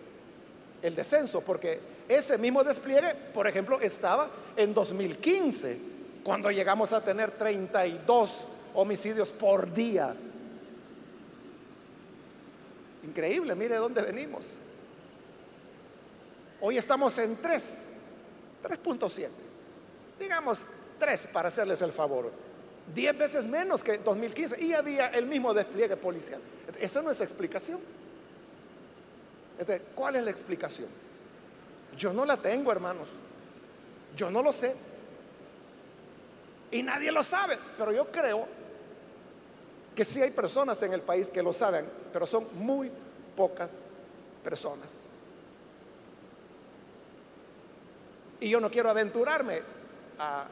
el 0.83 0.95
descenso, 0.95 1.41
porque 1.43 1.81
ese 2.09 2.39
mismo 2.39 2.65
despliegue, 2.65 3.15
por 3.35 3.47
ejemplo, 3.47 3.81
estaba 3.81 4.29
en 4.57 4.73
2015, 4.75 5.79
cuando 6.25 6.51
llegamos 6.51 6.93
a 6.93 7.03
tener 7.03 7.31
32 7.33 8.45
homicidios 8.75 9.31
por 9.31 9.73
día. 9.73 10.15
Increíble, 13.05 13.55
mire 13.55 13.77
dónde 13.77 14.03
venimos. 14.03 14.55
Hoy 16.61 16.77
estamos 16.77 17.17
en 17.19 17.37
3, 17.37 17.87
3.7. 18.63 19.29
Digamos 20.19 20.67
3 20.99 21.29
para 21.33 21.49
hacerles 21.49 21.81
el 21.83 21.93
favor. 21.93 22.31
10 22.95 23.19
veces 23.19 23.47
menos 23.47 23.85
que 23.85 23.99
2015 23.99 24.63
y 24.63 24.73
había 24.73 25.09
el 25.09 25.27
mismo 25.27 25.55
despliegue 25.55 25.97
policial. 25.97 26.41
Esa 26.81 27.03
no 27.03 27.11
es 27.11 27.21
explicación. 27.21 27.79
¿Cuál 29.95 30.17
es 30.17 30.25
la 30.25 30.31
explicación? 30.31 30.89
Yo 31.97 32.13
no 32.13 32.25
la 32.25 32.37
tengo, 32.37 32.71
hermanos. 32.71 33.09
Yo 34.17 34.31
no 34.31 34.43
lo 34.43 34.53
sé. 34.53 34.75
Y 36.71 36.83
nadie 36.83 37.11
lo 37.11 37.23
sabe, 37.23 37.57
pero 37.77 37.93
yo 37.93 38.07
creo 38.11 38.47
que 39.95 40.05
sí 40.05 40.23
hay 40.23 40.31
personas 40.31 40.81
en 40.83 40.93
el 40.93 41.01
país 41.01 41.31
que 41.31 41.43
lo 41.43 41.53
saben, 41.53 41.85
pero 42.13 42.27
son 42.27 42.47
muy 42.65 42.91
pocas 43.37 43.79
personas. 44.45 45.07
Y 48.41 48.51
yo 48.51 48.61
no 48.61 48.71
quiero 48.71 48.91
aventurarme 48.91 49.61
a, 50.19 50.47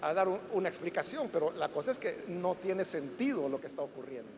dar 0.00 0.28
una 0.52 0.68
explicación, 0.68 1.30
pero 1.32 1.50
la 1.52 1.68
cosa 1.68 1.90
es 1.90 1.98
que 1.98 2.24
no 2.28 2.54
tiene 2.54 2.84
sentido 2.84 3.48
lo 3.48 3.60
que 3.60 3.66
está 3.66 3.82
ocurriendo. 3.82 4.30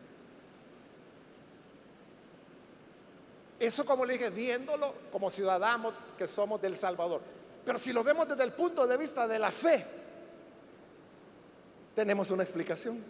Eso 3.59 3.85
como 3.87 4.05
le 4.05 4.15
dije, 4.15 4.31
viéndolo 4.31 4.93
como 5.11 5.31
ciudadanos 5.31 5.95
que 6.19 6.27
somos 6.27 6.61
del 6.61 6.77
Salvador. 6.77 7.21
Pero 7.65 7.79
si 7.79 7.93
lo 7.93 8.05
vemos 8.05 8.29
desde 8.29 8.45
el 8.45 8.53
punto 8.53 8.87
de 8.87 8.97
vista 8.97 9.27
de 9.27 9.39
la 9.39 9.51
fe, 9.51 9.85
tenemos 11.95 12.31
una 12.31 12.43
explicación. 12.43 13.03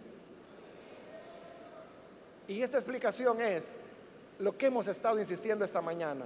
Y 2.49 2.63
esta 2.63 2.79
explicación 2.79 3.41
es 3.41 3.75
lo 4.39 4.57
que 4.57 4.67
hemos 4.67 4.87
estado 4.87 5.19
insistiendo 5.19 5.65
esta 5.65 5.81
mañana. 5.81 6.25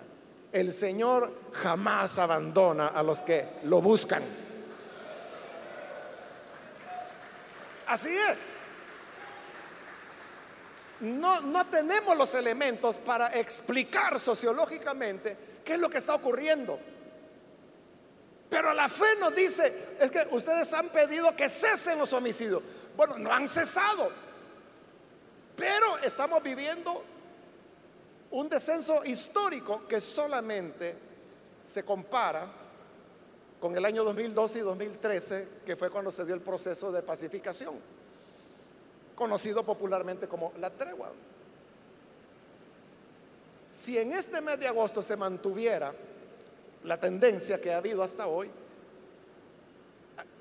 El 0.52 0.74
Señor 0.74 1.30
jamás 1.52 2.18
abandona 2.18 2.88
a 2.88 3.02
los 3.02 3.22
que 3.22 3.46
lo 3.64 3.80
buscan. 3.80 4.22
Así 7.86 8.14
es. 8.30 8.58
No, 11.00 11.66
tenemos 11.66 12.16
los 12.16 12.34
elementos 12.34 12.98
para 12.98 13.28
explicar 13.38 14.20
sociológicamente 14.20 15.36
qué 15.64 15.74
es 15.74 15.78
lo 15.78 15.88
que 15.88 15.98
está 15.98 16.14
ocurriendo. 16.14 16.78
Pero 18.50 18.74
la 18.74 18.88
fe 18.88 19.16
nos 19.18 19.34
dice, 19.34 19.96
es 20.00 20.10
que 20.10 20.26
ustedes 20.32 20.72
han 20.74 20.88
pedido 20.88 21.34
que 21.36 21.48
cesen 21.48 21.98
los 21.98 22.12
homicidios. 22.12 22.62
Bueno, 22.96 23.16
no 23.16 23.32
han 23.32 23.48
cesado. 23.48 24.10
Pero 25.56 25.98
estamos 25.98 26.42
viviendo 26.42 27.02
un 28.32 28.48
descenso 28.48 29.04
histórico 29.04 29.86
que 29.86 30.00
solamente 30.00 30.96
se 31.64 31.84
compara 31.84 32.46
con 33.60 33.76
el 33.76 33.84
año 33.84 34.04
2012 34.04 34.58
y 34.58 34.62
2013, 34.62 35.48
que 35.66 35.76
fue 35.76 35.90
cuando 35.90 36.10
se 36.10 36.24
dio 36.24 36.34
el 36.34 36.40
proceso 36.40 36.90
de 36.90 37.02
pacificación, 37.02 37.78
conocido 39.20 39.62
popularmente 39.62 40.26
como 40.26 40.54
la 40.58 40.70
tregua. 40.70 41.12
Si 43.70 43.98
en 43.98 44.12
este 44.12 44.40
mes 44.40 44.58
de 44.58 44.66
agosto 44.66 45.02
se 45.02 45.14
mantuviera 45.14 45.92
la 46.84 46.98
tendencia 46.98 47.60
que 47.60 47.70
ha 47.70 47.76
habido 47.76 48.02
hasta 48.02 48.26
hoy, 48.28 48.50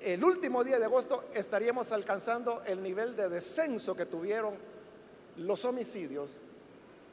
el 0.00 0.24
último 0.24 0.64
día 0.64 0.78
de 0.78 0.86
agosto 0.86 1.26
estaríamos 1.34 1.92
alcanzando 1.92 2.62
el 2.64 2.82
nivel 2.82 3.14
de 3.16 3.28
descenso 3.28 3.94
que 3.94 4.06
tuvieron 4.06 4.54
los 5.36 5.62
homicidios 5.66 6.38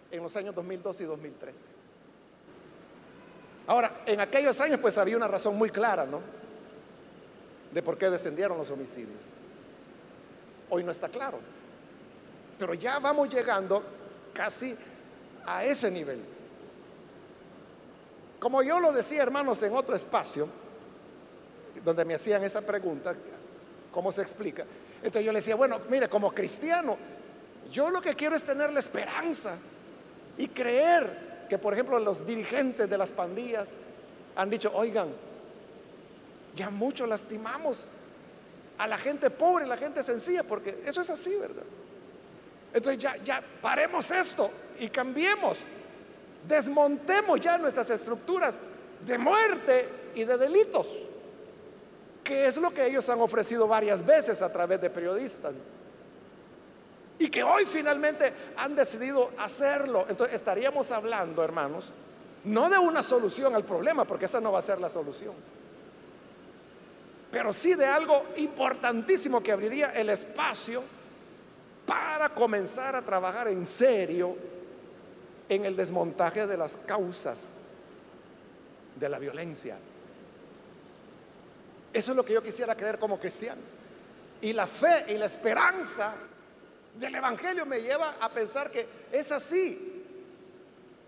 en 0.10 0.24
los 0.24 0.38
años 0.38 0.56
2012 0.56 1.04
y 1.04 1.06
2013. 1.06 1.66
Ahora, 3.68 4.04
en 4.06 4.22
aquellos 4.22 4.62
años 4.62 4.80
pues 4.80 4.98
había 4.98 5.18
una 5.18 5.28
razón 5.28 5.58
muy 5.58 5.70
clara, 5.70 6.06
¿no? 6.06 6.22
De 7.74 7.84
por 7.84 7.98
qué 7.98 8.10
descendieron 8.10 8.58
los 8.58 8.72
homicidios. 8.72 9.20
Hoy 10.70 10.86
no 10.86 10.92
está 10.92 11.10
claro. 11.10 11.57
Pero 12.58 12.74
ya 12.74 13.00
vamos 13.00 13.30
llegando 13.30 13.84
casi 14.34 14.76
a 15.46 15.64
ese 15.64 15.92
nivel. 15.92 16.20
Como 18.40 18.62
yo 18.62 18.80
lo 18.80 18.92
decía, 18.92 19.24
hermanos, 19.24 19.62
en 19.64 19.76
otro 19.76 19.96
espacio, 19.96 20.48
donde 21.84 22.06
me 22.06 22.16
hacían 22.16 22.44
esa 22.44 22.62
pregunta, 22.62 23.16
¿cómo 23.92 24.12
se 24.12 24.22
explica? 24.22 24.64
Entonces 24.98 25.26
yo 25.26 25.32
le 25.32 25.40
decía, 25.40 25.56
bueno, 25.56 25.80
mire, 25.90 26.10
como 26.10 26.32
cristiano, 26.32 26.98
yo 27.72 27.90
lo 27.90 28.02
que 28.02 28.16
quiero 28.16 28.36
es 28.36 28.44
tener 28.44 28.72
la 28.72 28.80
esperanza 28.80 29.58
y 30.38 30.48
creer 30.50 31.46
que, 31.50 31.58
por 31.58 31.74
ejemplo, 31.74 32.00
los 32.00 32.26
dirigentes 32.26 32.90
de 32.90 32.98
las 32.98 33.12
pandillas 33.12 33.78
han 34.36 34.50
dicho, 34.50 34.72
oigan, 34.76 35.08
ya 36.56 36.70
mucho 36.70 37.08
lastimamos 37.08 37.88
a 38.78 38.88
la 38.88 38.98
gente 38.98 39.30
pobre, 39.30 39.66
a 39.66 39.68
la 39.68 39.78
gente 39.78 40.04
sencilla, 40.04 40.44
porque 40.44 40.84
eso 40.86 41.02
es 41.02 41.10
así, 41.10 41.36
¿verdad? 41.36 41.64
Entonces 42.74 43.02
ya, 43.02 43.16
ya 43.18 43.42
paremos 43.62 44.12
esto 44.12 44.50
y 44.80 44.90
cambiemos, 44.90 45.58
desmontemos 46.48 47.40
ya 47.42 47.58
nuestras 47.58 47.90
estructuras 47.90 48.60
de 49.06 49.18
muerte 49.18 49.88
y 50.16 50.24
de 50.24 50.38
delitos, 50.38 50.88
que 52.24 52.48
es 52.48 52.58
lo 52.58 52.72
que 52.72 52.86
ellos 52.86 53.08
han 53.10 53.22
ofrecido 53.22 53.68
varias 53.68 54.06
veces 54.06 54.42
a 54.42 54.52
través 54.52 54.82
de 54.82 54.90
periodistas. 54.90 55.54
Y 57.20 57.30
que 57.30 57.42
hoy 57.44 57.66
finalmente 57.66 58.32
han 58.58 58.76
decidido 58.76 59.32
hacerlo. 59.40 60.06
Entonces 60.08 60.36
estaríamos 60.36 60.92
hablando, 60.92 61.44
hermanos, 61.44 61.90
no 62.44 62.70
de 62.70 62.78
una 62.78 63.02
solución 63.02 63.56
al 63.56 63.64
problema, 63.64 64.06
porque 64.06 64.26
esa 64.26 64.40
no 64.40 64.52
va 64.52 64.60
a 64.60 64.62
ser 64.64 64.80
la 64.80 64.90
solución. 64.90 65.34
Pero 67.32 67.52
sí 67.54 67.74
de 67.74 67.86
algo 67.86 68.24
importantísimo 68.38 69.42
que 69.42 69.52
abriría 69.52 69.92
el 69.94 70.10
espacio 70.10 70.84
para 71.88 72.28
comenzar 72.30 72.98
a 72.98 73.02
trabajar 73.02 73.48
en 73.48 73.66
serio 73.66 74.36
en 75.48 75.66
el 75.66 75.76
desmontaje 75.76 76.46
de 76.46 76.58
las 76.58 76.76
causas 76.76 77.70
de 79.00 79.08
la 79.08 79.18
violencia. 79.18 79.78
Eso 81.94 82.12
es 82.12 82.18
lo 82.18 82.26
que 82.26 82.34
yo 82.34 82.44
quisiera 82.44 82.76
creer 82.76 83.00
como 83.00 83.18
cristiano. 83.18 83.62
Y 84.42 84.52
la 84.52 84.68
fe 84.68 85.06
y 85.08 85.18
la 85.18 85.28
esperanza 85.28 86.14
del 87.00 87.16
Evangelio 87.16 87.66
me 87.66 87.82
lleva 87.82 88.18
a 88.20 88.30
pensar 88.30 88.70
que 88.70 88.86
es 89.12 89.32
así, 89.32 90.04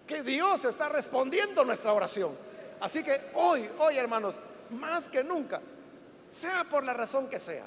que 0.08 0.24
Dios 0.24 0.64
está 0.64 0.88
respondiendo 0.88 1.66
nuestra 1.66 1.92
oración. 1.92 2.32
Así 2.80 3.04
que 3.04 3.20
hoy, 3.34 3.70
hoy 3.80 3.98
hermanos, 3.98 4.40
más 4.70 5.10
que 5.10 5.26
nunca, 5.26 5.60
sea 6.30 6.64
por 6.64 6.86
la 6.86 6.94
razón 6.94 7.30
que 7.30 7.38
sea, 7.38 7.66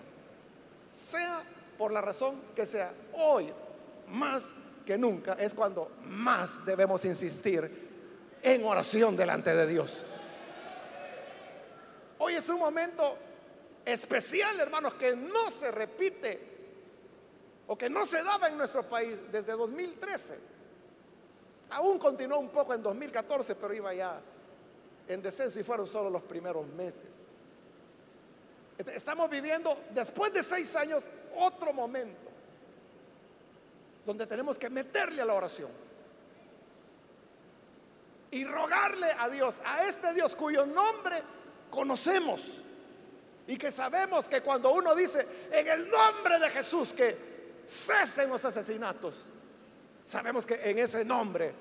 sea 0.90 1.42
por 1.82 1.90
la 1.90 2.00
razón 2.00 2.40
que 2.54 2.64
sea, 2.64 2.92
hoy 3.14 3.52
más 4.10 4.52
que 4.86 4.96
nunca 4.96 5.32
es 5.32 5.52
cuando 5.52 5.90
más 6.04 6.64
debemos 6.64 7.04
insistir 7.04 8.38
en 8.40 8.64
oración 8.64 9.16
delante 9.16 9.52
de 9.52 9.66
Dios. 9.66 10.02
Hoy 12.18 12.36
es 12.36 12.48
un 12.50 12.60
momento 12.60 13.16
especial, 13.84 14.60
hermanos, 14.60 14.94
que 14.94 15.16
no 15.16 15.50
se 15.50 15.72
repite 15.72 16.38
o 17.66 17.76
que 17.76 17.90
no 17.90 18.06
se 18.06 18.22
daba 18.22 18.46
en 18.46 18.56
nuestro 18.56 18.84
país 18.84 19.18
desde 19.32 19.50
2013. 19.50 20.38
Aún 21.70 21.98
continuó 21.98 22.38
un 22.38 22.50
poco 22.50 22.74
en 22.74 22.82
2014, 22.84 23.56
pero 23.56 23.74
iba 23.74 23.92
ya 23.92 24.20
en 25.08 25.20
descenso 25.20 25.58
y 25.58 25.64
fueron 25.64 25.88
solo 25.88 26.10
los 26.10 26.22
primeros 26.22 26.64
meses. 26.64 27.24
Estamos 28.78 29.30
viviendo 29.30 29.76
después 29.90 30.32
de 30.32 30.42
seis 30.42 30.74
años 30.76 31.08
otro 31.36 31.72
momento. 31.72 32.32
donde 34.04 34.26
tenemos 34.26 34.58
que 34.58 34.68
meterle 34.68 35.22
a 35.22 35.24
la 35.24 35.34
oración 35.34 35.70
y 38.30 38.44
rogarle 38.44 39.08
a 39.18 39.28
Dios, 39.28 39.60
a 39.64 39.84
este 39.84 40.12
Dios 40.14 40.34
cuyo 40.34 40.66
nombre 40.66 41.22
conocemos 41.70 42.58
y 43.46 43.56
que 43.56 43.70
sabemos 43.70 44.28
que 44.28 44.40
cuando 44.40 44.72
uno 44.72 44.94
dice 44.94 45.26
en 45.52 45.68
el 45.68 45.88
nombre 45.88 46.38
de 46.38 46.50
Jesús 46.50 46.92
que 46.92 47.62
cesen 47.64 48.30
los 48.30 48.44
asesinatos, 48.44 49.20
sabemos 50.04 50.46
que 50.46 50.54
en 50.62 50.78
ese 50.78 51.04
nombre 51.04 51.52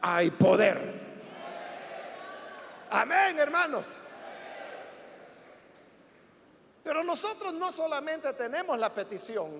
hay 0.00 0.30
poder. 0.30 1.02
Amén, 2.90 3.38
hermanos. 3.38 4.00
Pero 6.84 7.02
nosotros 7.02 7.54
no 7.54 7.72
solamente 7.72 8.30
tenemos 8.34 8.78
la 8.78 8.94
petición 8.94 9.50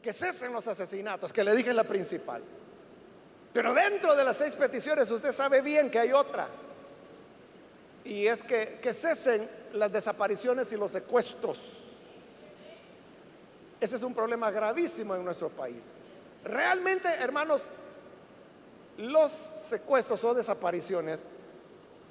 que 0.00 0.12
cesen 0.12 0.52
los 0.52 0.68
asesinatos, 0.68 1.32
que 1.32 1.42
le 1.42 1.54
dije 1.56 1.74
la 1.74 1.82
principal. 1.82 2.40
Pero 3.52 3.74
dentro 3.74 4.14
de 4.14 4.22
las 4.22 4.36
seis 4.36 4.54
peticiones 4.54 5.10
usted 5.10 5.32
sabe 5.32 5.60
bien 5.60 5.90
que 5.90 5.98
hay 5.98 6.12
otra. 6.12 6.46
Y 8.04 8.26
es 8.26 8.44
que, 8.44 8.78
que 8.80 8.92
cesen 8.92 9.46
las 9.74 9.90
desapariciones 9.90 10.72
y 10.72 10.76
los 10.76 10.92
secuestros. 10.92 11.58
Ese 13.80 13.96
es 13.96 14.02
un 14.02 14.14
problema 14.14 14.50
gravísimo 14.52 15.16
en 15.16 15.24
nuestro 15.24 15.48
país. 15.48 15.92
Realmente, 16.44 17.08
hermanos, 17.08 17.68
los 18.96 19.32
secuestros 19.32 20.22
o 20.22 20.34
desapariciones 20.34 21.26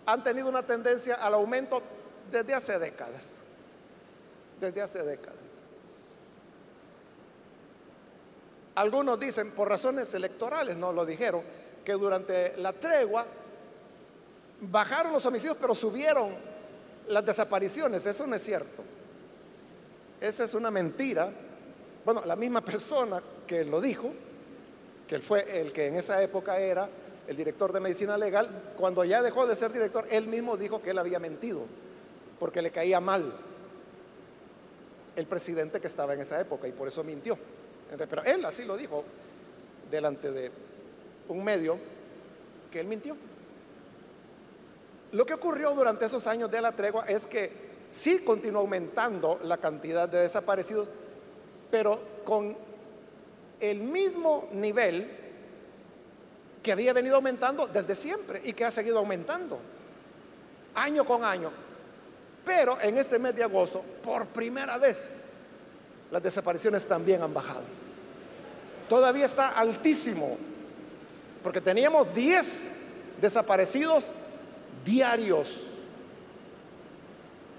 han 0.06 0.22
tenido 0.22 0.50
una 0.50 0.64
tendencia 0.64 1.16
al 1.16 1.34
aumento 1.34 1.82
desde 2.30 2.54
hace 2.54 2.78
décadas. 2.78 3.47
Desde 4.60 4.82
hace 4.82 5.04
décadas. 5.04 5.62
Algunos 8.76 9.20
dicen, 9.20 9.52
por 9.52 9.70
razones 9.70 10.14
electorales, 10.14 10.78
no 10.78 10.94
lo 10.94 11.06
dijeron, 11.06 11.42
que 11.84 11.94
durante 11.94 12.56
la 12.58 12.74
tregua 12.74 13.26
bajaron 14.62 15.14
los 15.14 15.26
homicidios, 15.26 15.58
pero 15.60 15.74
subieron 15.74 16.32
las 17.08 17.26
desapariciones. 17.26 18.06
Eso 18.06 18.28
no 18.28 18.36
es 18.36 18.44
cierto. 18.44 18.84
Esa 20.22 20.44
es 20.44 20.54
una 20.54 20.70
mentira. 20.70 21.32
Bueno, 22.06 22.24
la 22.26 22.36
misma 22.36 22.62
persona 22.62 23.22
que 23.48 23.66
lo 23.66 23.82
dijo, 23.82 24.12
que 25.08 25.20
fue 25.20 25.60
el 25.62 25.72
que 25.72 25.88
en 25.88 25.96
esa 25.96 26.22
época 26.22 26.60
era 26.60 26.88
el 27.28 27.36
director 27.36 27.74
de 27.74 27.80
medicina 27.80 28.18
legal, 28.18 28.48
cuando 28.78 29.04
ya 29.04 29.22
dejó 29.22 29.48
de 29.48 29.56
ser 29.56 29.72
director, 29.72 30.06
él 30.10 30.28
mismo 30.28 30.56
dijo 30.56 30.82
que 30.82 30.92
él 30.92 31.00
había 31.00 31.20
mentido, 31.20 31.62
porque 32.40 32.62
le 32.62 32.72
caía 32.72 33.00
mal 33.00 33.34
el 35.18 35.26
presidente 35.26 35.82
que 35.82 35.88
estaba 35.88 36.14
en 36.14 36.22
esa 36.22 36.40
época 36.40 36.68
y 36.68 36.72
por 36.72 36.88
eso 36.88 37.04
mintió. 37.04 37.38
Pero 37.98 38.24
él 38.24 38.46
así 38.46 38.64
lo 38.66 38.78
dijo 38.78 39.04
delante 39.90 40.32
de 40.32 40.52
un 41.28 41.44
medio 41.44 41.78
que 42.72 42.80
él 42.80 42.88
mintió. 42.88 43.18
Lo 45.12 45.26
que 45.26 45.34
ocurrió 45.34 45.72
durante 45.72 46.06
esos 46.06 46.28
años 46.28 46.52
de 46.52 46.62
la 46.62 46.72
tregua 46.72 47.06
es 47.06 47.26
que 47.26 47.52
sí 47.90 48.24
continuó 48.24 48.62
aumentando 48.62 49.40
la 49.44 49.58
cantidad 49.58 50.08
de 50.08 50.20
desaparecidos, 50.20 50.88
pero 51.72 52.00
con 52.24 52.56
el 53.60 53.80
mismo 53.80 54.48
nivel 54.54 55.10
que 56.62 56.72
había 56.72 56.94
venido 56.94 57.16
aumentando 57.16 57.68
desde 57.68 57.96
siempre 57.96 58.42
y 58.44 58.54
que 58.54 58.66
ha 58.66 58.72
seguido 58.72 59.00
aumentando 59.00 59.58
año 60.76 61.06
con 61.06 61.24
año. 61.24 61.52
Pero 62.48 62.80
en 62.80 62.98
este 62.98 63.20
mes 63.20 63.36
de 63.36 63.44
agosto, 63.44 63.84
por 64.02 64.26
primera 64.28 64.78
vez, 64.78 65.18
las 66.10 66.24
desapariciones 66.24 66.86
también 66.86 67.22
han 67.22 67.34
bajado. 67.34 67.64
Todavía 68.88 69.26
está 69.26 69.50
altísimo, 69.50 70.38
porque 71.44 71.60
teníamos 71.60 72.14
10 72.16 72.78
desaparecidos 73.20 74.14
diarios. 74.86 75.64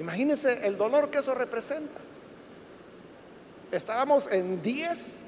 Imagínense 0.01 0.67
el 0.67 0.79
dolor 0.79 1.11
que 1.11 1.19
eso 1.19 1.35
representa. 1.35 2.01
Estábamos 3.71 4.27
en 4.33 4.63
10 4.63 5.21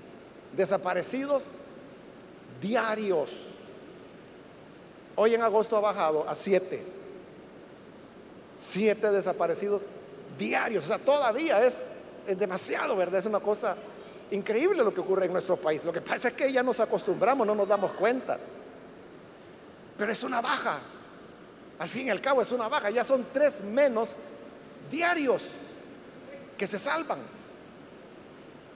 desaparecidos 0.57 1.57
diarios. 2.63 3.31
Hoy 5.17 5.35
en 5.35 5.43
agosto 5.43 5.77
ha 5.77 5.81
bajado 5.81 6.27
a 6.27 6.35
7. 6.35 7.00
7 8.61 9.11
desaparecidos 9.11 9.87
diarios. 10.39 10.85
O 10.85 10.87
sea, 10.87 10.99
todavía 10.99 11.65
es 11.67 12.01
es 12.27 12.39
demasiado, 12.39 12.97
¿verdad? 12.97 13.21
Es 13.21 13.27
una 13.27 13.41
cosa 13.41 13.77
increíble 14.31 14.85
lo 14.85 14.95
que 14.95 15.01
ocurre 15.01 15.27
en 15.27 15.33
nuestro 15.33 15.57
país. 15.57 15.85
Lo 15.85 15.93
que 15.93 16.01
pasa 16.01 16.29
es 16.29 16.35
que 16.35 16.53
ya 16.53 16.63
nos 16.63 16.81
acostumbramos, 16.81 17.47
no 17.47 17.55
nos 17.55 17.69
damos 17.69 17.93
cuenta. 17.93 18.39
Pero 19.97 20.13
es 20.13 20.23
una 20.23 20.41
baja. 20.41 20.79
Al 21.79 21.89
fin 21.89 22.07
y 22.07 22.11
al 22.11 22.21
cabo 22.21 22.43
es 22.43 22.53
una 22.53 22.69
baja. 22.69 22.91
Ya 22.91 23.05
son 23.05 23.27
tres 23.33 23.63
menos 23.63 24.17
diarios 24.91 25.49
que 26.57 26.67
se 26.67 26.79
salvan. 26.79 27.19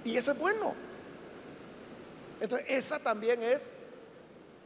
Y 0.04 0.16
eso 0.16 0.32
es 0.32 0.38
bueno. 0.38 0.74
Entonces, 2.40 2.66
esa 2.68 2.98
también 2.98 3.42
es 3.42 3.70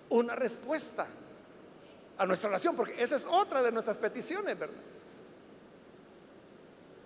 una 0.08 0.34
respuesta 0.34 1.06
a 2.16 2.26
nuestra 2.26 2.48
oración, 2.48 2.74
porque 2.74 3.00
esa 3.00 3.16
es 3.16 3.24
otra 3.26 3.62
de 3.62 3.70
nuestras 3.70 3.98
peticiones, 3.98 4.58
¿verdad? 4.58 4.74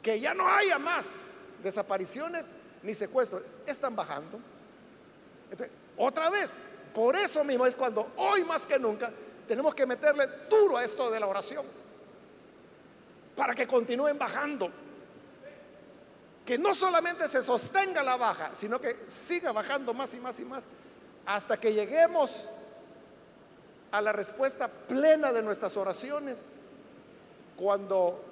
Que 0.03 0.19
ya 0.19 0.35
no 0.35 0.49
haya 0.49 0.79
más 0.79 1.35
desapariciones 1.63 2.51
ni 2.83 2.95
secuestros, 2.95 3.43
están 3.67 3.95
bajando. 3.95 4.39
otra 5.97 6.31
vez, 6.31 6.59
por 6.95 7.15
eso 7.17 7.45
mismo 7.45 7.67
es 7.67 7.77
cuando 7.77 8.13
hoy 8.17 8.45
más 8.45 8.67
que 8.67 8.79
nunca 8.79 9.11
tenemos 9.47 9.75
que 9.75 9.87
meterle 9.87 10.27
duro 10.49 10.77
a 10.77 10.85
esto 10.85 11.11
de 11.11 11.21
la 11.21 11.27
oración, 11.27 11.65
para 13.37 13.55
que 13.55 13.67
continúen 13.67 14.19
bajando. 14.19 14.71
Que 16.45 16.59
no 16.59 16.75
solamente 16.75 17.29
se 17.29 17.41
sostenga 17.41 18.03
la 18.03 18.17
baja, 18.17 18.55
sino 18.55 18.81
que 18.81 18.97
siga 19.09 19.53
bajando 19.53 19.95
más 19.95 20.13
y 20.15 20.19
más 20.19 20.41
y 20.41 20.45
más, 20.45 20.65
hasta 21.25 21.57
que 21.57 21.73
lleguemos 21.73 22.49
a 23.93 24.01
la 24.01 24.13
respuesta 24.13 24.69
plena 24.69 25.33
de 25.33 25.43
nuestras 25.43 25.77
oraciones, 25.77 26.49
cuando 27.57 28.32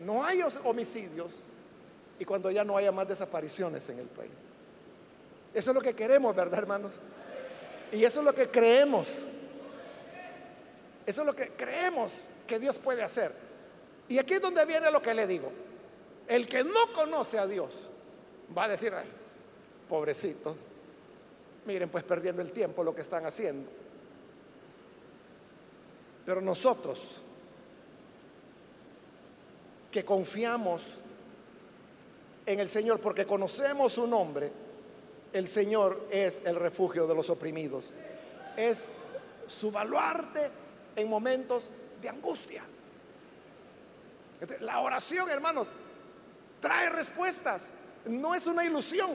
no 0.00 0.24
hay 0.24 0.42
homicidios, 0.64 1.32
y 2.18 2.24
cuando 2.24 2.50
ya 2.50 2.64
no 2.64 2.76
haya 2.76 2.92
más 2.92 3.08
desapariciones 3.08 3.88
en 3.88 3.98
el 3.98 4.06
país. 4.06 4.32
Eso 5.52 5.70
es 5.70 5.74
lo 5.74 5.82
que 5.82 5.94
queremos, 5.94 6.34
¿verdad, 6.34 6.58
hermanos? 6.58 6.94
Y 7.92 8.04
eso 8.04 8.20
es 8.20 8.26
lo 8.26 8.34
que 8.34 8.48
creemos. 8.48 9.22
Eso 11.04 11.20
es 11.20 11.26
lo 11.26 11.34
que 11.34 11.50
creemos 11.50 12.12
que 12.46 12.58
Dios 12.58 12.78
puede 12.78 13.02
hacer. 13.02 13.32
Y 14.08 14.18
aquí 14.18 14.34
es 14.34 14.40
donde 14.40 14.64
viene 14.64 14.90
lo 14.90 15.00
que 15.00 15.14
le 15.14 15.26
digo. 15.26 15.50
El 16.26 16.48
que 16.48 16.64
no 16.64 16.92
conoce 16.94 17.38
a 17.38 17.46
Dios 17.46 17.88
va 18.56 18.64
a 18.64 18.68
decir, 18.68 18.92
ay, 18.94 19.06
pobrecito, 19.88 20.56
miren 21.66 21.88
pues 21.88 22.04
perdiendo 22.04 22.42
el 22.42 22.52
tiempo 22.52 22.82
lo 22.82 22.94
que 22.94 23.02
están 23.02 23.24
haciendo. 23.26 23.68
Pero 26.24 26.40
nosotros 26.40 27.22
que 29.96 30.04
confiamos 30.04 30.82
en 32.44 32.60
el 32.60 32.68
Señor, 32.68 33.00
porque 33.00 33.24
conocemos 33.24 33.94
su 33.94 34.06
nombre, 34.06 34.52
el 35.32 35.48
Señor 35.48 36.08
es 36.10 36.44
el 36.44 36.56
refugio 36.56 37.06
de 37.06 37.14
los 37.14 37.30
oprimidos. 37.30 37.94
Es 38.58 38.92
su 39.46 39.70
baluarte 39.70 40.50
en 40.96 41.08
momentos 41.08 41.70
de 42.02 42.10
angustia. 42.10 42.62
Este, 44.38 44.60
la 44.60 44.80
oración, 44.80 45.30
hermanos, 45.30 45.68
trae 46.60 46.90
respuestas. 46.90 47.72
No 48.04 48.34
es 48.34 48.46
una 48.46 48.66
ilusión. 48.66 49.12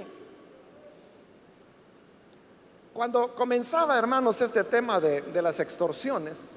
Cuando 2.91 3.35
comenzaba, 3.35 3.99
hermanos, 3.99 4.41
este 4.41 4.63
tema 4.63 4.99
de, 4.99 5.21
de 5.21 5.41
las 5.43 5.59
extorsiones 5.59 6.47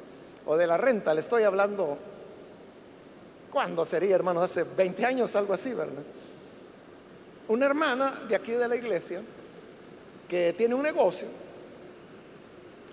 o 0.47 0.57
de 0.57 0.67
la 0.67 0.79
renta, 0.79 1.13
le 1.13 1.21
estoy 1.21 1.43
hablando, 1.43 1.99
¿cuándo 3.55 3.85
sería, 3.85 4.17
hermanos? 4.17 4.43
Hace 4.43 4.65
20 4.65 5.07
años, 5.07 5.35
algo 5.37 5.55
así, 5.55 5.73
¿verdad? 5.73 6.03
una 7.49 7.67
hermana 7.67 8.11
de 8.29 8.35
aquí 8.35 8.53
de 8.53 8.67
la 8.67 8.77
iglesia 8.77 9.21
que 10.29 10.55
tiene 10.55 10.75
un 10.75 10.83
negocio, 10.83 11.29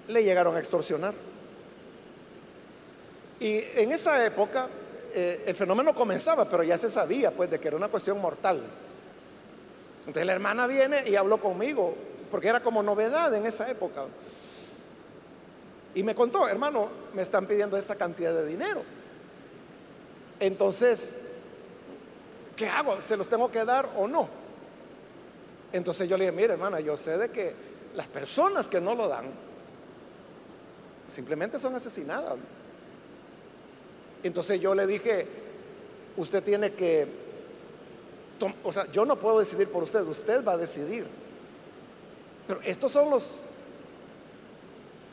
le 0.07 0.23
llegaron 0.23 0.55
a 0.55 0.59
extorsionar. 0.59 1.13
Y 3.39 3.63
en 3.75 3.91
esa 3.91 4.25
época 4.25 4.67
eh, 5.13 5.43
el 5.47 5.55
fenómeno 5.55 5.95
comenzaba, 5.95 6.45
pero 6.45 6.63
ya 6.63 6.77
se 6.77 6.89
sabía 6.89 7.31
pues 7.31 7.49
de 7.49 7.59
que 7.59 7.69
era 7.69 7.77
una 7.77 7.87
cuestión 7.87 8.19
mortal. 8.19 8.61
Entonces 10.01 10.25
la 10.25 10.33
hermana 10.33 10.67
viene 10.67 11.07
y 11.07 11.15
habló 11.15 11.39
conmigo, 11.39 11.95
porque 12.29 12.49
era 12.49 12.59
como 12.59 12.83
novedad 12.83 13.33
en 13.33 13.45
esa 13.45 13.71
época. 13.71 14.03
Y 15.95 16.03
me 16.03 16.13
contó, 16.13 16.47
hermano, 16.47 16.89
me 17.13 17.21
están 17.21 17.45
pidiendo 17.45 17.77
esta 17.77 17.95
cantidad 17.95 18.33
de 18.33 18.45
dinero. 18.45 18.83
Entonces, 20.41 21.33
¿qué 22.55 22.67
hago? 22.67 22.99
¿Se 22.99 23.15
los 23.15 23.29
tengo 23.29 23.51
que 23.51 23.63
dar 23.63 23.87
o 23.95 24.07
no? 24.07 24.27
Entonces 25.71 26.09
yo 26.09 26.17
le 26.17 26.25
dije, 26.25 26.35
mire 26.35 26.53
hermana, 26.53 26.79
yo 26.79 26.97
sé 26.97 27.15
de 27.19 27.29
que 27.29 27.53
las 27.95 28.07
personas 28.07 28.67
que 28.67 28.81
no 28.81 28.95
lo 28.95 29.07
dan 29.07 29.25
simplemente 31.07 31.59
son 31.59 31.75
asesinadas. 31.75 32.37
Entonces 34.23 34.59
yo 34.59 34.73
le 34.73 34.87
dije, 34.87 35.27
usted 36.17 36.43
tiene 36.43 36.71
que, 36.71 37.07
o 38.63 38.73
sea, 38.73 38.91
yo 38.91 39.05
no 39.05 39.17
puedo 39.17 39.39
decidir 39.39 39.67
por 39.67 39.83
usted, 39.83 40.01
usted 40.01 40.43
va 40.43 40.53
a 40.53 40.57
decidir. 40.57 41.05
Pero 42.47 42.61
estos 42.63 42.91
son 42.91 43.11
los, 43.11 43.41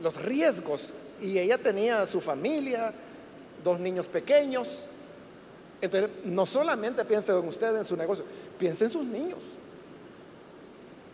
los 0.01 0.22
riesgos. 0.22 0.95
Y 1.20 1.39
ella 1.39 1.59
tenía 1.59 2.07
su 2.07 2.22
familia, 2.22 2.95
dos 3.62 3.79
niños 3.79 4.09
pequeños. 4.09 4.87
Entonces, 5.81 6.11
no 6.24 6.45
solamente 6.45 7.05
piense 7.05 7.33
en 7.33 7.47
usted, 7.47 7.76
en 7.76 7.85
su 7.85 7.97
negocio, 7.97 8.24
piense 8.59 8.85
en 8.85 8.91
sus 8.91 9.05
niños. 9.05 9.39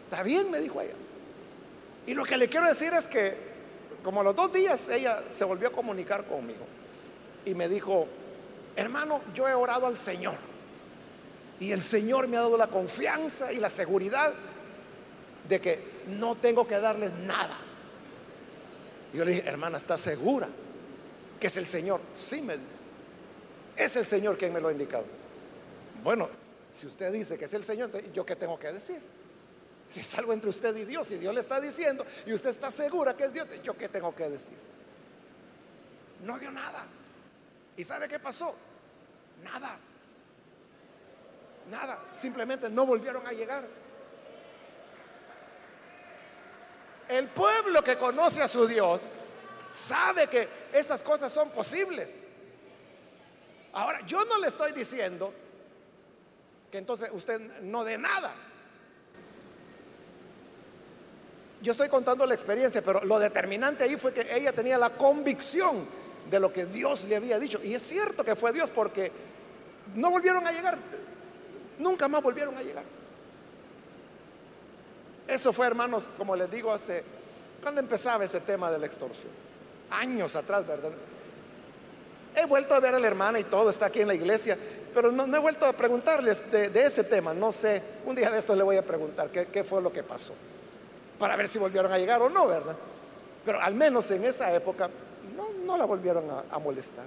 Está 0.05 0.23
bien, 0.23 0.51
me 0.51 0.61
dijo 0.61 0.81
ella. 0.81 0.95
Y 2.07 2.15
lo 2.15 2.25
que 2.25 2.37
le 2.37 2.49
quiero 2.49 2.67
decir 2.67 2.93
es 2.95 3.07
que, 3.07 3.37
como 4.03 4.21
a 4.21 4.25
los 4.25 4.37
dos 4.37 4.53
días, 4.53 4.89
ella 4.89 5.23
se 5.29 5.45
volvió 5.45 5.69
a 5.69 5.73
comunicar 5.73 6.25
conmigo 6.25 6.65
y 7.45 7.55
me 7.55 7.69
dijo, 7.69 8.07
hermano, 8.77 9.21
yo 9.35 9.49
he 9.49 9.55
orado 9.55 9.87
al 9.87 9.97
Señor. 9.97 10.35
Y 11.61 11.73
el 11.73 11.83
Señor 11.83 12.29
me 12.29 12.37
ha 12.37 12.41
dado 12.41 12.57
la 12.57 12.67
confianza 12.67 13.53
y 13.53 13.57
la 13.59 13.71
seguridad 13.71 14.33
de 15.49 15.61
que 15.61 15.79
no 16.19 16.37
tengo 16.37 16.67
que 16.67 16.79
darles 16.79 17.13
nada. 17.27 17.57
Y 19.13 19.19
yo 19.19 19.25
le 19.25 19.33
dije, 19.33 19.49
hermana, 19.49 19.79
¿está 19.79 19.97
segura 19.97 20.49
que 21.39 21.47
es 21.47 21.57
el 21.57 21.67
Señor? 21.67 22.01
Sí, 22.15 22.43
me 22.43 22.57
dice. 22.57 22.84
Es 23.77 23.97
el 23.97 24.05
Señor 24.05 24.37
quien 24.37 24.53
me 24.53 24.61
lo 24.61 24.69
ha 24.69 24.73
indicado. 24.73 25.05
Bueno, 26.03 26.29
si 26.71 26.87
usted 26.87 27.13
dice 27.13 27.39
que 27.39 27.47
es 27.47 27.55
el 27.55 27.65
Señor, 27.65 27.91
¿yo 28.13 28.25
qué 28.27 28.37
tengo 28.37 28.59
que 28.59 28.73
decir? 28.73 29.01
Si 29.89 30.01
es 30.01 30.15
algo 30.19 30.33
entre 30.33 30.51
usted 30.51 30.77
y 30.77 30.85
Dios, 30.85 31.11
y 31.11 31.19
Dios 31.19 31.35
le 31.35 31.41
está 31.41 31.61
diciendo 31.61 32.05
y 32.27 32.33
usted 32.33 32.51
está 32.51 32.71
segura 32.71 33.15
que 33.15 33.25
es 33.25 33.33
Dios, 33.33 33.47
¿yo 33.63 33.77
qué 33.77 33.89
tengo 33.89 34.15
que 34.15 34.29
decir? 34.29 34.57
No 36.25 36.39
dio 36.39 36.51
nada. 36.51 36.85
¿Y 37.77 37.85
sabe 37.85 38.09
qué 38.09 38.19
pasó? 38.19 38.55
Nada. 39.43 39.77
Nada. 41.71 41.99
Simplemente 42.13 42.69
no 42.71 42.87
volvieron 42.87 43.27
a 43.27 43.33
llegar. 43.33 43.65
El 47.09 47.29
pueblo 47.29 47.83
que 47.83 47.97
conoce 47.97 48.43
a 48.43 48.49
su 48.49 48.67
Dios 48.67 49.03
sabe 49.73 50.27
que 50.29 50.49
estas 50.73 51.03
cosas 51.03 51.31
son 51.31 51.51
posibles. 51.51 52.34
Ahora, 53.75 54.01
yo 54.07 54.25
no 54.25 54.39
le 54.39 54.49
estoy 54.49 54.73
diciendo 54.73 55.33
que 56.71 56.79
entonces 56.79 57.11
usted 57.13 57.61
no 57.63 57.85
dé 57.85 57.99
nada. 57.99 58.33
Yo 61.61 61.73
estoy 61.73 61.89
contando 61.89 62.25
la 62.27 62.35
experiencia, 62.35 62.83
pero 62.83 63.05
lo 63.05 63.19
determinante 63.19 63.85
ahí 63.85 63.97
fue 63.97 64.13
que 64.13 64.33
ella 64.37 64.53
tenía 64.53 64.79
la 64.79 64.91
convicción 64.91 65.85
de 66.31 66.39
lo 66.39 66.53
que 66.53 66.67
Dios 66.67 67.05
le 67.05 67.17
había 67.17 67.39
dicho. 67.39 67.59
Y 67.63 67.75
es 67.75 67.83
cierto 67.83 68.25
que 68.25 68.37
fue 68.37 68.53
Dios 68.53 68.71
porque 68.71 69.11
no 69.95 70.11
volvieron 70.11 70.47
a 70.47 70.53
llegar, 70.53 70.79
nunca 71.79 72.07
más 72.07 72.23
volvieron 72.23 72.57
a 72.57 72.63
llegar. 72.63 72.85
Eso 75.27 75.53
fue, 75.53 75.67
hermanos, 75.67 76.09
como 76.17 76.37
les 76.37 76.51
digo, 76.51 76.73
hace, 76.73 77.03
cuando 77.63 77.81
empezaba 77.81 78.25
ese 78.25 78.41
tema 78.41 78.71
de 78.71 78.79
la 78.79 78.87
extorsión, 78.87 79.33
años 79.91 80.37
atrás, 80.37 80.67
¿verdad? 80.67 80.93
He 82.37 82.47
vuelto 82.47 82.75
a 82.75 82.81
ver 82.81 82.95
a 82.95 82.99
la 82.99 83.07
hermana 83.07 83.39
y 83.39 83.45
todo, 83.45 83.71
está 83.71 83.87
aquí 83.87 84.01
en 84.01 84.09
la 84.09 84.15
iglesia, 84.15 84.59
pero 84.93 85.13
no, 85.13 85.25
he 85.25 85.41
vuelto 85.41 85.67
a 85.67 85.73
preguntarles 85.73 86.51
de, 86.51 86.85
ese 86.85 87.05
tema, 87.05 87.33
no 87.33 87.53
sé, 87.53 87.83
un 88.07 88.17
día 88.17 88.31
de 88.31 88.39
esto 88.39 88.57
le 88.57 88.65
voy 88.65 88.77
a 88.77 88.83
preguntar 88.83 89.29
qué, 89.31 89.65
fue 89.65 89.81
lo 89.81 89.93
que 89.93 90.03
pasó, 90.03 90.33
para 91.19 91.37
ver 91.37 91.49
si 91.49 91.59
volvieron 91.59 91.93
a 91.93 91.99
llegar 91.99 92.21
o 92.23 92.29
no, 92.29 92.47
¿verdad? 92.49 92.77
Pero 93.45 93.61
al 93.61 93.75
menos 93.75 94.11
en 94.11 94.25
esa 94.25 94.53
época 94.55 94.91
no, 95.65 95.77
la 95.77 95.85
volvieron 95.85 96.25
a, 96.51 96.59
molestar. 96.59 97.05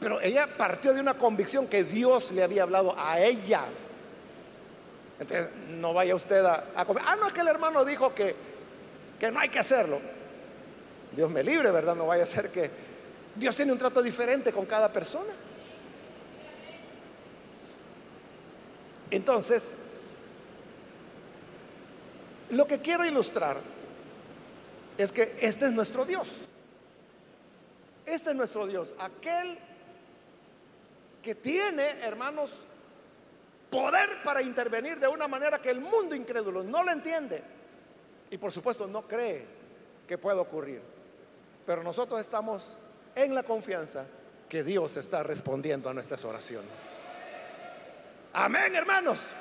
Pero 0.00 0.20
ella 0.20 0.48
partió 0.56 0.94
de 0.94 1.00
una 1.00 1.14
convicción 1.14 1.66
que 1.66 1.84
Dios 1.84 2.32
le 2.32 2.42
había 2.42 2.62
hablado 2.62 2.94
a 2.96 3.20
ella. 3.20 3.62
Entonces, 5.18 5.48
no 5.70 5.92
vaya 5.92 6.14
usted 6.14 6.44
a, 6.44 6.54
a 6.76 6.86
Ah, 7.04 7.16
no, 7.16 7.26
es 7.26 7.32
que 7.32 7.40
el 7.40 7.48
hermano 7.48 7.84
dijo 7.84 8.14
que 8.14 8.34
no 9.32 9.40
hay 9.40 9.48
que 9.48 9.58
hacerlo. 9.58 9.98
Dios 11.12 11.30
me 11.30 11.42
libre, 11.42 11.70
¿verdad? 11.70 11.96
No 11.96 12.06
vaya 12.06 12.22
a 12.22 12.26
ser 12.26 12.50
que 12.50 12.70
Dios 13.38 13.54
tiene 13.54 13.72
un 13.72 13.78
trato 13.78 14.02
diferente 14.02 14.52
con 14.52 14.66
cada 14.66 14.92
persona. 14.92 15.32
Entonces, 19.10 19.76
lo 22.50 22.66
que 22.66 22.78
quiero 22.80 23.04
ilustrar 23.04 23.56
es 24.96 25.12
que 25.12 25.38
este 25.40 25.66
es 25.66 25.72
nuestro 25.72 26.04
Dios. 26.04 26.40
Este 28.04 28.30
es 28.30 28.36
nuestro 28.36 28.66
Dios, 28.66 28.94
aquel 28.98 29.58
que 31.22 31.34
tiene, 31.34 31.84
hermanos, 32.02 32.64
poder 33.70 34.08
para 34.24 34.40
intervenir 34.40 34.98
de 34.98 35.08
una 35.08 35.28
manera 35.28 35.60
que 35.60 35.70
el 35.70 35.80
mundo 35.80 36.14
incrédulo 36.14 36.62
no 36.62 36.82
lo 36.82 36.90
entiende 36.90 37.42
y 38.30 38.38
por 38.38 38.50
supuesto 38.50 38.86
no 38.86 39.06
cree 39.06 39.44
que 40.06 40.16
pueda 40.16 40.40
ocurrir. 40.40 40.80
Pero 41.66 41.82
nosotros 41.82 42.18
estamos 42.20 42.78
en 43.24 43.34
la 43.34 43.42
confianza 43.42 44.04
que 44.48 44.62
Dios 44.62 44.96
está 44.96 45.22
respondiendo 45.22 45.90
a 45.90 45.92
nuestras 45.92 46.24
oraciones. 46.24 46.70
Amén, 48.32 48.74
hermanos. 48.74 49.32